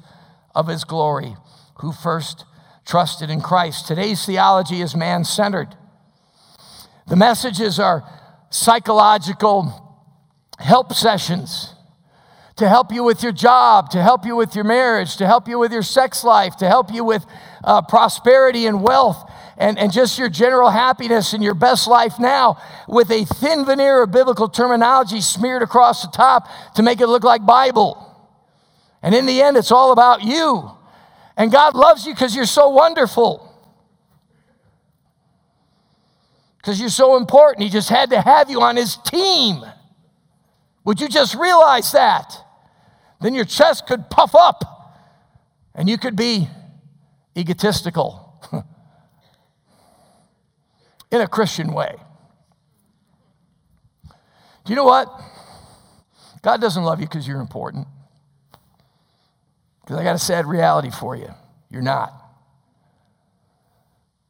of 0.55 0.67
his 0.67 0.83
glory, 0.83 1.35
who 1.79 1.91
first 1.91 2.45
trusted 2.85 3.29
in 3.29 3.41
Christ. 3.41 3.87
Today's 3.87 4.25
theology 4.25 4.81
is 4.81 4.95
man 4.95 5.23
centered. 5.23 5.75
The 7.07 7.15
messages 7.15 7.79
are 7.79 8.03
psychological 8.49 9.83
help 10.57 10.93
sessions 10.93 11.73
to 12.55 12.67
help 12.67 12.91
you 12.91 13.03
with 13.03 13.21
your 13.21 13.31
job, 13.31 13.91
to 13.91 14.01
help 14.01 14.25
you 14.25 14.35
with 14.35 14.55
your 14.55 14.63
marriage, 14.63 15.17
to 15.17 15.27
help 15.27 15.47
you 15.47 15.59
with 15.59 15.71
your 15.71 15.83
sex 15.83 16.23
life, 16.23 16.55
to 16.57 16.67
help 16.67 16.91
you 16.91 17.03
with 17.03 17.23
uh, 17.63 17.81
prosperity 17.83 18.65
and 18.65 18.81
wealth, 18.81 19.31
and, 19.57 19.77
and 19.79 19.91
just 19.91 20.19
your 20.19 20.29
general 20.29 20.69
happiness 20.69 21.33
and 21.33 21.43
your 21.43 21.55
best 21.55 21.87
life 21.87 22.19
now, 22.19 22.61
with 22.87 23.09
a 23.09 23.25
thin 23.25 23.65
veneer 23.65 24.03
of 24.03 24.11
biblical 24.11 24.47
terminology 24.47 25.19
smeared 25.19 25.63
across 25.63 26.03
the 26.03 26.11
top 26.11 26.47
to 26.75 26.83
make 26.83 27.01
it 27.01 27.07
look 27.07 27.23
like 27.23 27.45
Bible. 27.45 28.03
And 29.01 29.15
in 29.15 29.25
the 29.25 29.41
end, 29.41 29.57
it's 29.57 29.71
all 29.71 29.91
about 29.91 30.23
you. 30.23 30.71
And 31.35 31.51
God 31.51 31.75
loves 31.75 32.05
you 32.05 32.13
because 32.13 32.35
you're 32.35 32.45
so 32.45 32.69
wonderful. 32.69 33.43
Because 36.57 36.79
you're 36.79 36.89
so 36.89 37.17
important. 37.17 37.63
He 37.63 37.69
just 37.69 37.89
had 37.89 38.11
to 38.11 38.21
have 38.21 38.49
you 38.49 38.61
on 38.61 38.75
his 38.75 38.97
team. 38.97 39.63
Would 40.83 41.01
you 41.01 41.07
just 41.07 41.35
realize 41.35 41.91
that? 41.93 42.43
Then 43.21 43.33
your 43.33 43.45
chest 43.45 43.87
could 43.87 44.09
puff 44.09 44.35
up 44.35 44.63
and 45.73 45.89
you 45.89 45.97
could 45.97 46.15
be 46.15 46.47
egotistical 47.35 48.26
in 51.11 51.21
a 51.21 51.27
Christian 51.27 51.73
way. 51.73 51.95
Do 54.65 54.73
you 54.73 54.75
know 54.75 54.83
what? 54.83 55.09
God 56.41 56.59
doesn't 56.61 56.83
love 56.83 56.99
you 56.99 57.07
because 57.07 57.27
you're 57.27 57.39
important. 57.39 57.87
Because 59.81 59.97
I 59.97 60.03
got 60.03 60.15
a 60.15 60.19
sad 60.19 60.45
reality 60.45 60.91
for 60.91 61.15
you 61.15 61.29
you're 61.69 61.81
not. 61.81 62.13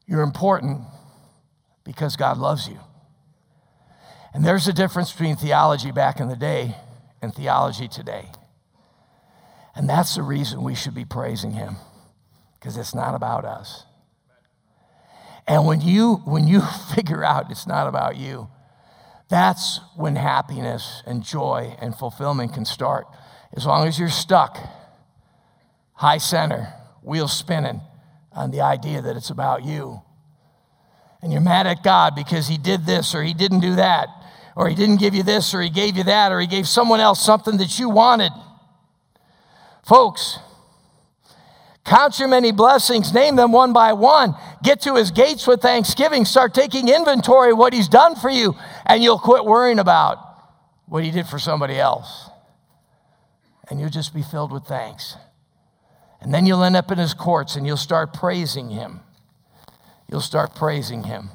You're 0.08 0.24
important 0.24 0.82
because 1.84 2.16
God 2.16 2.38
loves 2.38 2.68
you. 2.68 2.80
And 4.34 4.44
there's 4.44 4.68
a 4.68 4.74
difference 4.74 5.12
between 5.12 5.36
theology 5.36 5.92
back 5.92 6.20
in 6.20 6.30
the 6.30 6.36
day 6.36 6.76
and 7.22 7.34
theology 7.34 7.88
today. 7.88 8.32
And 9.76 9.90
that's 9.90 10.16
the 10.16 10.24
reason 10.24 10.64
we 10.64 10.76
should 10.76 10.96
be 10.96 11.06
praising 11.06 11.52
Him, 11.52 11.76
because 12.56 12.78
it's 12.78 12.96
not 12.96 13.14
about 13.14 13.46
us. 13.46 13.84
And 15.48 15.66
when 15.66 15.82
you, 15.82 16.16
when 16.26 16.48
you 16.48 16.62
figure 16.96 17.24
out 17.24 17.50
it's 17.50 17.68
not 17.68 17.88
about 17.88 18.18
you, 18.18 18.50
that's 19.30 19.80
when 19.96 20.16
happiness 20.16 21.04
and 21.06 21.24
joy 21.24 21.76
and 21.80 21.96
fulfillment 21.96 22.54
can 22.54 22.66
start. 22.66 23.08
As 23.54 23.66
long 23.66 23.88
as 23.88 24.00
you're 24.00 24.10
stuck, 24.10 24.58
high 25.94 26.18
center, 26.18 26.74
wheels 27.02 27.36
spinning 27.36 27.82
on 28.32 28.52
the 28.52 28.62
idea 28.62 29.02
that 29.02 29.18
it's 29.18 29.30
about 29.30 29.66
you. 29.66 30.02
And 31.22 31.32
you're 31.32 31.42
mad 31.42 31.68
at 31.68 31.84
God 31.84 32.16
because 32.16 32.48
He 32.48 32.58
did 32.58 32.86
this 32.86 33.16
or 33.16 33.24
He 33.24 33.34
didn't 33.34 33.62
do 33.62 33.76
that, 33.76 34.08
or 34.56 34.70
He 34.70 34.76
didn't 34.76 34.98
give 34.98 35.16
you 35.16 35.24
this 35.24 35.54
or 35.54 35.62
He 35.62 35.70
gave 35.70 35.98
you 35.98 36.04
that, 36.04 36.32
or 36.32 36.40
He 36.40 36.48
gave 36.48 36.68
someone 36.68 37.00
else 37.00 37.24
something 37.24 37.58
that 37.58 37.80
you 37.80 37.90
wanted. 37.90 38.32
Folks, 39.84 40.40
Count 41.88 42.20
your 42.20 42.28
many 42.28 42.52
blessings, 42.52 43.14
name 43.14 43.38
them 43.38 43.54
one 43.54 43.72
by 43.72 43.94
one. 43.94 44.36
Get 44.62 44.82
to 44.82 44.96
his 44.96 45.10
gates 45.10 45.48
with 45.48 45.62
thanksgiving. 45.62 46.26
Start 46.26 46.54
taking 46.54 46.90
inventory 46.90 47.52
of 47.52 47.58
what 47.58 47.72
he's 47.72 47.88
done 47.88 48.18
for 48.18 48.30
you, 48.30 48.56
and 48.86 49.02
you'll 49.02 49.18
quit 49.18 49.46
worrying 49.46 49.80
about 49.80 50.20
what 50.86 51.06
he 51.06 51.12
did 51.12 51.28
for 51.28 51.40
somebody 51.40 51.80
else. 51.80 52.30
And 53.70 53.80
you'll 53.80 53.90
just 53.90 54.14
be 54.14 54.22
filled 54.22 54.52
with 54.52 54.66
thanks. 54.66 55.16
And 56.20 56.34
then 56.34 56.46
you'll 56.46 56.64
end 56.64 56.76
up 56.76 56.92
in 56.92 56.98
his 56.98 57.14
courts 57.14 57.56
and 57.56 57.66
you'll 57.66 57.78
start 57.78 58.14
praising 58.14 58.70
him. 58.70 59.00
You'll 60.10 60.20
start 60.20 60.56
praising 60.56 61.04
him. 61.04 61.30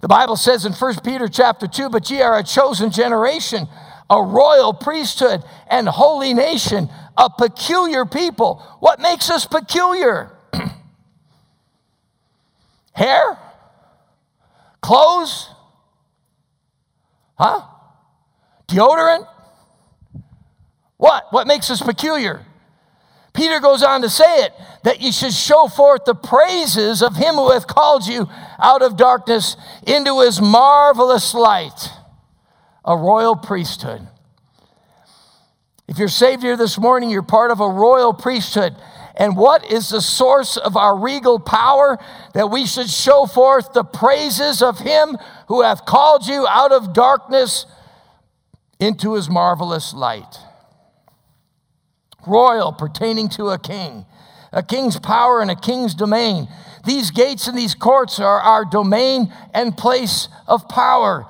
The 0.00 0.08
Bible 0.08 0.36
says 0.36 0.64
in 0.64 0.72
1 0.72 1.00
Peter 1.04 1.28
chapter 1.28 1.68
2, 1.68 1.90
but 1.90 2.10
ye 2.10 2.22
are 2.22 2.38
a 2.38 2.42
chosen 2.42 2.90
generation, 2.90 3.68
a 4.08 4.20
royal 4.20 4.72
priesthood, 4.72 5.44
and 5.68 5.88
holy 5.88 6.34
nation 6.34 6.88
a 7.16 7.30
peculiar 7.30 8.04
people. 8.04 8.56
What 8.80 9.00
makes 9.00 9.30
us 9.30 9.46
peculiar? 9.46 10.36
Hair? 12.92 13.38
Clothes? 14.80 15.48
Huh? 17.38 17.62
Deodorant? 18.68 19.26
What? 20.96 21.24
What 21.30 21.46
makes 21.46 21.70
us 21.70 21.80
peculiar? 21.80 22.44
Peter 23.32 23.60
goes 23.60 23.82
on 23.82 24.02
to 24.02 24.10
say 24.10 24.44
it 24.44 24.52
that 24.84 25.00
you 25.00 25.12
should 25.12 25.32
show 25.32 25.68
forth 25.68 26.04
the 26.04 26.14
praises 26.14 27.02
of 27.02 27.16
him 27.16 27.36
who 27.36 27.50
hath 27.50 27.66
called 27.66 28.06
you 28.06 28.28
out 28.58 28.82
of 28.82 28.96
darkness 28.96 29.56
into 29.86 30.20
his 30.20 30.40
marvelous 30.40 31.32
light, 31.32 31.90
a 32.84 32.96
royal 32.96 33.36
priesthood. 33.36 34.06
If 35.90 35.98
you're 35.98 36.06
saved 36.06 36.44
here 36.44 36.56
this 36.56 36.78
morning, 36.78 37.10
you're 37.10 37.20
part 37.24 37.50
of 37.50 37.58
a 37.58 37.68
royal 37.68 38.14
priesthood. 38.14 38.76
And 39.16 39.36
what 39.36 39.70
is 39.72 39.88
the 39.88 40.00
source 40.00 40.56
of 40.56 40.76
our 40.76 40.96
regal 40.96 41.40
power? 41.40 41.98
That 42.32 42.48
we 42.48 42.64
should 42.64 42.88
show 42.88 43.26
forth 43.26 43.72
the 43.72 43.82
praises 43.82 44.62
of 44.62 44.78
him 44.78 45.18
who 45.48 45.62
hath 45.62 45.84
called 45.84 46.28
you 46.28 46.46
out 46.46 46.70
of 46.70 46.92
darkness 46.92 47.66
into 48.78 49.14
his 49.14 49.28
marvelous 49.28 49.92
light. 49.92 50.38
Royal, 52.24 52.72
pertaining 52.72 53.28
to 53.30 53.48
a 53.48 53.58
king, 53.58 54.06
a 54.52 54.62
king's 54.62 54.96
power 54.96 55.42
and 55.42 55.50
a 55.50 55.56
king's 55.56 55.96
domain. 55.96 56.46
These 56.86 57.10
gates 57.10 57.48
and 57.48 57.58
these 57.58 57.74
courts 57.74 58.20
are 58.20 58.38
our 58.38 58.64
domain 58.64 59.34
and 59.52 59.76
place 59.76 60.28
of 60.46 60.68
power. 60.68 61.26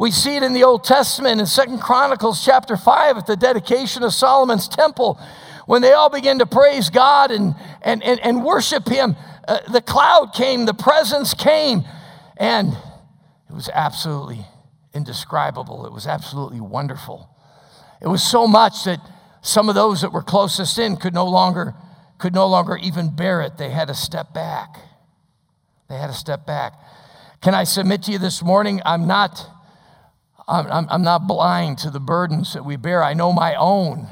We 0.00 0.10
see 0.10 0.34
it 0.34 0.42
in 0.42 0.54
the 0.54 0.64
Old 0.64 0.82
Testament 0.82 1.42
in 1.42 1.46
Second 1.46 1.80
Chronicles 1.80 2.42
chapter 2.42 2.78
5 2.78 3.18
at 3.18 3.26
the 3.26 3.36
dedication 3.36 4.02
of 4.02 4.14
Solomon's 4.14 4.66
temple. 4.66 5.20
When 5.66 5.82
they 5.82 5.92
all 5.92 6.08
began 6.08 6.38
to 6.38 6.46
praise 6.46 6.88
God 6.88 7.30
and, 7.30 7.54
and, 7.82 8.02
and, 8.02 8.18
and 8.20 8.42
worship 8.42 8.88
Him, 8.88 9.14
uh, 9.46 9.58
the 9.70 9.82
cloud 9.82 10.32
came, 10.32 10.64
the 10.64 10.72
presence 10.72 11.34
came, 11.34 11.84
and 12.38 12.72
it 12.72 13.52
was 13.52 13.68
absolutely 13.74 14.46
indescribable. 14.94 15.84
It 15.84 15.92
was 15.92 16.06
absolutely 16.06 16.62
wonderful. 16.62 17.28
It 18.00 18.08
was 18.08 18.22
so 18.22 18.46
much 18.46 18.84
that 18.84 19.00
some 19.42 19.68
of 19.68 19.74
those 19.74 20.00
that 20.00 20.14
were 20.14 20.22
closest 20.22 20.78
in 20.78 20.96
could 20.96 21.12
no 21.12 21.26
longer 21.26 21.74
could 22.16 22.32
no 22.32 22.46
longer 22.46 22.78
even 22.78 23.14
bear 23.14 23.42
it. 23.42 23.58
They 23.58 23.68
had 23.68 23.88
to 23.88 23.94
step 23.94 24.32
back. 24.32 24.78
They 25.90 25.98
had 25.98 26.06
to 26.06 26.14
step 26.14 26.46
back. 26.46 26.72
Can 27.42 27.54
I 27.54 27.64
submit 27.64 28.04
to 28.04 28.12
you 28.12 28.18
this 28.18 28.42
morning? 28.42 28.80
I'm 28.86 29.06
not 29.06 29.59
I'm, 30.50 30.86
I'm 30.90 31.02
not 31.02 31.26
blind 31.26 31.78
to 31.78 31.90
the 31.90 32.00
burdens 32.00 32.54
that 32.54 32.64
we 32.64 32.76
bear. 32.76 33.02
I 33.02 33.14
know 33.14 33.32
my 33.32 33.54
own. 33.54 34.08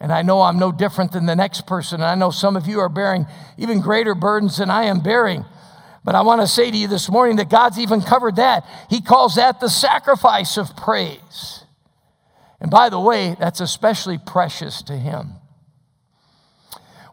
And 0.00 0.12
I 0.12 0.22
know 0.22 0.42
I'm 0.42 0.58
no 0.58 0.72
different 0.72 1.12
than 1.12 1.26
the 1.26 1.36
next 1.36 1.66
person. 1.66 2.00
And 2.00 2.08
I 2.08 2.14
know 2.14 2.30
some 2.30 2.56
of 2.56 2.66
you 2.66 2.80
are 2.80 2.88
bearing 2.88 3.26
even 3.56 3.80
greater 3.80 4.14
burdens 4.14 4.58
than 4.58 4.68
I 4.68 4.84
am 4.84 5.00
bearing. 5.00 5.44
But 6.04 6.14
I 6.14 6.20
want 6.22 6.40
to 6.40 6.46
say 6.46 6.70
to 6.70 6.76
you 6.76 6.86
this 6.86 7.10
morning 7.10 7.36
that 7.36 7.48
God's 7.48 7.78
even 7.78 8.02
covered 8.02 8.36
that. 8.36 8.64
He 8.90 9.00
calls 9.00 9.36
that 9.36 9.60
the 9.60 9.68
sacrifice 9.68 10.56
of 10.56 10.76
praise. 10.76 11.64
And 12.60 12.70
by 12.70 12.90
the 12.90 13.00
way, 13.00 13.36
that's 13.38 13.60
especially 13.60 14.18
precious 14.18 14.82
to 14.82 14.96
Him. 14.96 15.34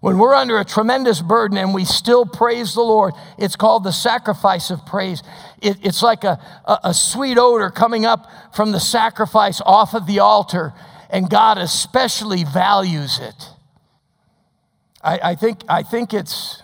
When 0.04 0.18
we're 0.18 0.34
under 0.34 0.60
a 0.60 0.66
tremendous 0.66 1.22
burden 1.22 1.58
and 1.58 1.74
we 1.74 1.86
still 1.86 2.26
praise 2.26 2.74
the 2.74 2.82
Lord, 2.82 3.14
it's 3.38 3.56
called 3.56 3.86
the 3.86 3.94
sacrifice 3.94 4.70
of 4.70 4.86
praise. 4.86 5.24
It, 5.62 5.78
it's 5.82 6.04
like 6.04 6.26
a, 6.26 6.42
a, 6.66 6.80
a 6.90 6.94
sweet 6.94 7.38
odor 7.38 7.70
coming 7.70 8.06
up 8.06 8.30
from 8.54 8.74
the 8.74 8.82
sacrifice 8.82 9.62
off 9.66 9.94
of 9.94 10.06
the 10.06 10.20
altar, 10.20 10.74
and 11.10 11.30
God 11.30 11.58
especially 11.58 12.44
values 12.44 13.18
it. 13.18 13.48
I, 15.02 15.20
I, 15.24 15.36
think, 15.36 15.62
I, 15.70 15.84
think 15.84 16.14
it's, 16.14 16.62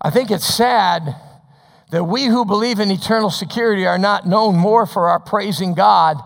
I 0.00 0.08
think 0.08 0.30
it's 0.30 0.46
sad 0.46 1.16
that 1.90 2.04
we 2.04 2.24
who 2.24 2.46
believe 2.46 2.80
in 2.80 2.90
eternal 2.90 3.28
security 3.28 3.86
are 3.86 3.98
not 3.98 4.26
known 4.26 4.56
more 4.56 4.86
for 4.86 5.10
our 5.10 5.20
praising 5.20 5.74
God, 5.74 6.16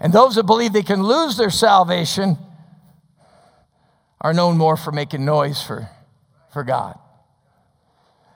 and 0.00 0.10
those 0.10 0.36
that 0.36 0.44
believe 0.44 0.72
they 0.72 0.82
can 0.82 1.02
lose 1.02 1.36
their 1.36 1.50
salvation 1.50 2.38
are 4.20 4.34
known 4.34 4.58
more 4.58 4.76
for 4.76 4.92
making 4.92 5.24
noise 5.24 5.62
for, 5.62 5.88
for 6.52 6.62
God. 6.62 6.98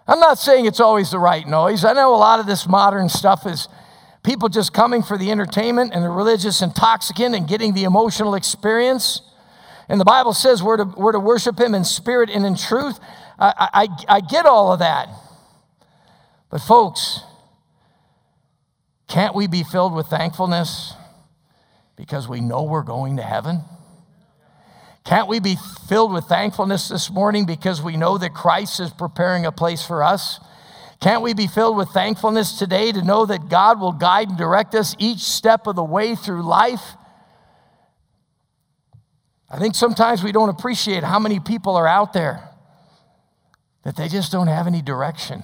I'm 0.06 0.20
not 0.20 0.38
saying 0.38 0.66
it's 0.66 0.80
always 0.80 1.10
the 1.10 1.18
right 1.18 1.46
noise. 1.46 1.84
I 1.84 1.92
know 1.92 2.14
a 2.14 2.16
lot 2.16 2.40
of 2.40 2.46
this 2.46 2.66
modern 2.66 3.08
stuff 3.08 3.46
is 3.46 3.68
people 4.22 4.48
just 4.48 4.72
coming 4.72 5.02
for 5.02 5.16
the 5.16 5.30
entertainment 5.30 5.92
and 5.94 6.04
the 6.04 6.10
religious 6.10 6.60
intoxicant 6.62 7.34
and 7.34 7.48
getting 7.48 7.74
the 7.74 7.84
emotional 7.84 8.34
experience. 8.34 9.22
And 9.88 10.00
the 10.00 10.04
Bible 10.04 10.32
says 10.32 10.62
we're 10.62 10.78
to, 10.78 10.84
we're 10.84 11.12
to 11.12 11.20
worship 11.20 11.58
Him 11.58 11.74
in 11.74 11.84
spirit 11.84 12.30
and 12.30 12.44
in 12.44 12.56
truth. 12.56 12.98
I, 13.38 13.88
I, 14.08 14.16
I 14.16 14.20
get 14.20 14.46
all 14.46 14.72
of 14.72 14.78
that. 14.78 15.08
But, 16.50 16.60
folks, 16.60 17.20
can't 19.08 19.34
we 19.34 19.46
be 19.46 19.62
filled 19.62 19.94
with 19.94 20.06
thankfulness 20.06 20.94
because 21.96 22.28
we 22.28 22.40
know 22.40 22.62
we're 22.62 22.82
going 22.82 23.16
to 23.16 23.22
heaven? 23.22 23.62
Can't 25.04 25.28
we 25.28 25.38
be 25.38 25.56
filled 25.86 26.12
with 26.12 26.24
thankfulness 26.24 26.88
this 26.88 27.10
morning 27.10 27.44
because 27.44 27.82
we 27.82 27.96
know 27.96 28.16
that 28.16 28.32
Christ 28.32 28.80
is 28.80 28.90
preparing 28.90 29.44
a 29.44 29.52
place 29.52 29.84
for 29.84 30.02
us? 30.02 30.40
Can't 31.00 31.22
we 31.22 31.34
be 31.34 31.46
filled 31.46 31.76
with 31.76 31.90
thankfulness 31.90 32.58
today 32.58 32.90
to 32.90 33.02
know 33.02 33.26
that 33.26 33.50
God 33.50 33.78
will 33.78 33.92
guide 33.92 34.30
and 34.30 34.38
direct 34.38 34.74
us 34.74 34.96
each 34.98 35.18
step 35.18 35.66
of 35.66 35.76
the 35.76 35.84
way 35.84 36.14
through 36.14 36.42
life? 36.42 36.96
I 39.50 39.58
think 39.58 39.74
sometimes 39.74 40.22
we 40.22 40.32
don't 40.32 40.48
appreciate 40.48 41.04
how 41.04 41.18
many 41.18 41.38
people 41.38 41.76
are 41.76 41.86
out 41.86 42.14
there 42.14 42.48
that 43.82 43.96
they 43.96 44.08
just 44.08 44.32
don't 44.32 44.46
have 44.46 44.66
any 44.66 44.80
direction. 44.80 45.42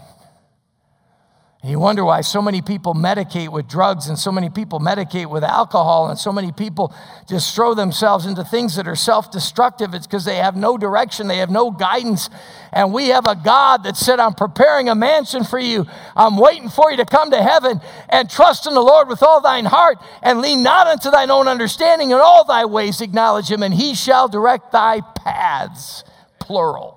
And 1.62 1.70
you 1.70 1.78
wonder 1.78 2.06
why 2.06 2.22
so 2.22 2.40
many 2.40 2.62
people 2.62 2.94
medicate 2.94 3.50
with 3.50 3.68
drugs 3.68 4.06
and 4.06 4.18
so 4.18 4.32
many 4.32 4.48
people 4.48 4.80
medicate 4.80 5.28
with 5.28 5.44
alcohol 5.44 6.08
and 6.08 6.18
so 6.18 6.32
many 6.32 6.52
people 6.52 6.94
just 7.28 7.54
throw 7.54 7.74
themselves 7.74 8.24
into 8.24 8.42
things 8.44 8.76
that 8.76 8.88
are 8.88 8.96
self 8.96 9.30
destructive. 9.30 9.92
It's 9.92 10.06
because 10.06 10.24
they 10.24 10.36
have 10.36 10.56
no 10.56 10.78
direction, 10.78 11.28
they 11.28 11.36
have 11.36 11.50
no 11.50 11.70
guidance. 11.70 12.30
And 12.72 12.94
we 12.94 13.08
have 13.08 13.26
a 13.26 13.34
God 13.34 13.84
that 13.84 13.98
said, 13.98 14.20
I'm 14.20 14.32
preparing 14.32 14.88
a 14.88 14.94
mansion 14.94 15.44
for 15.44 15.58
you. 15.58 15.84
I'm 16.16 16.38
waiting 16.38 16.70
for 16.70 16.90
you 16.90 16.96
to 16.96 17.04
come 17.04 17.30
to 17.30 17.42
heaven 17.42 17.78
and 18.08 18.30
trust 18.30 18.66
in 18.66 18.72
the 18.72 18.80
Lord 18.80 19.08
with 19.08 19.22
all 19.22 19.42
thine 19.42 19.66
heart 19.66 19.98
and 20.22 20.40
lean 20.40 20.62
not 20.62 20.86
unto 20.86 21.10
thine 21.10 21.30
own 21.30 21.46
understanding. 21.46 22.10
In 22.10 22.16
all 22.16 22.44
thy 22.44 22.64
ways 22.64 23.02
acknowledge 23.02 23.50
him, 23.50 23.62
and 23.62 23.74
he 23.74 23.94
shall 23.94 24.28
direct 24.28 24.72
thy 24.72 25.02
paths. 25.02 26.04
Plural. 26.38 26.96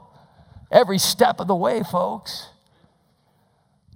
Every 0.71 0.99
step 0.99 1.41
of 1.41 1.47
the 1.47 1.55
way, 1.55 1.83
folks 1.83 2.52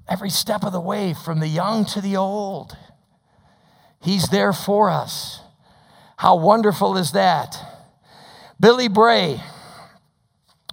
every 0.09 0.29
step 0.29 0.63
of 0.63 0.71
the 0.71 0.81
way, 0.81 1.13
from 1.13 1.39
the 1.39 1.47
young 1.47 1.85
to 1.85 2.01
the 2.01 2.15
old. 2.15 2.77
He's 4.01 4.29
there 4.29 4.53
for 4.53 4.89
us. 4.89 5.41
How 6.17 6.35
wonderful 6.35 6.97
is 6.97 7.11
that? 7.11 7.57
Billy 8.59 8.87
Bray. 8.87 9.41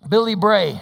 Billy 0.09 0.35
Bray 0.35 0.81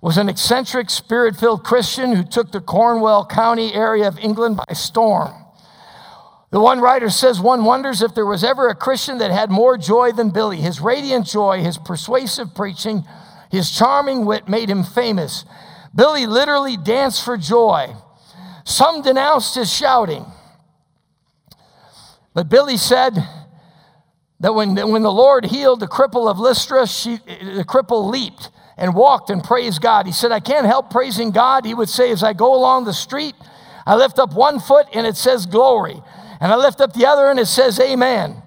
was 0.00 0.18
an 0.18 0.28
eccentric, 0.28 0.88
spirit 0.88 1.36
filled 1.36 1.64
Christian 1.64 2.14
who 2.14 2.22
took 2.22 2.52
the 2.52 2.60
Cornwall 2.60 3.26
County 3.26 3.74
area 3.74 4.06
of 4.06 4.18
England 4.18 4.56
by 4.56 4.72
storm. 4.74 5.34
The 6.50 6.60
one 6.60 6.80
writer 6.80 7.10
says 7.10 7.40
one 7.40 7.64
wonders 7.64 8.02
if 8.02 8.14
there 8.14 8.24
was 8.24 8.44
ever 8.44 8.68
a 8.68 8.74
Christian 8.74 9.18
that 9.18 9.30
had 9.30 9.50
more 9.50 9.76
joy 9.76 10.12
than 10.12 10.30
Billy. 10.30 10.58
His 10.58 10.80
radiant 10.80 11.26
joy, 11.26 11.60
his 11.60 11.76
persuasive 11.76 12.54
preaching, 12.54 13.04
his 13.50 13.70
charming 13.70 14.24
wit 14.24 14.48
made 14.48 14.70
him 14.70 14.84
famous. 14.84 15.44
Billy 15.96 16.26
literally 16.26 16.76
danced 16.76 17.24
for 17.24 17.36
joy. 17.36 17.94
Some 18.64 19.02
denounced 19.02 19.54
his 19.54 19.72
shouting. 19.72 20.26
But 22.34 22.50
Billy 22.50 22.76
said 22.76 23.16
that 24.40 24.54
when, 24.54 24.76
when 24.90 25.02
the 25.02 25.10
Lord 25.10 25.46
healed 25.46 25.80
the 25.80 25.86
cripple 25.88 26.30
of 26.30 26.38
Lystra, 26.38 26.86
she, 26.86 27.16
the 27.16 27.64
cripple 27.66 28.10
leaped 28.10 28.50
and 28.76 28.94
walked 28.94 29.30
and 29.30 29.42
praised 29.42 29.80
God. 29.80 30.04
He 30.04 30.12
said, 30.12 30.32
I 30.32 30.40
can't 30.40 30.66
help 30.66 30.90
praising 30.90 31.30
God. 31.30 31.64
He 31.64 31.72
would 31.72 31.88
say, 31.88 32.10
as 32.10 32.22
I 32.22 32.34
go 32.34 32.54
along 32.54 32.84
the 32.84 32.92
street, 32.92 33.34
I 33.86 33.94
lift 33.96 34.18
up 34.18 34.34
one 34.34 34.60
foot 34.60 34.86
and 34.92 35.06
it 35.06 35.16
says 35.16 35.46
glory 35.46 36.02
and 36.40 36.52
I 36.52 36.56
lift 36.56 36.80
up 36.80 36.92
the 36.92 37.06
other 37.06 37.28
and 37.28 37.40
it 37.40 37.46
says, 37.46 37.80
Amen. 37.80 38.42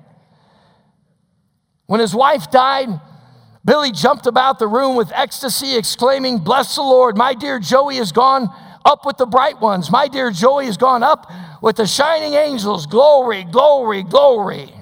When 1.88 2.00
his 2.00 2.14
wife 2.14 2.52
died, 2.52 2.90
Billy 3.66 3.92
jumped 3.92 4.26
about 4.26 4.58
the 4.60 4.68
room 4.68 4.96
with 4.96 5.12
ecstasy, 5.14 5.76
exclaiming, 5.76 6.40
Bless 6.40 6.76
the 6.76 6.82
Lord, 6.82 7.18
my 7.18 7.34
dear 7.34 7.60
Joey 7.60 7.98
has 7.98 8.12
gone 8.12 8.50
up 8.86 9.06
with 9.06 9.18
the 9.18 9.26
bright 9.26 9.60
ones. 9.60 9.92
My 9.92 10.08
dear 10.08 10.32
Joey 10.32 10.66
has 10.66 10.78
gone 10.78 11.04
up 11.04 11.30
with 11.62 11.76
the 11.76 11.86
shining 11.86 12.34
angels. 12.34 12.86
Glory, 12.86 13.44
glory, 13.44 14.04
glory. 14.04 14.74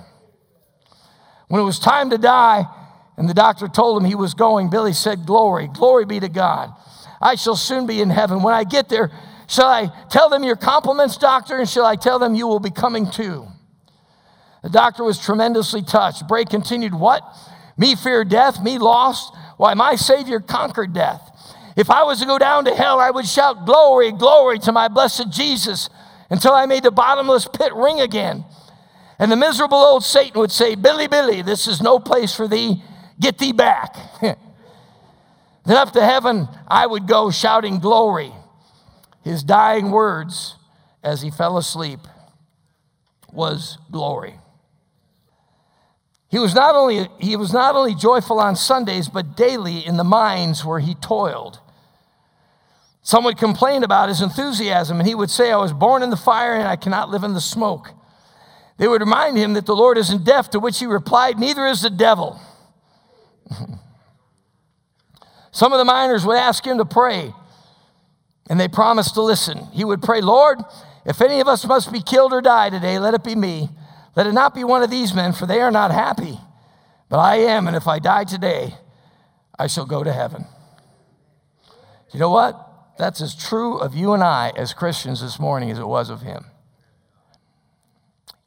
When 1.48 1.62
it 1.62 1.66
was 1.66 1.80
time 1.80 2.10
to 2.12 2.18
die, 2.18 2.66
and 3.18 3.28
the 3.28 3.34
doctor 3.34 3.68
told 3.68 4.02
him 4.02 4.08
he 4.08 4.16
was 4.16 4.36
going, 4.36 4.70
Billy 4.70 4.94
said, 4.94 5.26
Glory, 5.26 5.68
glory 5.68 6.06
be 6.06 6.20
to 6.20 6.30
God. 6.30 6.72
I 7.20 7.36
shall 7.36 7.56
soon 7.56 7.88
be 7.88 8.00
in 8.00 8.12
heaven. 8.12 8.44
When 8.44 8.54
I 8.54 8.64
get 8.64 8.90
there, 8.90 9.12
Shall 9.48 9.68
I 9.68 9.88
tell 10.10 10.30
them 10.30 10.44
your 10.44 10.58
compliments, 10.58 11.18
doctor, 11.18 11.58
and 11.58 11.68
shall 11.68 11.86
I 11.86 11.96
tell 11.96 12.20
them 12.20 12.36
you 12.36 12.48
will 12.48 12.60
be 12.60 12.70
coming 12.70 13.10
too? 13.10 13.48
The 14.62 14.70
doctor 14.70 15.06
was 15.06 15.18
tremendously 15.18 15.82
touched. 15.82 16.28
Bray 16.28 16.44
continued, 16.44 16.94
What? 16.94 17.24
Me 17.78 17.96
fear 17.96 18.24
death, 18.24 18.62
me 18.62 18.78
lost? 18.78 19.34
Why, 19.58 19.74
my 19.74 19.96
Savior 19.96 20.40
conquered 20.40 20.94
death. 20.94 21.22
If 21.76 21.90
I 21.90 22.04
was 22.04 22.20
to 22.20 22.26
go 22.26 22.40
down 22.40 22.66
to 22.66 22.74
hell, 22.74 23.00
I 23.00 23.12
would 23.12 23.28
shout, 23.28 23.66
Glory, 23.66 24.12
glory 24.12 24.60
to 24.60 24.72
my 24.72 24.88
blessed 24.88 25.32
Jesus, 25.32 25.90
until 26.30 26.54
I 26.54 26.66
made 26.66 26.84
the 26.84 26.92
bottomless 26.92 27.48
pit 27.48 27.74
ring 27.74 28.02
again. 28.02 28.46
And 29.20 29.32
the 29.32 29.36
miserable 29.36 29.78
old 29.78 30.04
Satan 30.04 30.40
would 30.40 30.52
say, 30.52 30.76
Billy, 30.76 31.08
Billy, 31.08 31.42
this 31.42 31.68
is 31.68 31.82
no 31.82 32.00
place 32.00 32.36
for 32.36 32.48
thee. 32.48 32.84
Get 33.20 33.38
thee 33.38 33.52
back. 33.52 33.96
then 34.22 34.38
up 35.70 35.92
to 35.94 36.04
heaven 36.04 36.48
I 36.68 36.86
would 36.86 37.08
go 37.08 37.32
shouting, 37.32 37.80
Glory. 37.80 38.32
His 39.24 39.44
dying 39.44 39.92
words 39.92 40.56
as 41.04 41.22
he 41.22 41.30
fell 41.30 41.58
asleep 41.58 42.00
was 43.32 43.78
glory. 43.92 44.36
He 46.30 46.40
was 46.40 46.54
not 46.54 46.76
only, 46.76 47.08
he 47.20 47.36
was 47.36 47.54
not 47.54 47.76
only 47.76 47.96
joyful 47.96 48.40
on 48.40 48.56
Sundays, 48.56 49.08
but 49.08 49.38
daily 49.38 49.86
in 49.86 49.98
the 49.98 50.04
mines 50.04 50.66
where 50.66 50.80
he 50.80 50.96
toiled. 50.96 51.60
Some 53.02 53.24
would 53.24 53.38
complain 53.38 53.84
about 53.84 54.10
his 54.10 54.22
enthusiasm, 54.22 55.00
and 55.00 55.08
he 55.08 55.16
would 55.16 55.30
say, 55.30 55.52
I 55.52 55.58
was 55.58 55.72
born 55.72 56.04
in 56.04 56.10
the 56.10 56.18
fire 56.18 56.56
and 56.56 56.68
I 56.68 56.76
cannot 56.76 57.10
live 57.10 57.24
in 57.24 57.34
the 57.34 57.40
smoke. 57.40 57.92
They 58.78 58.88
would 58.88 59.00
remind 59.02 59.38
him 59.38 59.54
that 59.54 59.66
the 59.66 59.76
Lord 59.76 59.98
isn't 59.98 60.26
deaf, 60.26 60.50
to 60.50 60.60
which 60.60 60.80
he 60.80 60.86
replied, 60.86 61.40
Neither 61.40 61.66
is 61.66 61.82
the 61.82 61.90
devil. 61.90 62.40
Some 65.52 65.72
of 65.72 65.80
the 65.80 65.86
miners 65.86 66.26
would 66.26 66.38
ask 66.38 66.66
him 66.66 66.78
to 66.78 66.86
pray. 66.86 67.34
And 68.50 68.60
they 68.60 68.68
promised 68.68 69.14
to 69.16 69.22
listen. 69.22 69.68
He 69.74 69.84
would 69.84 70.02
pray, 70.02 70.22
Lord, 70.22 70.60
if 71.06 71.22
any 71.22 71.40
of 71.40 71.48
us 71.48 71.66
must 71.66 71.92
be 71.92 72.02
killed 72.02 72.34
or 72.34 72.42
die 72.42 72.70
today, 72.70 73.00
let 73.00 73.14
it 73.14 73.24
be 73.24 73.36
me. 73.36 73.70
Let 74.18 74.26
it 74.26 74.34
not 74.34 74.56
be 74.56 74.64
one 74.64 74.82
of 74.82 74.90
these 74.90 75.14
men, 75.14 75.32
for 75.32 75.46
they 75.46 75.62
are 75.62 75.70
not 75.70 75.92
happy. 75.92 76.40
But 77.08 77.20
I 77.20 77.36
am, 77.36 77.68
and 77.68 77.76
if 77.76 77.88
I 77.88 78.00
die 78.00 78.24
today, 78.24 78.74
I 79.60 79.68
shall 79.68 79.86
go 79.86 80.04
to 80.04 80.12
heaven. 80.12 80.46
You 82.12 82.20
know 82.20 82.32
what? 82.32 82.60
That's 82.98 83.22
as 83.22 83.36
true 83.36 83.78
of 83.78 83.94
you 83.94 84.14
and 84.14 84.24
I 84.24 84.54
as 84.58 84.74
Christians 84.74 85.22
this 85.22 85.40
morning 85.40 85.70
as 85.70 85.78
it 85.78 85.88
was 85.88 86.10
of 86.10 86.24
him. 86.24 86.46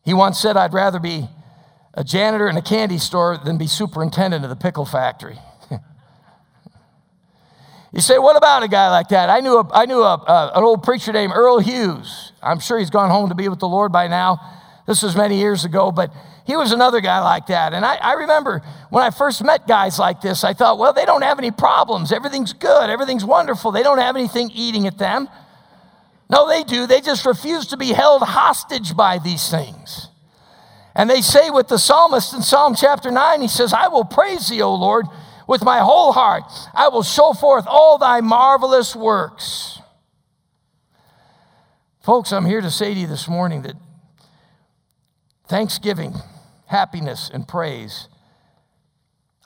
He 0.04 0.12
once 0.12 0.40
said, 0.40 0.56
I'd 0.56 0.74
rather 0.74 0.98
be 0.98 1.28
a 1.94 2.02
janitor 2.02 2.48
in 2.48 2.56
a 2.56 2.62
candy 2.62 2.98
store 2.98 3.38
than 3.38 3.56
be 3.56 3.68
superintendent 3.68 4.42
of 4.42 4.50
the 4.50 4.56
pickle 4.56 4.84
factory. 4.84 5.38
You 7.92 8.00
say, 8.00 8.18
what 8.18 8.36
about 8.36 8.62
a 8.62 8.68
guy 8.68 8.88
like 8.88 9.08
that? 9.08 9.28
I 9.30 9.40
knew, 9.40 9.58
a, 9.58 9.68
I 9.72 9.84
knew 9.84 10.00
a, 10.00 10.14
a, 10.14 10.52
an 10.54 10.62
old 10.62 10.84
preacher 10.84 11.12
named 11.12 11.32
Earl 11.34 11.58
Hughes. 11.58 12.30
I'm 12.40 12.60
sure 12.60 12.78
he's 12.78 12.88
gone 12.88 13.10
home 13.10 13.30
to 13.30 13.34
be 13.34 13.48
with 13.48 13.58
the 13.58 13.66
Lord 13.66 13.90
by 13.90 14.06
now. 14.06 14.38
This 14.90 15.04
was 15.04 15.14
many 15.14 15.38
years 15.38 15.64
ago, 15.64 15.92
but 15.92 16.12
he 16.44 16.56
was 16.56 16.72
another 16.72 17.00
guy 17.00 17.20
like 17.20 17.46
that. 17.46 17.74
And 17.74 17.86
I, 17.86 17.94
I 17.94 18.12
remember 18.14 18.60
when 18.88 19.04
I 19.04 19.10
first 19.10 19.40
met 19.44 19.68
guys 19.68 20.00
like 20.00 20.20
this, 20.20 20.42
I 20.42 20.52
thought, 20.52 20.78
well, 20.78 20.92
they 20.92 21.04
don't 21.04 21.22
have 21.22 21.38
any 21.38 21.52
problems. 21.52 22.10
Everything's 22.10 22.52
good. 22.52 22.90
Everything's 22.90 23.24
wonderful. 23.24 23.70
They 23.70 23.84
don't 23.84 23.98
have 23.98 24.16
anything 24.16 24.50
eating 24.52 24.88
at 24.88 24.98
them. 24.98 25.28
No, 26.28 26.48
they 26.48 26.64
do. 26.64 26.88
They 26.88 27.00
just 27.00 27.24
refuse 27.24 27.68
to 27.68 27.76
be 27.76 27.92
held 27.92 28.22
hostage 28.22 28.96
by 28.96 29.20
these 29.20 29.48
things. 29.48 30.08
And 30.96 31.08
they 31.08 31.20
say 31.20 31.50
with 31.50 31.68
the 31.68 31.78
psalmist 31.78 32.34
in 32.34 32.42
Psalm 32.42 32.74
chapter 32.74 33.12
9, 33.12 33.42
he 33.42 33.46
says, 33.46 33.72
I 33.72 33.86
will 33.86 34.04
praise 34.04 34.48
thee, 34.48 34.60
O 34.60 34.74
Lord 34.74 35.06
with 35.46 35.62
my 35.62 35.78
whole 35.78 36.10
heart. 36.10 36.50
I 36.74 36.88
will 36.88 37.04
show 37.04 37.32
forth 37.32 37.64
all 37.68 37.96
thy 37.96 38.20
marvelous 38.20 38.96
works. 38.96 39.78
Folks, 42.00 42.32
I'm 42.32 42.44
here 42.44 42.60
to 42.60 42.72
say 42.72 42.92
to 42.92 42.98
you 42.98 43.06
this 43.06 43.28
morning 43.28 43.62
that 43.62 43.76
thanksgiving, 45.50 46.14
happiness, 46.66 47.28
and 47.34 47.46
praise 47.46 48.06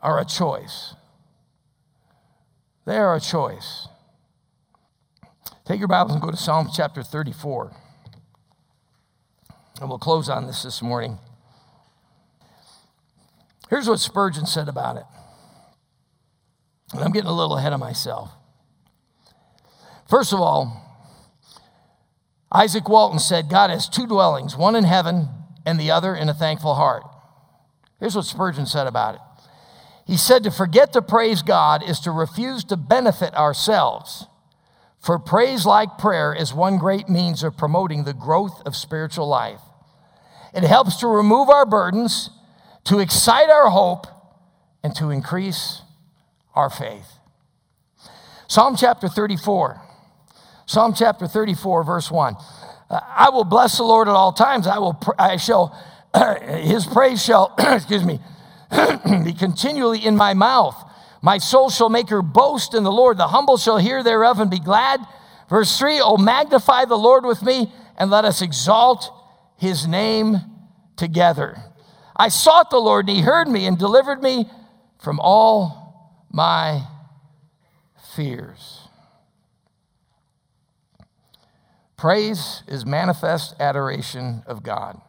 are 0.02 0.20
a 0.20 0.24
choice. 0.24 0.94
They 2.84 2.98
are 2.98 3.16
a 3.16 3.20
choice. 3.20 3.88
Take 5.64 5.78
your 5.78 5.88
Bibles 5.88 6.12
and 6.12 6.20
go 6.20 6.30
to 6.30 6.36
Psalm 6.36 6.68
chapter 6.70 7.02
34. 7.02 7.72
And 9.80 9.88
we'll 9.88 9.98
close 9.98 10.28
on 10.28 10.46
this 10.46 10.62
this 10.62 10.82
morning. 10.82 11.18
Here's 13.70 13.88
what 13.88 13.98
Spurgeon 13.98 14.44
said 14.44 14.68
about 14.68 14.98
it. 14.98 15.05
And 16.92 17.02
I'm 17.02 17.12
getting 17.12 17.30
a 17.30 17.34
little 17.34 17.57
ahead 17.57 17.72
of 17.72 17.80
myself. 17.80 18.30
First 20.09 20.34
of 20.34 20.40
all, 20.40 20.82
Izaak 22.52 22.90
Walton 22.90 23.18
said 23.18 23.48
God 23.48 23.70
has 23.70 23.88
two 23.88 24.07
dwellings, 24.07 24.55
one 24.55 24.76
in 24.76 24.84
heaven 24.84 25.30
and 25.65 25.79
the 25.79 25.91
other 25.91 26.15
in 26.15 26.29
a 26.29 26.35
thankful 26.35 26.75
heart. 26.75 27.05
Here's 28.01 28.17
what 28.17 28.25
Spurgeon 28.25 28.67
said 28.67 28.87
about 28.87 29.15
it. 29.15 29.21
He 30.07 30.17
said, 30.17 30.45
To 30.45 30.51
forget 30.51 30.93
to 30.93 31.03
praise 31.03 31.43
God 31.43 31.83
is 31.83 32.01
to 32.01 32.11
refuse 32.11 32.65
to 32.65 32.77
benefit 32.77 33.35
ourselves. 33.35 34.27
For 35.01 35.19
praise, 35.19 35.67
like 35.67 35.99
prayer, 35.99 36.35
is 36.35 36.55
one 36.55 36.79
great 36.79 37.09
means 37.09 37.43
of 37.43 37.57
promoting 37.57 38.05
the 38.05 38.15
growth 38.15 38.62
of 38.67 38.77
spiritual 38.77 39.27
life. 39.27 39.61
It 40.55 40.62
helps 40.62 40.97
to 40.97 41.07
remove 41.07 41.51
our 41.51 41.67
burdens, 41.67 42.31
to 42.85 43.01
excite 43.01 43.51
our 43.51 43.71
hope, 43.71 44.07
and 44.83 44.95
to 44.97 45.11
increase 45.11 45.83
our 46.55 46.71
faith. 46.71 47.19
Psalm 48.47 48.77
chapter 48.77 49.09
34. 49.09 49.81
Psalm 50.67 50.95
chapter 50.95 51.27
34, 51.27 51.85
verse 51.85 52.11
1. 52.11 52.37
I 52.95 53.30
will 53.30 53.45
bless 53.45 53.76
the 53.76 53.84
Lord 53.84 54.09
at 54.09 54.14
all 54.14 54.32
times. 54.32 54.66
I 54.66 54.78
will, 54.78 55.01
I 55.18 55.36
shall, 55.36 55.76
his 56.42 56.86
praise 56.86 57.24
shall, 57.24 57.55
excuse 57.59 58.05
me, 58.05 58.20
be 59.24 59.32
continually 59.32 60.05
in 60.05 60.16
my 60.16 60.34
mouth. 60.34 60.76
My 61.22 61.38
soul 61.38 61.70
shall 61.70 61.88
make 61.88 62.11
her 62.11 62.22
boast 62.22 62.74
in 62.74 62.82
the 62.84 62.92
Lord. 62.92 63.16
The 63.16 63.28
humble 63.28 63.57
shall 63.57 63.78
hear 63.78 64.03
thereof 64.03 64.40
and 64.40 64.51
be 64.51 64.59
glad. 64.59 65.01
Verse 65.49 65.78
3 65.78 66.01
Oh, 66.03 66.16
magnify 66.16 66.84
the 66.84 66.99
Lord 66.99 67.24
with 67.24 67.42
me, 67.42 67.72
and 67.97 68.11
let 68.11 68.24
us 68.24 68.42
exalt 68.42 69.11
his 69.57 69.86
name 69.86 70.38
together. 70.97 71.62
I 72.16 72.28
sought 72.28 72.70
the 72.70 72.78
Lord, 72.78 73.09
and 73.09 73.16
he 73.16 73.22
heard 73.22 73.49
me 73.49 73.66
and 73.66 73.78
delivered 73.78 74.22
me 74.22 74.49
from 74.99 75.18
all 75.20 76.26
my 76.30 76.86
fears. 78.14 78.74
Praise 81.97 82.62
is 82.66 82.84
manifest 82.84 83.55
adoration 83.61 84.42
of 84.47 84.62
God. 84.62 85.01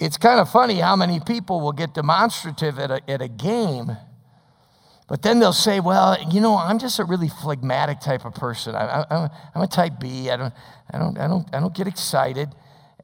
It's 0.00 0.16
kind 0.16 0.40
of 0.40 0.50
funny 0.50 0.76
how 0.76 0.94
many 0.96 1.20
people 1.20 1.60
will 1.60 1.72
get 1.72 1.94
demonstrative 1.94 2.78
at 2.78 2.90
a, 2.90 3.10
at 3.10 3.20
a 3.20 3.28
game, 3.28 3.96
but 5.08 5.22
then 5.22 5.40
they'll 5.40 5.52
say, 5.52 5.80
Well, 5.80 6.16
you 6.30 6.40
know, 6.40 6.56
I'm 6.56 6.78
just 6.78 6.98
a 6.98 7.04
really 7.04 7.28
phlegmatic 7.28 8.00
type 8.00 8.24
of 8.24 8.34
person. 8.34 8.74
I, 8.74 9.30
am 9.54 9.62
a 9.62 9.66
type 9.66 9.98
B. 9.98 10.30
I 10.30 10.36
don't, 10.36 10.54
I, 10.92 10.98
don't, 10.98 11.18
I, 11.18 11.26
don't, 11.26 11.54
I 11.54 11.60
don't 11.60 11.74
get 11.74 11.86
excited. 11.86 12.50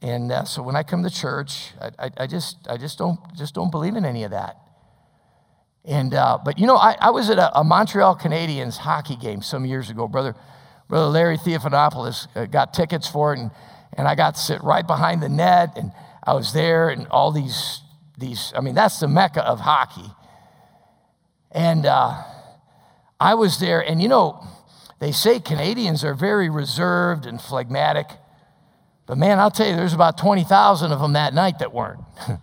And 0.03 0.31
uh, 0.31 0.45
so 0.45 0.63
when 0.63 0.77
I 0.77 0.83
come 0.83 1.03
to 1.03 1.11
church, 1.11 1.73
I, 1.81 1.91
I, 1.99 2.11
I, 2.19 2.27
just, 2.27 2.59
I 2.69 2.77
just, 2.77 2.99
don't, 2.99 3.19
just 3.35 3.55
don't 3.55 3.71
believe 3.71 3.97
in 3.97 4.05
any 4.05 4.25
of 4.25 4.33
that. 4.33 4.59
And, 5.85 6.15
uh, 6.15 6.39
but 6.45 6.59
you 6.59 6.67
know, 6.67 6.77
I, 6.77 6.97
I 7.01 7.11
was 7.11 7.31
at 7.31 7.39
a, 7.39 7.59
a, 7.59 7.65
Montreal 7.65 8.17
Canadiens 8.17 8.77
hockey 8.77 9.17
game 9.17 9.43
some 9.43 9.65
years 9.65 9.91
ago. 9.91 10.07
Brother, 10.07 10.35
Brother 10.95 11.11
Larry 11.11 11.39
Theophanopoulos 11.39 12.29
uh, 12.37 12.47
got 12.47 12.73
tickets 12.73 13.09
for 13.09 13.35
it, 13.35 13.41
and, 13.41 13.51
and 13.95 14.07
I 14.07 14.15
got 14.15 14.37
to 14.37 14.41
sit 14.41 14.63
right 14.63 14.87
behind 14.87 15.25
the 15.25 15.29
net, 15.29 15.77
and 15.77 15.91
I 16.23 16.35
was 16.35 16.53
there, 16.53 16.89
and 16.89 17.09
all 17.09 17.33
these, 17.33 17.81
these 18.17 18.53
I 18.55 18.61
mean, 18.61 18.77
that's 18.77 19.01
the 19.01 19.09
mecca 19.09 19.45
of 19.45 19.59
hockey. 19.59 20.09
And 21.51 21.85
uh, 21.85 22.23
I 23.19 23.35
was 23.35 23.59
there, 23.59 23.81
and 23.81 24.01
you 24.01 24.07
know, 24.07 24.47
they 25.01 25.11
say 25.11 25.41
Canadians 25.41 26.05
are 26.05 26.15
very 26.15 26.49
reserved 26.49 27.27
and 27.27 27.43
phlegmatic. 27.43 28.07
But 29.07 29.19
man, 29.19 29.41
I'll 29.41 29.51
tell 29.51 29.67
you, 29.67 29.75
there's 29.75 29.95
about 29.95 30.17
20,000 30.17 30.93
of 30.93 31.01
them 31.01 31.15
that 31.15 31.35
night 31.35 31.59
that 31.59 31.75
weren't. 31.75 32.05
and 32.29 32.39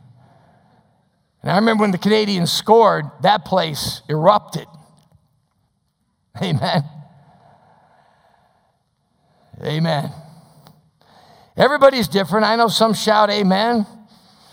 I 1.41 1.55
remember 1.55 1.83
when 1.83 1.91
the 1.91 1.97
Canadiens 1.97 2.49
scored, 2.49 3.05
that 3.21 3.45
place 3.45 4.01
erupted. 4.09 4.67
Amen. 6.43 6.83
Amen. 9.63 10.11
Everybody's 11.55 12.07
different. 12.07 12.45
I 12.45 12.55
know 12.55 12.67
some 12.67 12.93
shout 12.93 13.29
amen, 13.29 13.85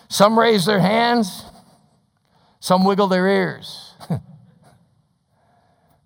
some 0.09 0.39
raise 0.39 0.67
their 0.67 0.81
hands, 0.81 1.45
some 2.61 2.85
wiggle 2.85 3.07
their 3.07 3.27
ears. 3.27 3.95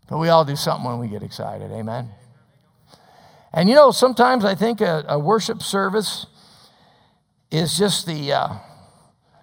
but 0.08 0.18
we 0.18 0.28
all 0.28 0.44
do 0.44 0.54
something 0.54 0.88
when 0.88 0.98
we 0.98 1.08
get 1.08 1.22
excited. 1.22 1.72
Amen. 1.72 2.10
And 3.52 3.68
you 3.68 3.74
know, 3.74 3.90
sometimes 3.90 4.44
I 4.44 4.54
think 4.54 4.80
a, 4.80 5.04
a 5.08 5.18
worship 5.18 5.62
service 5.62 6.26
is 7.50 7.76
just 7.76 8.06
the, 8.06 8.32
uh, 8.32 8.48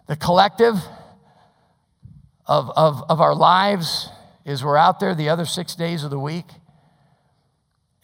the 0.08 0.16
collective 0.16 0.76
of, 2.46 2.72
of, 2.76 3.04
of 3.10 3.22
our 3.22 3.36
lives 3.36 4.10
is 4.46 4.64
we're 4.64 4.78
out 4.78 5.00
there 5.00 5.14
the 5.14 5.30
other 5.30 5.46
six 5.46 5.76
days 5.76 6.04
of 6.04 6.10
the 6.10 6.20
week 6.20 6.46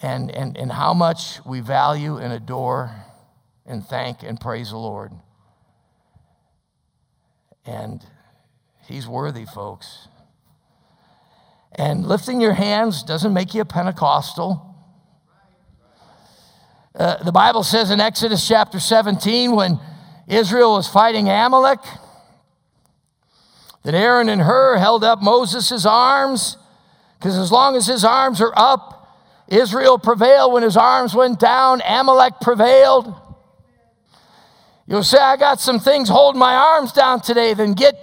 and, 0.01 0.29
and, 0.31 0.57
and 0.57 0.71
how 0.71 0.93
much 0.93 1.43
we 1.45 1.59
value 1.59 2.17
and 2.17 2.33
adore 2.33 2.91
and 3.65 3.85
thank 3.85 4.23
and 4.23 4.39
praise 4.39 4.69
the 4.69 4.77
Lord. 4.77 5.11
And 7.65 8.05
He's 8.87 9.07
worthy, 9.07 9.45
folks. 9.45 10.07
And 11.71 12.07
lifting 12.07 12.39
your 12.39 12.53
hands 12.53 13.03
doesn't 13.03 13.33
make 13.33 13.53
you 13.53 13.61
a 13.61 13.65
Pentecostal. 13.65 14.75
Uh, 16.93 17.21
the 17.23 17.31
Bible 17.31 17.63
says 17.63 17.91
in 17.91 17.99
Exodus 17.99 18.47
chapter 18.47 18.79
17, 18.79 19.53
when 19.53 19.79
Israel 20.27 20.75
was 20.75 20.87
fighting 20.87 21.27
Amalek, 21.27 21.79
that 23.83 23.93
Aaron 23.93 24.29
and 24.29 24.41
Hur 24.41 24.77
held 24.77 25.03
up 25.03 25.21
Moses' 25.21 25.85
arms, 25.85 26.57
because 27.19 27.37
as 27.37 27.51
long 27.51 27.75
as 27.75 27.87
his 27.87 28.05
arms 28.05 28.39
are 28.39 28.53
up, 28.55 28.94
Israel 29.47 29.97
prevailed. 29.99 30.53
When 30.53 30.63
his 30.63 30.77
arms 30.77 31.13
went 31.13 31.39
down, 31.39 31.81
Amalek 31.85 32.39
prevailed. 32.41 33.13
You'll 34.87 35.03
say, 35.03 35.17
I 35.17 35.37
got 35.37 35.59
some 35.59 35.79
things 35.79 36.09
holding 36.09 36.39
my 36.39 36.55
arms 36.55 36.91
down 36.91 37.21
today. 37.21 37.53
Then 37.53 37.73
get, 37.73 37.95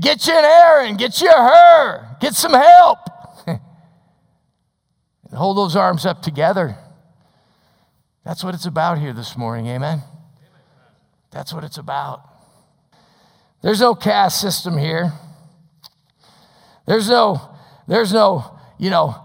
get 0.00 0.26
you 0.26 0.32
an 0.32 0.44
Aaron, 0.44 0.96
get 0.96 1.20
you 1.20 1.28
a 1.28 1.32
Hur, 1.32 2.16
get 2.20 2.34
some 2.34 2.54
help. 2.54 2.98
and 3.46 3.60
hold 5.34 5.58
those 5.58 5.76
arms 5.76 6.06
up 6.06 6.22
together. 6.22 6.76
That's 8.24 8.42
what 8.42 8.54
it's 8.54 8.66
about 8.66 8.98
here 8.98 9.12
this 9.12 9.36
morning, 9.36 9.66
amen? 9.68 10.02
That's 11.30 11.52
what 11.52 11.64
it's 11.64 11.78
about. 11.78 12.22
There's 13.62 13.80
no 13.80 13.94
caste 13.94 14.40
system 14.40 14.78
here. 14.78 15.12
There's 16.86 17.08
no, 17.08 17.40
there's 17.86 18.12
no, 18.12 18.58
you 18.78 18.90
know, 18.90 19.16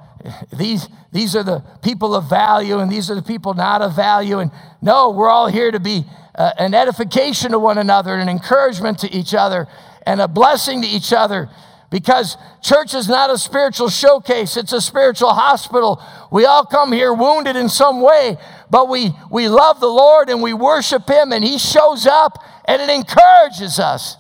these, 0.54 0.88
these 1.12 1.36
are 1.36 1.44
the 1.44 1.60
people 1.82 2.16
of 2.16 2.30
value 2.30 2.80
and 2.80 2.92
these 2.92 3.12
are 3.12 3.16
the 3.16 3.22
people 3.22 3.54
not 3.54 3.82
of 3.82 3.96
value. 3.96 4.40
And 4.40 4.52
no, 4.82 5.10
we're 5.10 5.30
all 5.30 5.48
here 5.48 5.72
to 5.72 5.80
be 5.80 6.06
uh, 6.36 6.52
an 6.58 6.74
edification 6.74 7.52
to 7.52 7.60
one 7.60 7.78
another, 7.78 8.16
an 8.16 8.30
encouragement 8.30 9.00
to 9.00 9.12
each 9.12 9.34
other, 9.34 9.68
and 10.06 10.22
a 10.22 10.28
blessing 10.28 10.82
to 10.82 10.88
each 10.88 11.12
other 11.12 11.50
because 11.92 12.38
church 12.64 12.94
is 12.94 13.10
not 13.10 13.30
a 13.30 13.38
spiritual 13.38 13.90
showcase, 13.90 14.56
it's 14.56 14.72
a 14.72 14.80
spiritual 14.80 15.34
hospital. 15.34 16.02
We 16.32 16.46
all 16.46 16.66
come 16.66 16.94
here 16.94 17.14
wounded 17.14 17.58
in 17.58 17.68
some 17.68 18.02
way, 18.02 18.38
but 18.70 18.88
we, 18.88 19.12
we 19.30 19.50
love 19.50 19.82
the 19.82 19.88
Lord 19.88 20.30
and 20.30 20.42
we 20.42 20.54
worship 20.54 21.08
Him, 21.10 21.34
and 21.34 21.44
He 21.44 21.58
shows 21.60 22.08
up 22.08 22.42
and 22.64 22.82
it 22.82 22.90
encourages 22.90 23.78
us 23.78 24.16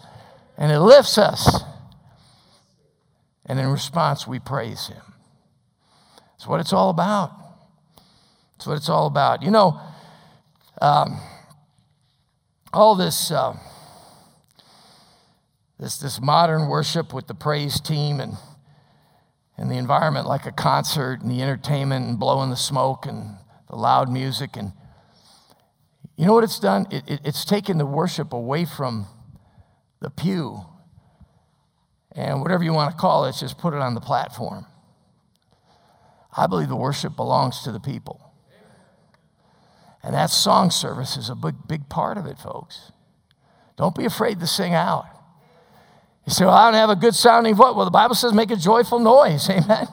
and 0.57 0.71
it 0.71 0.81
lifts 0.81 1.17
us. 1.17 1.63
And 3.45 3.57
in 3.57 3.67
response, 3.67 4.27
we 4.27 4.39
praise 4.39 4.87
Him. 4.87 5.11
That's 6.41 6.49
what 6.49 6.59
it's 6.59 6.73
all 6.73 6.89
about. 6.89 7.29
It's 8.55 8.65
what 8.65 8.75
it's 8.75 8.89
all 8.89 9.05
about. 9.05 9.43
You 9.43 9.51
know, 9.51 9.79
um, 10.81 11.19
all 12.73 12.95
this. 12.95 13.29
Uh, 13.29 13.53
this, 15.77 15.97
this 15.97 16.19
modern 16.19 16.67
worship 16.67 17.13
with 17.13 17.27
the 17.27 17.35
praise 17.35 17.79
team 17.79 18.19
and, 18.19 18.37
and 19.55 19.69
the 19.69 19.75
environment 19.75 20.27
like 20.27 20.47
a 20.47 20.51
concert 20.51 21.21
and 21.21 21.29
the 21.29 21.43
entertainment 21.43 22.07
and 22.07 22.19
blowing 22.19 22.49
the 22.49 22.55
smoke 22.55 23.05
and 23.05 23.35
the 23.69 23.75
loud 23.75 24.09
music. 24.09 24.57
And 24.57 24.73
you 26.17 26.25
know 26.25 26.33
what 26.33 26.43
it's 26.43 26.59
done? 26.59 26.87
It, 26.89 27.03
it, 27.07 27.21
it's 27.23 27.45
taken 27.45 27.77
the 27.77 27.85
worship 27.85 28.33
away 28.33 28.65
from 28.65 29.05
the 29.99 30.09
pew 30.09 30.65
and 32.13 32.41
whatever 32.41 32.63
you 32.63 32.73
want 32.73 32.91
to 32.91 32.97
call 32.99 33.25
it, 33.25 33.29
it's 33.29 33.41
just 33.41 33.59
put 33.59 33.75
it 33.75 33.79
on 33.79 33.93
the 33.93 34.01
platform. 34.01 34.65
I 36.36 36.47
believe 36.47 36.69
the 36.69 36.75
worship 36.75 37.15
belongs 37.15 37.61
to 37.63 37.71
the 37.71 37.79
people. 37.79 38.32
And 40.03 40.15
that 40.15 40.32
song 40.32 40.71
service 40.71 41.17
is 41.17 41.29
a 41.29 41.36
big, 41.36 41.55
big 41.67 41.89
part 41.89 42.17
of 42.17 42.25
it, 42.25 42.39
folks. 42.39 42.91
Don't 43.77 43.95
be 43.95 44.05
afraid 44.05 44.39
to 44.39 44.47
sing 44.47 44.73
out. 44.73 45.05
You 46.25 46.34
say, 46.34 46.45
Well, 46.45 46.53
I 46.53 46.65
don't 46.65 46.79
have 46.79 46.89
a 46.89 46.95
good 46.95 47.15
sounding 47.15 47.55
voice. 47.55 47.73
Well, 47.75 47.86
the 47.86 47.91
Bible 47.91 48.15
says 48.15 48.34
make 48.34 48.51
a 48.51 48.55
joyful 48.55 48.99
noise. 48.99 49.49
Amen. 49.49 49.88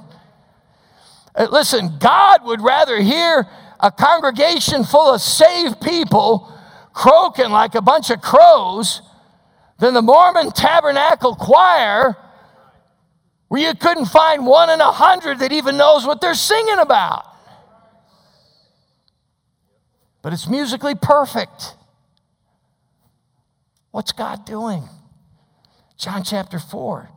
Uh, 1.34 1.48
listen, 1.50 1.98
God 1.98 2.44
would 2.44 2.60
rather 2.60 3.00
hear 3.00 3.46
a 3.80 3.90
congregation 3.90 4.84
full 4.84 5.14
of 5.14 5.20
saved 5.20 5.80
people 5.80 6.52
croaking 6.92 7.50
like 7.50 7.74
a 7.74 7.82
bunch 7.82 8.10
of 8.10 8.20
crows 8.20 9.02
than 9.78 9.94
the 9.94 10.02
Mormon 10.02 10.50
Tabernacle 10.50 11.36
Choir, 11.36 12.16
where 13.48 13.62
you 13.62 13.74
couldn't 13.74 14.06
find 14.06 14.46
one 14.46 14.70
in 14.70 14.80
a 14.80 14.92
hundred 14.92 15.40
that 15.40 15.52
even 15.52 15.76
knows 15.76 16.06
what 16.06 16.20
they're 16.20 16.34
singing 16.34 16.78
about. 16.78 17.24
But 20.22 20.32
it's 20.32 20.48
musically 20.48 20.94
perfect. 20.94 21.74
What's 23.90 24.12
God 24.12 24.44
doing? 24.44 24.88
John 25.96 26.22
chapter 26.22 26.58
4. 26.58 27.08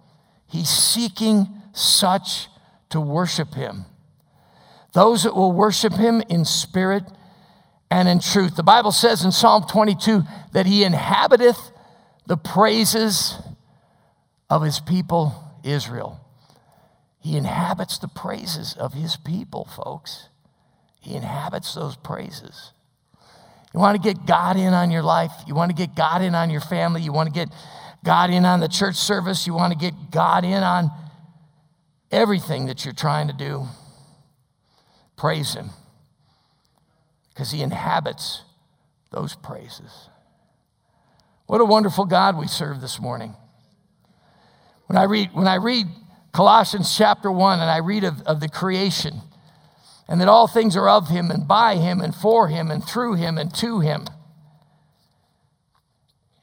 He's 0.48 0.70
seeking 0.70 1.48
such 1.74 2.48
to 2.90 3.00
worship 3.00 3.54
him. 3.54 3.86
Those 4.94 5.24
that 5.24 5.36
will 5.36 5.52
worship 5.52 5.94
him 5.94 6.22
in 6.30 6.46
spirit 6.46 7.04
and 7.90 8.08
in 8.08 8.20
truth. 8.20 8.56
The 8.56 8.64
Bible 8.64 8.92
says 8.92 9.24
in 9.24 9.32
Psalm 9.32 9.66
22 9.70 10.24
that 10.54 10.66
he 10.66 10.84
inhabiteth 10.84 11.72
the 12.26 12.38
praises 12.38 13.36
of 14.50 14.64
his 14.64 14.80
people 14.80 15.51
Israel. 15.64 16.20
He 17.20 17.38
inhabits 17.38 17.98
the 17.98 18.08
praises 18.08 18.74
of 18.74 18.94
his 18.94 19.16
people, 19.16 19.66
folks. 19.66 20.30
He 21.00 21.16
inhabits 21.16 21.76
those 21.76 21.96
praises. 21.96 22.72
You 23.74 23.80
want 23.80 24.02
to 24.02 24.14
get 24.14 24.26
God 24.26 24.58
in 24.58 24.74
on 24.74 24.92
your 24.92 25.04
life? 25.04 25.32
You 25.48 25.56
want 25.56 25.70
to 25.70 25.76
get 25.76 25.96
God 25.96 26.22
in 26.22 26.36
on 26.36 26.50
your 26.50 26.62
family? 26.62 27.02
You 27.02 27.14
want 27.14 27.28
to 27.28 27.34
get 27.34 27.50
God 28.04 28.32
in 28.32 28.46
on 28.46 28.60
the 28.60 28.68
church 28.68 28.96
service, 28.96 29.46
you 29.46 29.54
want 29.54 29.74
to 29.74 29.80
get 29.80 30.12
God 30.12 30.44
in 30.44 30.64
on 30.64 30.90
everything 32.12 32.66
that 32.66 32.84
you're 32.84 32.94
trying 32.94 33.28
to 33.28 33.34
do, 33.34 33.68
praise 35.16 35.54
Him 35.54 35.70
because 37.30 37.52
He 37.52 37.62
inhabits 37.62 38.44
those 39.12 39.36
praises. 39.36 40.10
What 41.46 41.62
a 41.62 41.66
wonderful 41.66 42.06
God 42.06 42.38
we 42.38 42.48
serve 42.48 42.82
this 42.82 43.00
morning. 43.00 43.36
When 44.92 44.98
I 44.98 45.04
read, 45.04 45.30
when 45.32 45.48
I 45.48 45.56
read 45.56 45.88
Colossians 46.34 46.94
chapter 46.98 47.32
1 47.32 47.62
and 47.62 47.72
I 47.72 47.78
read 47.78 48.04
of, 48.04 48.22
of 48.24 48.42
the 48.42 48.50
creation, 48.50 49.22
and 50.10 50.20
that 50.20 50.28
all 50.28 50.48
things 50.48 50.76
are 50.76 50.90
of 50.90 51.08
Him 51.08 51.32
and 51.32 51.48
by 51.48 51.78
Him 51.78 52.02
and 52.02 52.14
for 52.14 52.50
Him 52.50 52.70
and 52.70 52.86
through 52.86 53.14
Him 53.14 53.38
and 53.38 53.56
to 53.56 53.80
Him. 53.80 54.06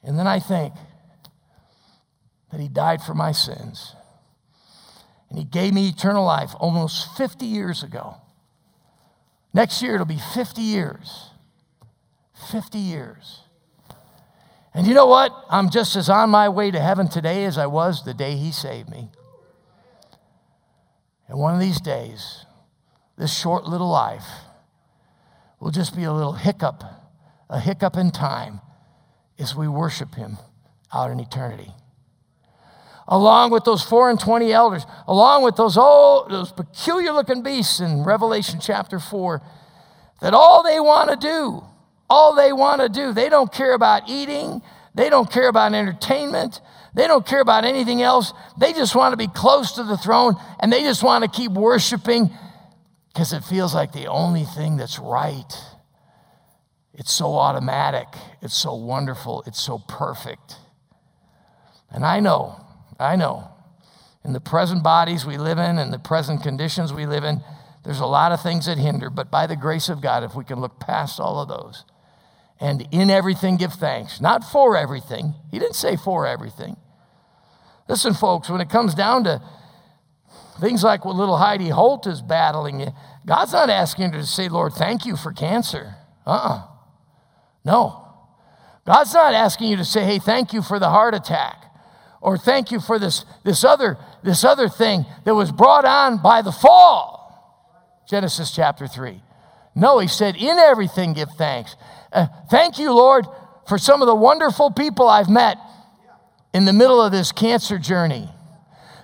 And 0.02 0.18
then 0.18 0.26
I 0.26 0.40
think, 0.40 0.72
that 2.50 2.58
He 2.58 2.68
died 2.68 3.02
for 3.02 3.12
my 3.12 3.32
sins. 3.32 3.94
And 5.28 5.38
He 5.38 5.44
gave 5.44 5.74
me 5.74 5.90
eternal 5.90 6.24
life 6.24 6.52
almost 6.58 7.18
50 7.18 7.44
years 7.44 7.82
ago. 7.82 8.14
Next 9.52 9.82
year, 9.82 9.92
it'll 9.96 10.06
be 10.06 10.22
50 10.32 10.62
years. 10.62 11.32
50 12.50 12.78
years. 12.78 13.40
And 14.74 14.86
you 14.86 14.94
know 14.94 15.06
what? 15.06 15.32
I'm 15.50 15.70
just 15.70 15.96
as 15.96 16.08
on 16.08 16.30
my 16.30 16.48
way 16.48 16.70
to 16.70 16.80
heaven 16.80 17.08
today 17.08 17.44
as 17.44 17.58
I 17.58 17.66
was 17.66 18.04
the 18.04 18.14
day 18.14 18.36
He 18.36 18.52
saved 18.52 18.88
me. 18.88 19.08
And 21.26 21.38
one 21.38 21.54
of 21.54 21.60
these 21.60 21.80
days, 21.80 22.44
this 23.16 23.36
short 23.36 23.64
little 23.64 23.90
life 23.90 24.26
will 25.60 25.70
just 25.70 25.96
be 25.96 26.04
a 26.04 26.12
little 26.12 26.34
hiccup, 26.34 26.84
a 27.50 27.60
hiccup 27.60 27.96
in 27.96 28.10
time 28.10 28.60
as 29.38 29.54
we 29.54 29.68
worship 29.68 30.14
Him 30.14 30.38
out 30.92 31.10
in 31.10 31.20
eternity. 31.20 31.72
Along 33.08 33.50
with 33.50 33.64
those 33.64 33.82
four 33.82 34.10
and 34.10 34.20
twenty 34.20 34.52
elders, 34.52 34.84
along 35.06 35.42
with 35.42 35.56
those 35.56 35.76
old, 35.78 36.30
those 36.30 36.52
peculiar 36.52 37.10
looking 37.12 37.42
beasts 37.42 37.80
in 37.80 38.04
Revelation 38.04 38.60
chapter 38.60 38.98
four, 38.98 39.40
that 40.20 40.34
all 40.34 40.62
they 40.62 40.78
want 40.78 41.10
to 41.10 41.16
do, 41.16 41.64
all 42.10 42.34
they 42.34 42.52
want 42.52 42.80
to 42.80 42.88
do, 42.88 43.12
they 43.12 43.28
don't 43.28 43.52
care 43.52 43.74
about 43.74 44.08
eating, 44.08 44.62
they 44.94 45.10
don't 45.10 45.30
care 45.30 45.48
about 45.48 45.74
entertainment, 45.74 46.60
they 46.94 47.06
don't 47.06 47.26
care 47.26 47.40
about 47.40 47.64
anything 47.64 48.02
else. 48.02 48.32
They 48.58 48.72
just 48.72 48.94
want 48.96 49.12
to 49.12 49.16
be 49.16 49.28
close 49.28 49.72
to 49.72 49.84
the 49.84 49.96
throne 49.96 50.34
and 50.58 50.72
they 50.72 50.82
just 50.82 51.02
want 51.02 51.24
to 51.24 51.30
keep 51.30 51.52
worshiping 51.52 52.30
because 53.12 53.32
it 53.32 53.44
feels 53.44 53.74
like 53.74 53.92
the 53.92 54.06
only 54.06 54.44
thing 54.44 54.76
that's 54.76 54.98
right. 54.98 55.52
It's 56.94 57.12
so 57.12 57.34
automatic, 57.34 58.08
it's 58.42 58.56
so 58.56 58.74
wonderful, 58.74 59.44
it's 59.46 59.60
so 59.60 59.78
perfect. 59.78 60.56
And 61.90 62.04
I 62.04 62.18
know, 62.20 62.64
I 62.98 63.14
know, 63.14 63.50
in 64.24 64.32
the 64.32 64.40
present 64.40 64.82
bodies 64.82 65.24
we 65.24 65.38
live 65.38 65.58
in 65.58 65.78
and 65.78 65.92
the 65.92 65.98
present 65.98 66.42
conditions 66.42 66.92
we 66.92 67.06
live 67.06 67.22
in, 67.22 67.40
there's 67.84 68.00
a 68.00 68.06
lot 68.06 68.32
of 68.32 68.42
things 68.42 68.66
that 68.66 68.78
hinder, 68.78 69.10
but 69.10 69.30
by 69.30 69.46
the 69.46 69.56
grace 69.56 69.88
of 69.88 70.02
God, 70.02 70.24
if 70.24 70.34
we 70.34 70.44
can 70.44 70.60
look 70.60 70.80
past 70.80 71.20
all 71.20 71.40
of 71.40 71.48
those 71.48 71.84
and 72.60 72.86
in 72.90 73.10
everything 73.10 73.56
give 73.56 73.74
thanks, 73.74 74.20
not 74.20 74.44
for 74.44 74.76
everything. 74.76 75.34
He 75.50 75.58
didn't 75.58 75.76
say 75.76 75.96
for 75.96 76.26
everything. 76.26 76.76
Listen, 77.88 78.14
folks, 78.14 78.50
when 78.50 78.60
it 78.60 78.68
comes 78.68 78.94
down 78.94 79.24
to 79.24 79.40
things 80.60 80.82
like 80.82 81.04
what 81.04 81.16
little 81.16 81.36
Heidi 81.36 81.68
Holt 81.68 82.06
is 82.06 82.20
battling, 82.20 82.92
God's 83.24 83.52
not 83.52 83.70
asking 83.70 84.12
her 84.12 84.20
to 84.20 84.26
say, 84.26 84.48
Lord, 84.48 84.72
thank 84.72 85.06
you 85.06 85.16
for 85.16 85.32
cancer. 85.32 85.94
Uh 86.26 86.30
uh-uh. 86.30 86.58
uh 86.58 86.66
No. 87.64 88.04
God's 88.84 89.14
not 89.14 89.34
asking 89.34 89.68
you 89.68 89.76
to 89.76 89.84
say, 89.84 90.04
hey, 90.04 90.18
thank 90.18 90.52
you 90.52 90.62
for 90.62 90.78
the 90.78 90.88
heart 90.88 91.14
attack 91.14 91.64
or 92.20 92.36
thank 92.36 92.70
you 92.70 92.80
for 92.80 92.98
this, 92.98 93.24
this, 93.44 93.64
other, 93.64 93.96
this 94.22 94.44
other 94.44 94.68
thing 94.68 95.04
that 95.24 95.34
was 95.34 95.52
brought 95.52 95.84
on 95.84 96.20
by 96.22 96.42
the 96.42 96.52
fall. 96.52 98.04
Genesis 98.08 98.50
chapter 98.50 98.86
3. 98.86 99.22
No, 99.74 99.98
he 99.98 100.08
said, 100.08 100.36
in 100.36 100.58
everything 100.58 101.12
give 101.12 101.30
thanks. 101.32 101.76
Uh, 102.12 102.26
thank 102.50 102.78
you, 102.78 102.92
Lord, 102.92 103.26
for 103.66 103.78
some 103.78 104.02
of 104.02 104.06
the 104.06 104.14
wonderful 104.14 104.70
people 104.70 105.08
I've 105.08 105.28
met 105.28 105.58
in 106.54 106.64
the 106.64 106.72
middle 106.72 107.02
of 107.02 107.12
this 107.12 107.32
cancer 107.32 107.78
journey. 107.78 108.28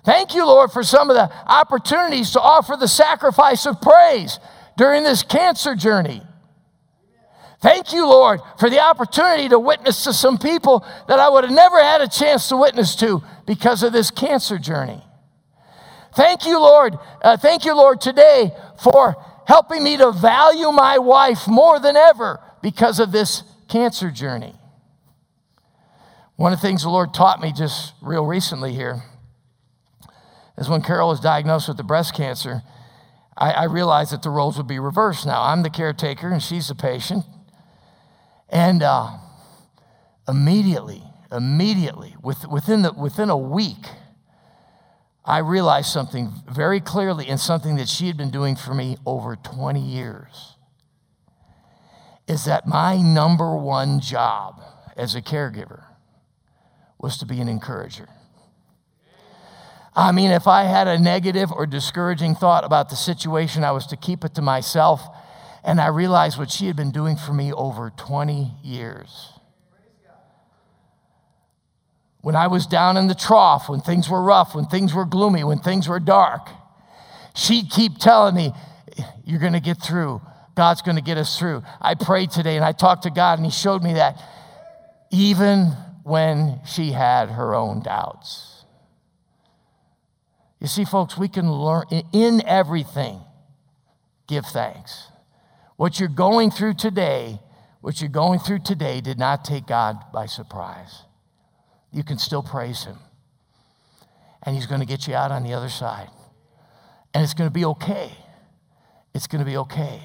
Thank 0.05 0.35
you, 0.35 0.47
Lord, 0.47 0.71
for 0.71 0.83
some 0.83 1.11
of 1.11 1.17
the 1.17 1.31
opportunities 1.47 2.31
to 2.33 2.41
offer 2.41 2.77
the 2.77 2.89
sacrifice 2.89 3.67
of 3.67 3.81
praise 3.81 4.39
during 4.77 5.03
this 5.03 5.23
cancer 5.23 5.75
journey. 5.75 6.23
Thank 7.63 7.95
you, 7.95 8.07
Lord, 8.07 8.41
for 8.59 8.69
the 8.69 8.81
opportunity 8.81 9.49
to 9.49 9.59
witness 9.59 10.05
to 10.05 10.13
some 10.13 10.37
people 10.37 10.85
that 11.09 11.19
I 11.19 11.31
would 11.31 11.45
have 11.45 11.53
never 11.53 11.83
had 11.83 12.03
a 12.03 12.09
chance 12.09 12.49
to 12.49 12.59
witness 12.59 12.95
to 12.97 13.23
because 13.47 13.83
of 13.83 13.95
this 13.95 14.11
cancer 14.11 14.59
journey. 14.59 15.03
Thank 16.15 16.45
you, 16.45 16.59
Lord. 16.61 16.99
Uh, 17.23 17.39
thank 17.39 17.65
you, 17.65 17.75
Lord, 17.75 18.03
today 18.03 18.51
for 18.83 19.17
helping 19.47 19.83
me 19.83 19.97
to 19.97 20.13
value 20.13 20.71
my 20.73 20.99
wife 20.99 21.49
more 21.49 21.81
than 21.81 21.97
ever 21.97 22.39
because 22.65 22.99
of 22.99 23.13
this 23.13 23.43
cancer 23.69 24.11
journey. 24.11 24.55
One 26.37 26.55
of 26.55 26.63
the 26.63 26.67
things 26.67 26.83
the 26.83 26.89
Lord 26.89 27.13
taught 27.13 27.39
me 27.39 27.53
just 27.53 27.93
real 28.01 28.25
recently 28.25 28.73
here 28.73 29.03
is 30.57 30.67
when 30.67 30.81
Carol 30.81 31.11
was 31.11 31.21
diagnosed 31.21 31.69
with 31.69 31.77
the 31.77 31.83
breast 31.83 32.15
cancer, 32.15 32.63
I, 33.37 33.51
I 33.51 33.65
realized 33.65 34.15
that 34.15 34.23
the 34.23 34.31
roles 34.31 34.57
would 34.57 34.67
be 34.67 34.79
reversed 34.79 35.27
now. 35.27 35.43
I'm 35.43 35.63
the 35.63 35.69
caretaker 35.69 36.31
and 36.31 36.43
she's 36.43 36.69
the 36.69 36.75
patient. 36.75 37.27
And 38.49 38.83
uh, 38.83 39.11
immediately, 40.27 41.03
immediately, 41.31 42.17
with, 42.23 42.49
within, 42.49 42.81
the, 42.81 42.95
within 42.95 43.29
a 43.29 43.37
week, 43.37 43.91
I 45.23 45.37
realized 45.41 45.91
something 45.91 46.33
very 46.51 46.81
clearly 46.81 47.27
and 47.29 47.39
something 47.39 47.77
that 47.77 47.91
she 47.91 48.07
had 48.07 48.17
been 48.17 48.31
doing 48.31 48.57
for 48.57 48.73
me 48.73 48.97
over 49.05 49.37
20 49.37 49.83
years 49.83 50.54
is 52.27 52.45
that 52.47 52.67
my 52.67 52.97
number 52.97 53.57
one 53.57 54.01
job 54.01 54.61
as 54.97 55.15
a 55.15 55.23
caregiver 55.23 55.85
was 56.99 57.19
to 57.19 57.27
be 57.27 57.41
an 57.41 57.49
encourager. 57.49 58.09
I 59.97 60.11
mean, 60.11 60.31
if 60.31 60.49
I 60.49 60.65
had 60.65 60.89
a 60.89 60.99
negative 60.99 61.53
or 61.53 61.67
discouraging 61.67 62.35
thought 62.35 62.65
about 62.65 62.89
the 62.89 62.97
situation, 62.97 63.63
I 63.63 63.71
was 63.71 63.87
to 63.89 63.97
keep 63.97 64.25
it 64.25 64.35
to 64.35 64.43
myself. 64.43 65.03
And 65.63 65.81
I 65.81 65.87
realized 65.87 66.39
what 66.39 66.51
she 66.51 66.67
had 66.67 66.77
been 66.77 66.91
doing 66.91 67.17
for 67.17 67.33
me 67.33 67.53
over 67.53 67.93
20 67.97 68.53
years. 68.63 69.31
When 72.23 72.35
I 72.35 72.47
was 72.47 72.67
down 72.67 72.97
in 72.97 73.07
the 73.07 73.15
trough, 73.15 73.69
when 73.69 73.81
things 73.81 74.09
were 74.09 74.23
rough, 74.23 74.55
when 74.55 74.67
things 74.67 74.95
were 74.95 75.05
gloomy, 75.05 75.45
when 75.45 75.59
things 75.59 75.89
were 75.89 76.01
dark, 76.01 76.49
she'd 77.35 77.71
keep 77.71 77.99
telling 77.99 78.35
me, 78.35 78.53
You're 79.25 79.41
going 79.41 79.53
to 79.53 79.61
get 79.61 79.81
through. 79.81 80.23
God's 80.55 80.83
going 80.83 80.97
to 80.97 81.03
get 81.03 81.19
us 81.19 81.39
through. 81.39 81.63
I 81.81 81.95
prayed 81.95 82.31
today 82.31 82.57
and 82.57 82.65
I 82.65 82.73
talked 82.73 83.03
to 83.05 83.11
God, 83.11 83.39
and 83.39 83.47
He 83.47 83.51
showed 83.51 83.83
me 83.83 83.95
that 83.95 84.23
even 85.11 85.77
when 86.03 86.61
she 86.67 86.93
had 86.93 87.31
her 87.31 87.55
own 87.55 87.83
doubts. 87.83 88.65
You 90.61 90.69
see, 90.69 90.85
folks, 90.85 91.19
we 91.19 91.29
can 91.29 91.51
learn 91.51 91.85
in 92.13 92.43
everything, 92.47 93.21
give 94.27 94.47
thanks. 94.47 95.09
What 95.77 95.99
you're 95.99 96.09
going 96.09 96.51
through 96.51 96.75
today, 96.75 97.41
what 97.81 98.01
you're 98.01 98.11
going 98.11 98.39
through 98.39 98.61
today 98.61 99.01
did 99.01 99.19
not 99.19 99.45
take 99.45 99.67
God 99.67 99.99
by 100.13 100.27
surprise. 100.27 101.03
You 101.93 102.05
can 102.05 102.19
still 102.19 102.43
praise 102.43 102.85
Him. 102.85 102.99
And 104.43 104.55
He's 104.55 104.67
going 104.67 104.81
to 104.81 104.87
get 104.87 105.09
you 105.09 105.15
out 105.15 105.31
on 105.31 105.43
the 105.43 105.55
other 105.55 105.69
side. 105.69 106.11
And 107.13 107.23
it's 107.23 107.35
going 107.35 107.49
to 107.49 107.55
be 107.55 107.65
okay. 107.65 108.11
It's 109.15 109.27
going 109.27 109.45
to 109.45 109.51
be 109.51 109.57
okay. 109.59 110.01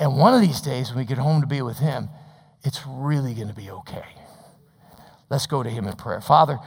And 0.00 0.16
one 0.16 0.32
of 0.32 0.40
these 0.40 0.62
days, 0.62 0.88
when 0.88 0.98
we 0.98 1.04
get 1.04 1.18
home 1.18 1.42
to 1.42 1.46
be 1.46 1.60
with 1.60 1.78
Him, 1.78 2.08
it's 2.64 2.80
really 2.86 3.34
going 3.34 3.48
to 3.48 3.54
be 3.54 3.70
okay. 3.70 4.06
Let's 5.28 5.46
go 5.46 5.62
to 5.62 5.68
Him 5.68 5.86
in 5.86 5.92
prayer. 5.92 6.22
Father, 6.22 6.58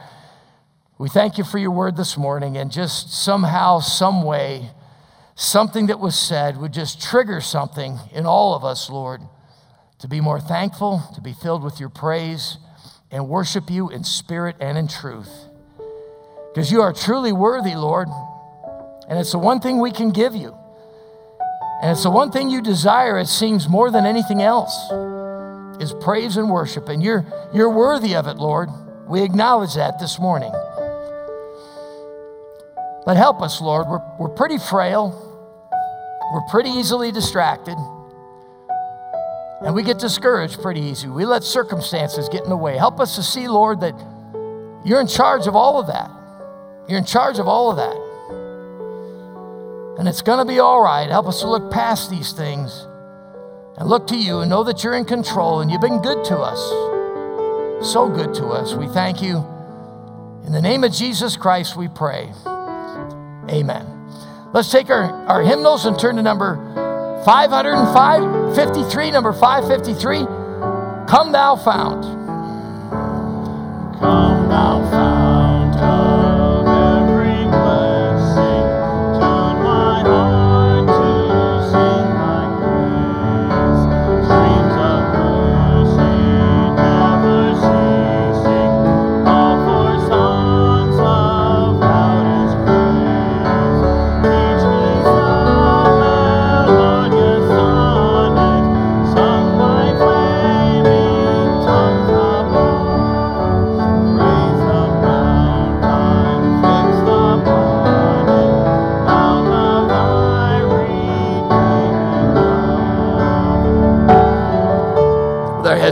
we 0.98 1.08
thank 1.08 1.36
you 1.36 1.42
for 1.42 1.58
your 1.58 1.72
word 1.72 1.96
this 1.96 2.16
morning, 2.16 2.56
and 2.56 2.70
just 2.70 3.12
somehow, 3.12 3.80
some 3.80 4.22
way, 4.22 4.70
something 5.34 5.86
that 5.86 5.98
was 5.98 6.16
said 6.16 6.56
would 6.58 6.72
just 6.72 7.02
trigger 7.02 7.40
something 7.40 7.98
in 8.12 8.24
all 8.24 8.54
of 8.54 8.64
us, 8.64 8.88
Lord, 8.88 9.20
to 9.98 10.06
be 10.06 10.20
more 10.20 10.40
thankful, 10.40 11.02
to 11.16 11.20
be 11.20 11.32
filled 11.32 11.64
with 11.64 11.80
your 11.80 11.88
praise, 11.88 12.58
and 13.10 13.28
worship 13.28 13.68
you 13.68 13.90
in 13.90 14.04
spirit 14.04 14.54
and 14.60 14.78
in 14.78 14.86
truth. 14.86 15.48
Because 16.52 16.70
you 16.70 16.82
are 16.82 16.92
truly 16.92 17.32
worthy, 17.32 17.74
Lord, 17.74 18.06
and 19.08 19.18
it's 19.18 19.32
the 19.32 19.38
one 19.38 19.58
thing 19.58 19.80
we 19.80 19.90
can 19.90 20.12
give 20.12 20.36
you. 20.36 20.56
And 21.82 21.90
it's 21.90 22.02
the 22.02 22.10
one 22.10 22.30
thing 22.30 22.50
you 22.50 22.62
desire, 22.62 23.18
it 23.18 23.26
seems, 23.26 23.68
more 23.68 23.90
than 23.90 24.06
anything 24.06 24.42
else 24.42 24.74
is 25.80 25.92
praise 26.00 26.36
and 26.36 26.50
worship. 26.50 26.88
And 26.88 27.02
you're, 27.02 27.24
you're 27.52 27.70
worthy 27.70 28.14
of 28.14 28.26
it, 28.26 28.36
Lord. 28.36 28.70
We 29.06 29.22
acknowledge 29.22 29.74
that 29.74 29.98
this 29.98 30.18
morning. 30.18 30.52
But 33.04 33.16
help 33.16 33.42
us, 33.42 33.60
Lord. 33.60 33.86
We're, 33.86 34.00
we're 34.18 34.34
pretty 34.34 34.56
frail, 34.56 35.12
we're 36.32 36.48
pretty 36.50 36.70
easily 36.70 37.12
distracted, 37.12 37.76
and 39.60 39.74
we 39.74 39.82
get 39.82 39.98
discouraged 39.98 40.62
pretty 40.62 40.80
easy. 40.80 41.08
We 41.08 41.26
let 41.26 41.44
circumstances 41.44 42.30
get 42.30 42.44
in 42.44 42.48
the 42.48 42.56
way. 42.56 42.78
Help 42.78 43.00
us 43.00 43.14
to 43.16 43.22
see, 43.22 43.46
Lord, 43.46 43.80
that 43.80 43.94
you're 44.84 45.00
in 45.00 45.06
charge 45.06 45.46
of 45.46 45.54
all 45.54 45.78
of 45.78 45.86
that. 45.88 46.10
You're 46.88 46.98
in 46.98 47.04
charge 47.04 47.38
of 47.38 47.46
all 47.46 47.70
of 47.70 47.76
that. 47.76 48.03
And 50.04 50.08
it's 50.10 50.20
going 50.20 50.36
to 50.38 50.44
be 50.44 50.58
all 50.58 50.82
right. 50.82 51.08
Help 51.08 51.28
us 51.28 51.40
to 51.40 51.48
look 51.48 51.70
past 51.70 52.10
these 52.10 52.32
things 52.32 52.86
and 53.78 53.88
look 53.88 54.06
to 54.08 54.16
you 54.18 54.40
and 54.40 54.50
know 54.50 54.62
that 54.64 54.84
you're 54.84 54.92
in 54.92 55.06
control 55.06 55.62
and 55.62 55.70
you've 55.70 55.80
been 55.80 56.02
good 56.02 56.22
to 56.26 56.36
us. 56.36 56.60
So 57.90 58.10
good 58.10 58.34
to 58.34 58.48
us. 58.48 58.74
We 58.74 58.86
thank 58.86 59.22
you. 59.22 59.38
In 60.44 60.52
the 60.52 60.60
name 60.60 60.84
of 60.84 60.92
Jesus 60.92 61.38
Christ, 61.38 61.74
we 61.74 61.88
pray. 61.88 62.30
Amen. 63.48 63.86
Let's 64.52 64.70
take 64.70 64.90
our, 64.90 65.10
our 65.26 65.40
hymnals 65.40 65.86
and 65.86 65.98
turn 65.98 66.16
to 66.16 66.22
number 66.22 66.56
553, 67.24 69.10
number 69.10 69.32
553. 69.32 70.18
Come 71.08 71.32
thou 71.32 71.56
fount. 71.56 72.02
Come 74.00 74.48
thou 74.50 74.90
fount 74.90 75.13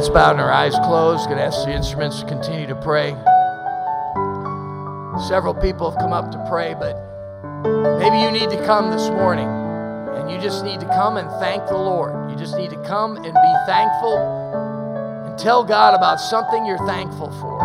heads 0.03 0.13
bowed 0.13 0.33
and 0.33 0.41
our 0.41 0.51
eyes 0.51 0.75
closed. 0.85 1.27
Going 1.27 1.39
to 1.39 1.45
ask 1.45 1.65
the 1.65 1.73
instruments 1.73 2.21
to 2.21 2.27
continue 2.27 2.67
to 2.67 2.75
pray. 2.75 3.13
Several 5.29 5.55
people 5.55 5.91
have 5.91 6.01
come 6.01 6.13
up 6.13 6.33
to 6.33 6.45
pray, 6.49 6.75
but 6.75 6.99
maybe 8.01 8.19
you 8.19 8.33
need 8.33 8.51
to 8.51 8.67
come 8.67 8.91
this 8.91 9.09
morning 9.11 9.47
and 9.47 10.29
you 10.29 10.41
just 10.41 10.65
need 10.65 10.81
to 10.81 10.87
come 10.87 11.19
and 11.19 11.31
thank 11.39 11.67
the 11.69 11.77
Lord. 11.77 12.31
You 12.31 12.37
just 12.37 12.57
need 12.57 12.71
to 12.71 12.83
come 12.83 13.17
and 13.17 13.33
be 13.33 13.55
thankful 13.67 14.19
and 15.27 15.39
tell 15.39 15.63
God 15.63 15.95
about 15.95 16.17
something 16.17 16.67
you're 16.67 16.85
thankful 16.87 17.31
for. 17.41 17.61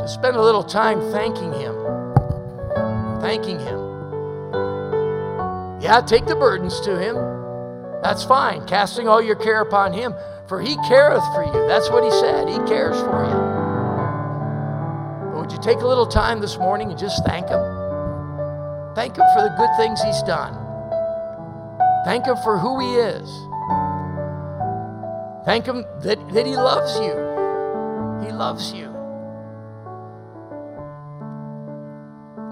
Just 0.00 0.14
spend 0.14 0.34
a 0.34 0.42
little 0.42 0.64
time 0.64 1.00
thanking 1.12 1.52
Him. 1.52 1.76
Thanking 3.20 3.60
Him. 3.60 3.78
Yeah, 5.80 6.00
take 6.04 6.26
the 6.26 6.34
burdens 6.34 6.80
to 6.80 6.98
Him. 6.98 7.47
That's 8.02 8.24
fine. 8.24 8.66
Casting 8.66 9.08
all 9.08 9.20
your 9.20 9.36
care 9.36 9.60
upon 9.60 9.92
Him, 9.92 10.14
for 10.46 10.60
He 10.60 10.76
careth 10.88 11.24
for 11.34 11.44
you. 11.44 11.66
That's 11.66 11.90
what 11.90 12.04
He 12.04 12.10
said. 12.10 12.48
He 12.48 12.58
cares 12.68 12.98
for 13.00 13.24
you. 13.24 13.38
But 15.32 15.40
would 15.40 15.52
you 15.52 15.58
take 15.58 15.78
a 15.78 15.86
little 15.86 16.06
time 16.06 16.40
this 16.40 16.56
morning 16.58 16.90
and 16.90 16.98
just 16.98 17.24
thank 17.24 17.48
Him? 17.48 17.60
Thank 18.94 19.16
Him 19.16 19.24
for 19.34 19.42
the 19.42 19.54
good 19.56 19.70
things 19.76 20.00
He's 20.02 20.22
done. 20.22 20.54
Thank 22.04 22.26
Him 22.26 22.36
for 22.44 22.58
who 22.58 22.80
He 22.80 22.96
is. 22.96 23.28
Thank 25.44 25.66
Him 25.66 25.84
that, 26.02 26.18
that 26.32 26.46
He 26.46 26.56
loves 26.56 26.98
you. 27.00 27.12
He 28.24 28.32
loves 28.32 28.72
you. 28.72 28.86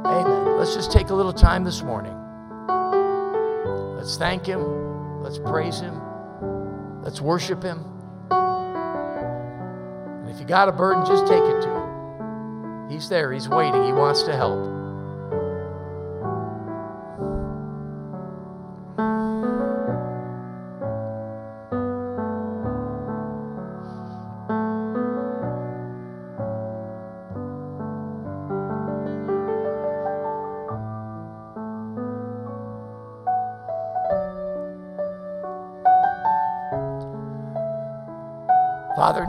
Amen. 0.05 0.59
Let's 0.59 0.74
just 0.74 0.92
take 0.92 1.11
a 1.11 1.14
little 1.14 1.32
time 1.32 1.64
this 1.64 1.82
morning. 1.82 2.14
Let's 3.97 4.16
thank 4.16 4.47
Him. 4.47 4.86
Let's 5.27 5.41
praise 5.41 5.81
Him. 5.81 6.01
Let's 7.03 7.20
worship 7.20 7.61
Him. 7.61 7.85
And 10.20 10.31
if 10.31 10.39
you 10.39 10.47
got 10.47 10.68
a 10.68 10.72
burden, 10.72 11.05
just 11.05 11.27
take 11.27 11.43
it 11.43 11.62
to 11.62 11.68
Him. 11.68 12.89
He's 12.89 13.09
there. 13.09 13.33
He's 13.33 13.49
waiting. 13.49 13.85
He 13.85 13.93
wants 13.93 14.22
to 14.22 14.37
help. 14.37 14.86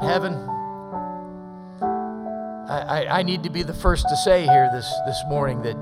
In 0.02 0.08
heaven, 0.08 0.34
I, 2.70 2.80
I, 2.88 3.20
I, 3.20 3.24
need 3.24 3.44
to 3.44 3.50
be 3.50 3.64
the 3.64 3.74
first 3.74 4.08
to 4.10 4.18
say 4.18 4.44
here 4.44 4.70
this, 4.72 4.94
this 5.06 5.22
morning 5.28 5.62
that 5.64 5.76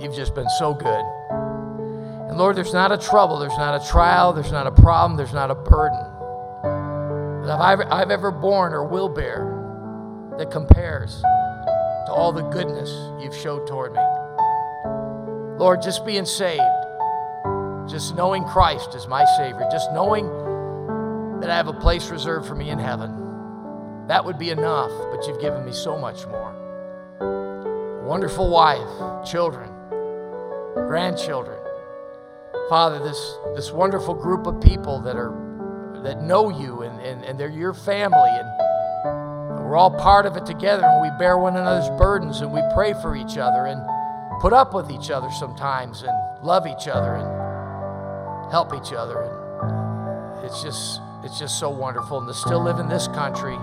you've 0.00 0.14
just 0.14 0.34
been 0.34 0.48
so 0.58 0.72
good. 0.72 1.04
And 2.28 2.38
Lord, 2.38 2.56
there's 2.56 2.72
not 2.72 2.92
a 2.92 2.98
trouble, 2.98 3.38
there's 3.38 3.58
not 3.58 3.80
a 3.80 3.86
trial, 3.86 4.32
there's 4.32 4.52
not 4.52 4.66
a 4.66 4.70
problem, 4.70 5.16
there's 5.16 5.34
not 5.34 5.50
a 5.50 5.54
burden 5.54 5.98
that 7.48 7.60
I've, 7.60 7.80
I've 7.90 8.10
ever 8.10 8.30
borne 8.30 8.72
or 8.72 8.84
will 8.84 9.08
bear 9.08 9.54
that 10.38 10.50
compares 10.50 11.20
to 11.20 12.12
all 12.12 12.32
the 12.32 12.42
goodness 12.42 12.90
you've 13.22 13.34
showed 13.34 13.66
toward 13.66 13.92
me. 13.94 14.00
Lord, 15.58 15.82
just 15.82 16.06
being 16.06 16.24
saved, 16.26 16.62
just 17.88 18.14
knowing 18.14 18.44
Christ 18.44 18.94
as 18.94 19.06
my 19.06 19.24
Savior, 19.36 19.66
just 19.72 19.90
knowing 19.92 20.28
that 21.40 21.50
I 21.50 21.56
have 21.56 21.68
a 21.68 21.72
place 21.72 22.10
reserved 22.10 22.46
for 22.46 22.54
me 22.54 22.70
in 22.70 22.78
heaven. 22.78 23.07
That 24.08 24.24
would 24.24 24.38
be 24.38 24.48
enough, 24.50 24.90
but 25.10 25.26
you've 25.26 25.40
given 25.40 25.66
me 25.66 25.72
so 25.72 25.98
much 25.98 26.26
more. 26.26 26.54
A 27.20 28.04
wonderful 28.06 28.50
wife, 28.50 29.28
children, 29.28 29.70
grandchildren. 30.74 31.58
Father, 32.70 32.98
this, 32.98 33.36
this 33.54 33.70
wonderful 33.70 34.14
group 34.14 34.46
of 34.46 34.60
people 34.62 35.00
that 35.00 35.16
are 35.16 35.32
that 36.02 36.22
know 36.22 36.48
you 36.48 36.82
and, 36.82 37.00
and, 37.00 37.24
and 37.24 37.38
they're 37.38 37.50
your 37.50 37.74
family 37.74 38.30
and 38.30 38.46
we're 39.64 39.76
all 39.76 39.90
part 39.90 40.26
of 40.26 40.36
it 40.36 40.46
together 40.46 40.84
and 40.84 41.02
we 41.02 41.10
bear 41.18 41.36
one 41.36 41.56
another's 41.56 41.90
burdens 41.98 42.40
and 42.40 42.52
we 42.52 42.62
pray 42.72 42.92
for 43.02 43.16
each 43.16 43.36
other 43.36 43.66
and 43.66 43.82
put 44.40 44.52
up 44.52 44.72
with 44.72 44.90
each 44.92 45.10
other 45.10 45.28
sometimes 45.32 46.02
and 46.02 46.44
love 46.44 46.68
each 46.68 46.86
other 46.86 47.16
and 47.16 48.50
help 48.52 48.72
each 48.72 48.92
other 48.92 49.22
and 49.22 50.44
it's 50.46 50.62
just 50.62 51.00
it's 51.24 51.38
just 51.38 51.58
so 51.58 51.68
wonderful 51.68 52.18
and 52.18 52.28
to 52.28 52.34
still 52.34 52.62
live 52.62 52.78
in 52.78 52.88
this 52.88 53.08
country. 53.08 53.58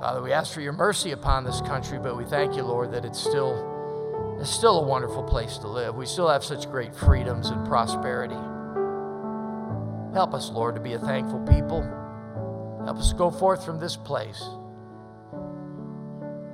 Father, 0.00 0.22
we 0.22 0.32
ask 0.32 0.54
for 0.54 0.62
your 0.62 0.72
mercy 0.72 1.12
upon 1.12 1.44
this 1.44 1.60
country, 1.60 1.98
but 1.98 2.16
we 2.16 2.24
thank 2.24 2.56
you, 2.56 2.62
Lord, 2.62 2.90
that 2.92 3.04
it's 3.04 3.20
still, 3.20 4.38
it's 4.40 4.48
still 4.48 4.80
a 4.80 4.86
wonderful 4.86 5.22
place 5.22 5.58
to 5.58 5.68
live. 5.68 5.94
We 5.94 6.06
still 6.06 6.26
have 6.26 6.42
such 6.42 6.70
great 6.70 6.96
freedoms 6.96 7.50
and 7.50 7.66
prosperity. 7.66 8.38
Help 10.14 10.32
us, 10.32 10.48
Lord, 10.48 10.74
to 10.76 10.80
be 10.80 10.94
a 10.94 10.98
thankful 10.98 11.40
people. 11.40 11.82
Help 12.86 12.96
us 12.96 13.12
go 13.12 13.30
forth 13.30 13.62
from 13.62 13.78
this 13.78 13.94
place, 13.94 14.42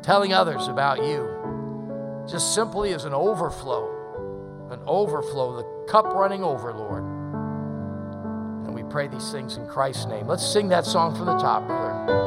telling 0.03 0.33
others 0.33 0.67
about 0.67 1.05
you, 1.05 2.27
just 2.29 2.53
simply 2.53 2.95
as 2.95 3.05
an 3.05 3.15
overflow, 3.15 4.69
an 4.73 4.81
overflow, 4.89 5.57
the 5.57 5.87
cup 5.89 6.07
running 6.07 6.43
over, 6.43 6.73
Lord 6.73 7.05
And 8.67 8.75
we 8.75 8.83
pray 8.83 9.07
these 9.07 9.31
things 9.31 9.57
in 9.57 9.69
Christ's 9.69 10.07
name. 10.07 10.27
Let's 10.27 10.45
sing 10.45 10.69
that 10.71 10.85
song 10.85 11.15
from 11.15 11.27
the 11.27 11.39
top, 11.39 11.65
brother. 11.69 12.26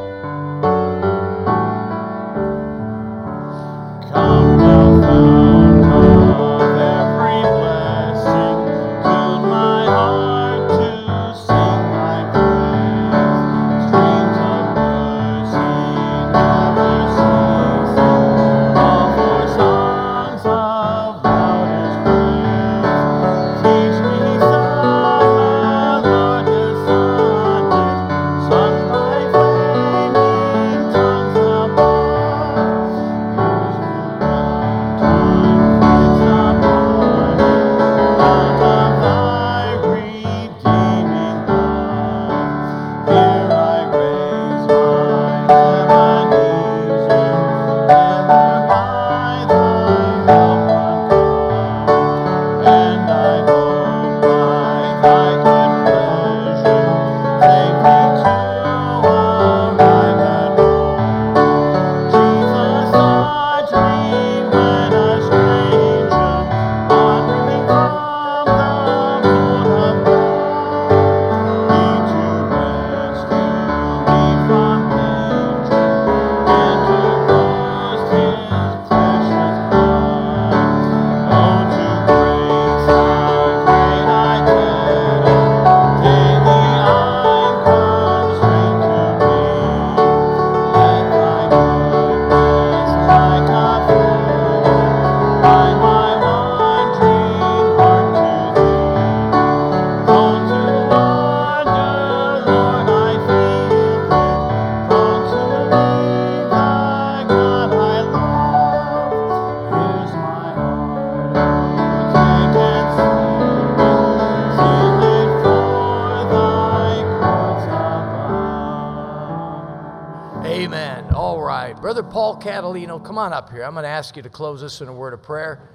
Come 123.09 123.17
on 123.17 123.33
up 123.33 123.51
here. 123.51 123.63
I'm 123.63 123.73
going 123.73 123.85
to 123.85 123.89
ask 123.89 124.15
you 124.17 124.21
to 124.21 124.29
close 124.29 124.61
us 124.61 124.81
in 124.81 124.87
a 124.87 124.93
word 124.93 125.15
of 125.15 125.23
prayer. 125.23 125.67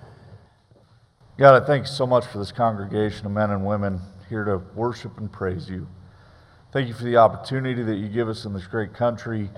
God, 1.37 1.61
I 1.61 1.66
thank 1.66 1.87
you 1.87 1.93
so 1.93 2.07
much 2.07 2.24
for 2.26 2.39
this 2.39 2.53
congregation 2.53 3.26
of 3.26 3.32
men 3.32 3.51
and 3.51 3.66
women 3.66 4.01
here 4.28 4.45
to 4.45 4.59
worship 4.76 5.18
and 5.18 5.32
praise 5.32 5.68
you. 5.68 5.89
Thank 6.70 6.87
you 6.87 6.95
for 6.95 7.03
the 7.03 7.16
opportunity 7.16 7.82
that 7.82 7.97
you 7.97 8.07
give 8.07 8.28
us 8.28 8.45
in 8.45 8.53
this 8.53 8.68
great 8.68 8.95
country 8.95 9.51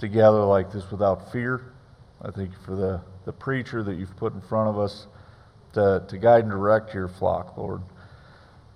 to 0.00 0.08
gather 0.08 0.42
like 0.42 0.72
this 0.72 0.90
without 0.90 1.30
fear. 1.30 1.72
I 2.20 2.32
thank 2.32 2.50
you 2.50 2.58
for 2.66 2.74
the, 2.74 3.00
the 3.26 3.32
preacher 3.32 3.84
that 3.84 3.94
you've 3.94 4.16
put 4.16 4.34
in 4.34 4.40
front 4.40 4.68
of 4.68 4.80
us 4.80 5.06
to, 5.74 6.02
to 6.08 6.18
guide 6.18 6.42
and 6.42 6.50
direct 6.50 6.92
your 6.92 7.06
flock, 7.06 7.56
Lord. 7.56 7.80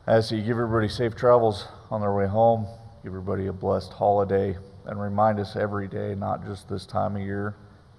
As 0.06 0.30
you 0.30 0.38
give 0.38 0.58
everybody 0.58 0.88
safe 0.88 1.16
travels 1.16 1.66
on 1.90 2.00
their 2.00 2.14
way 2.14 2.28
home, 2.28 2.68
give 3.02 3.10
everybody 3.10 3.48
a 3.48 3.52
blessed 3.52 3.92
holiday, 3.92 4.56
and 4.86 5.00
remind 5.00 5.40
us 5.40 5.56
every 5.56 5.88
day, 5.88 6.14
not 6.14 6.46
just 6.46 6.68
this 6.68 6.86
time 6.86 7.16
of 7.16 7.22
year, 7.22 7.56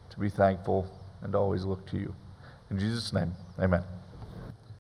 to 0.10 0.20
be 0.20 0.30
thankful 0.30 0.88
and 1.22 1.36
always 1.36 1.64
look 1.64 1.86
to 1.88 1.98
you. 1.98 2.14
In 2.70 2.80
Jesus' 2.80 3.14
name, 3.14 3.36
amen. 3.60 3.84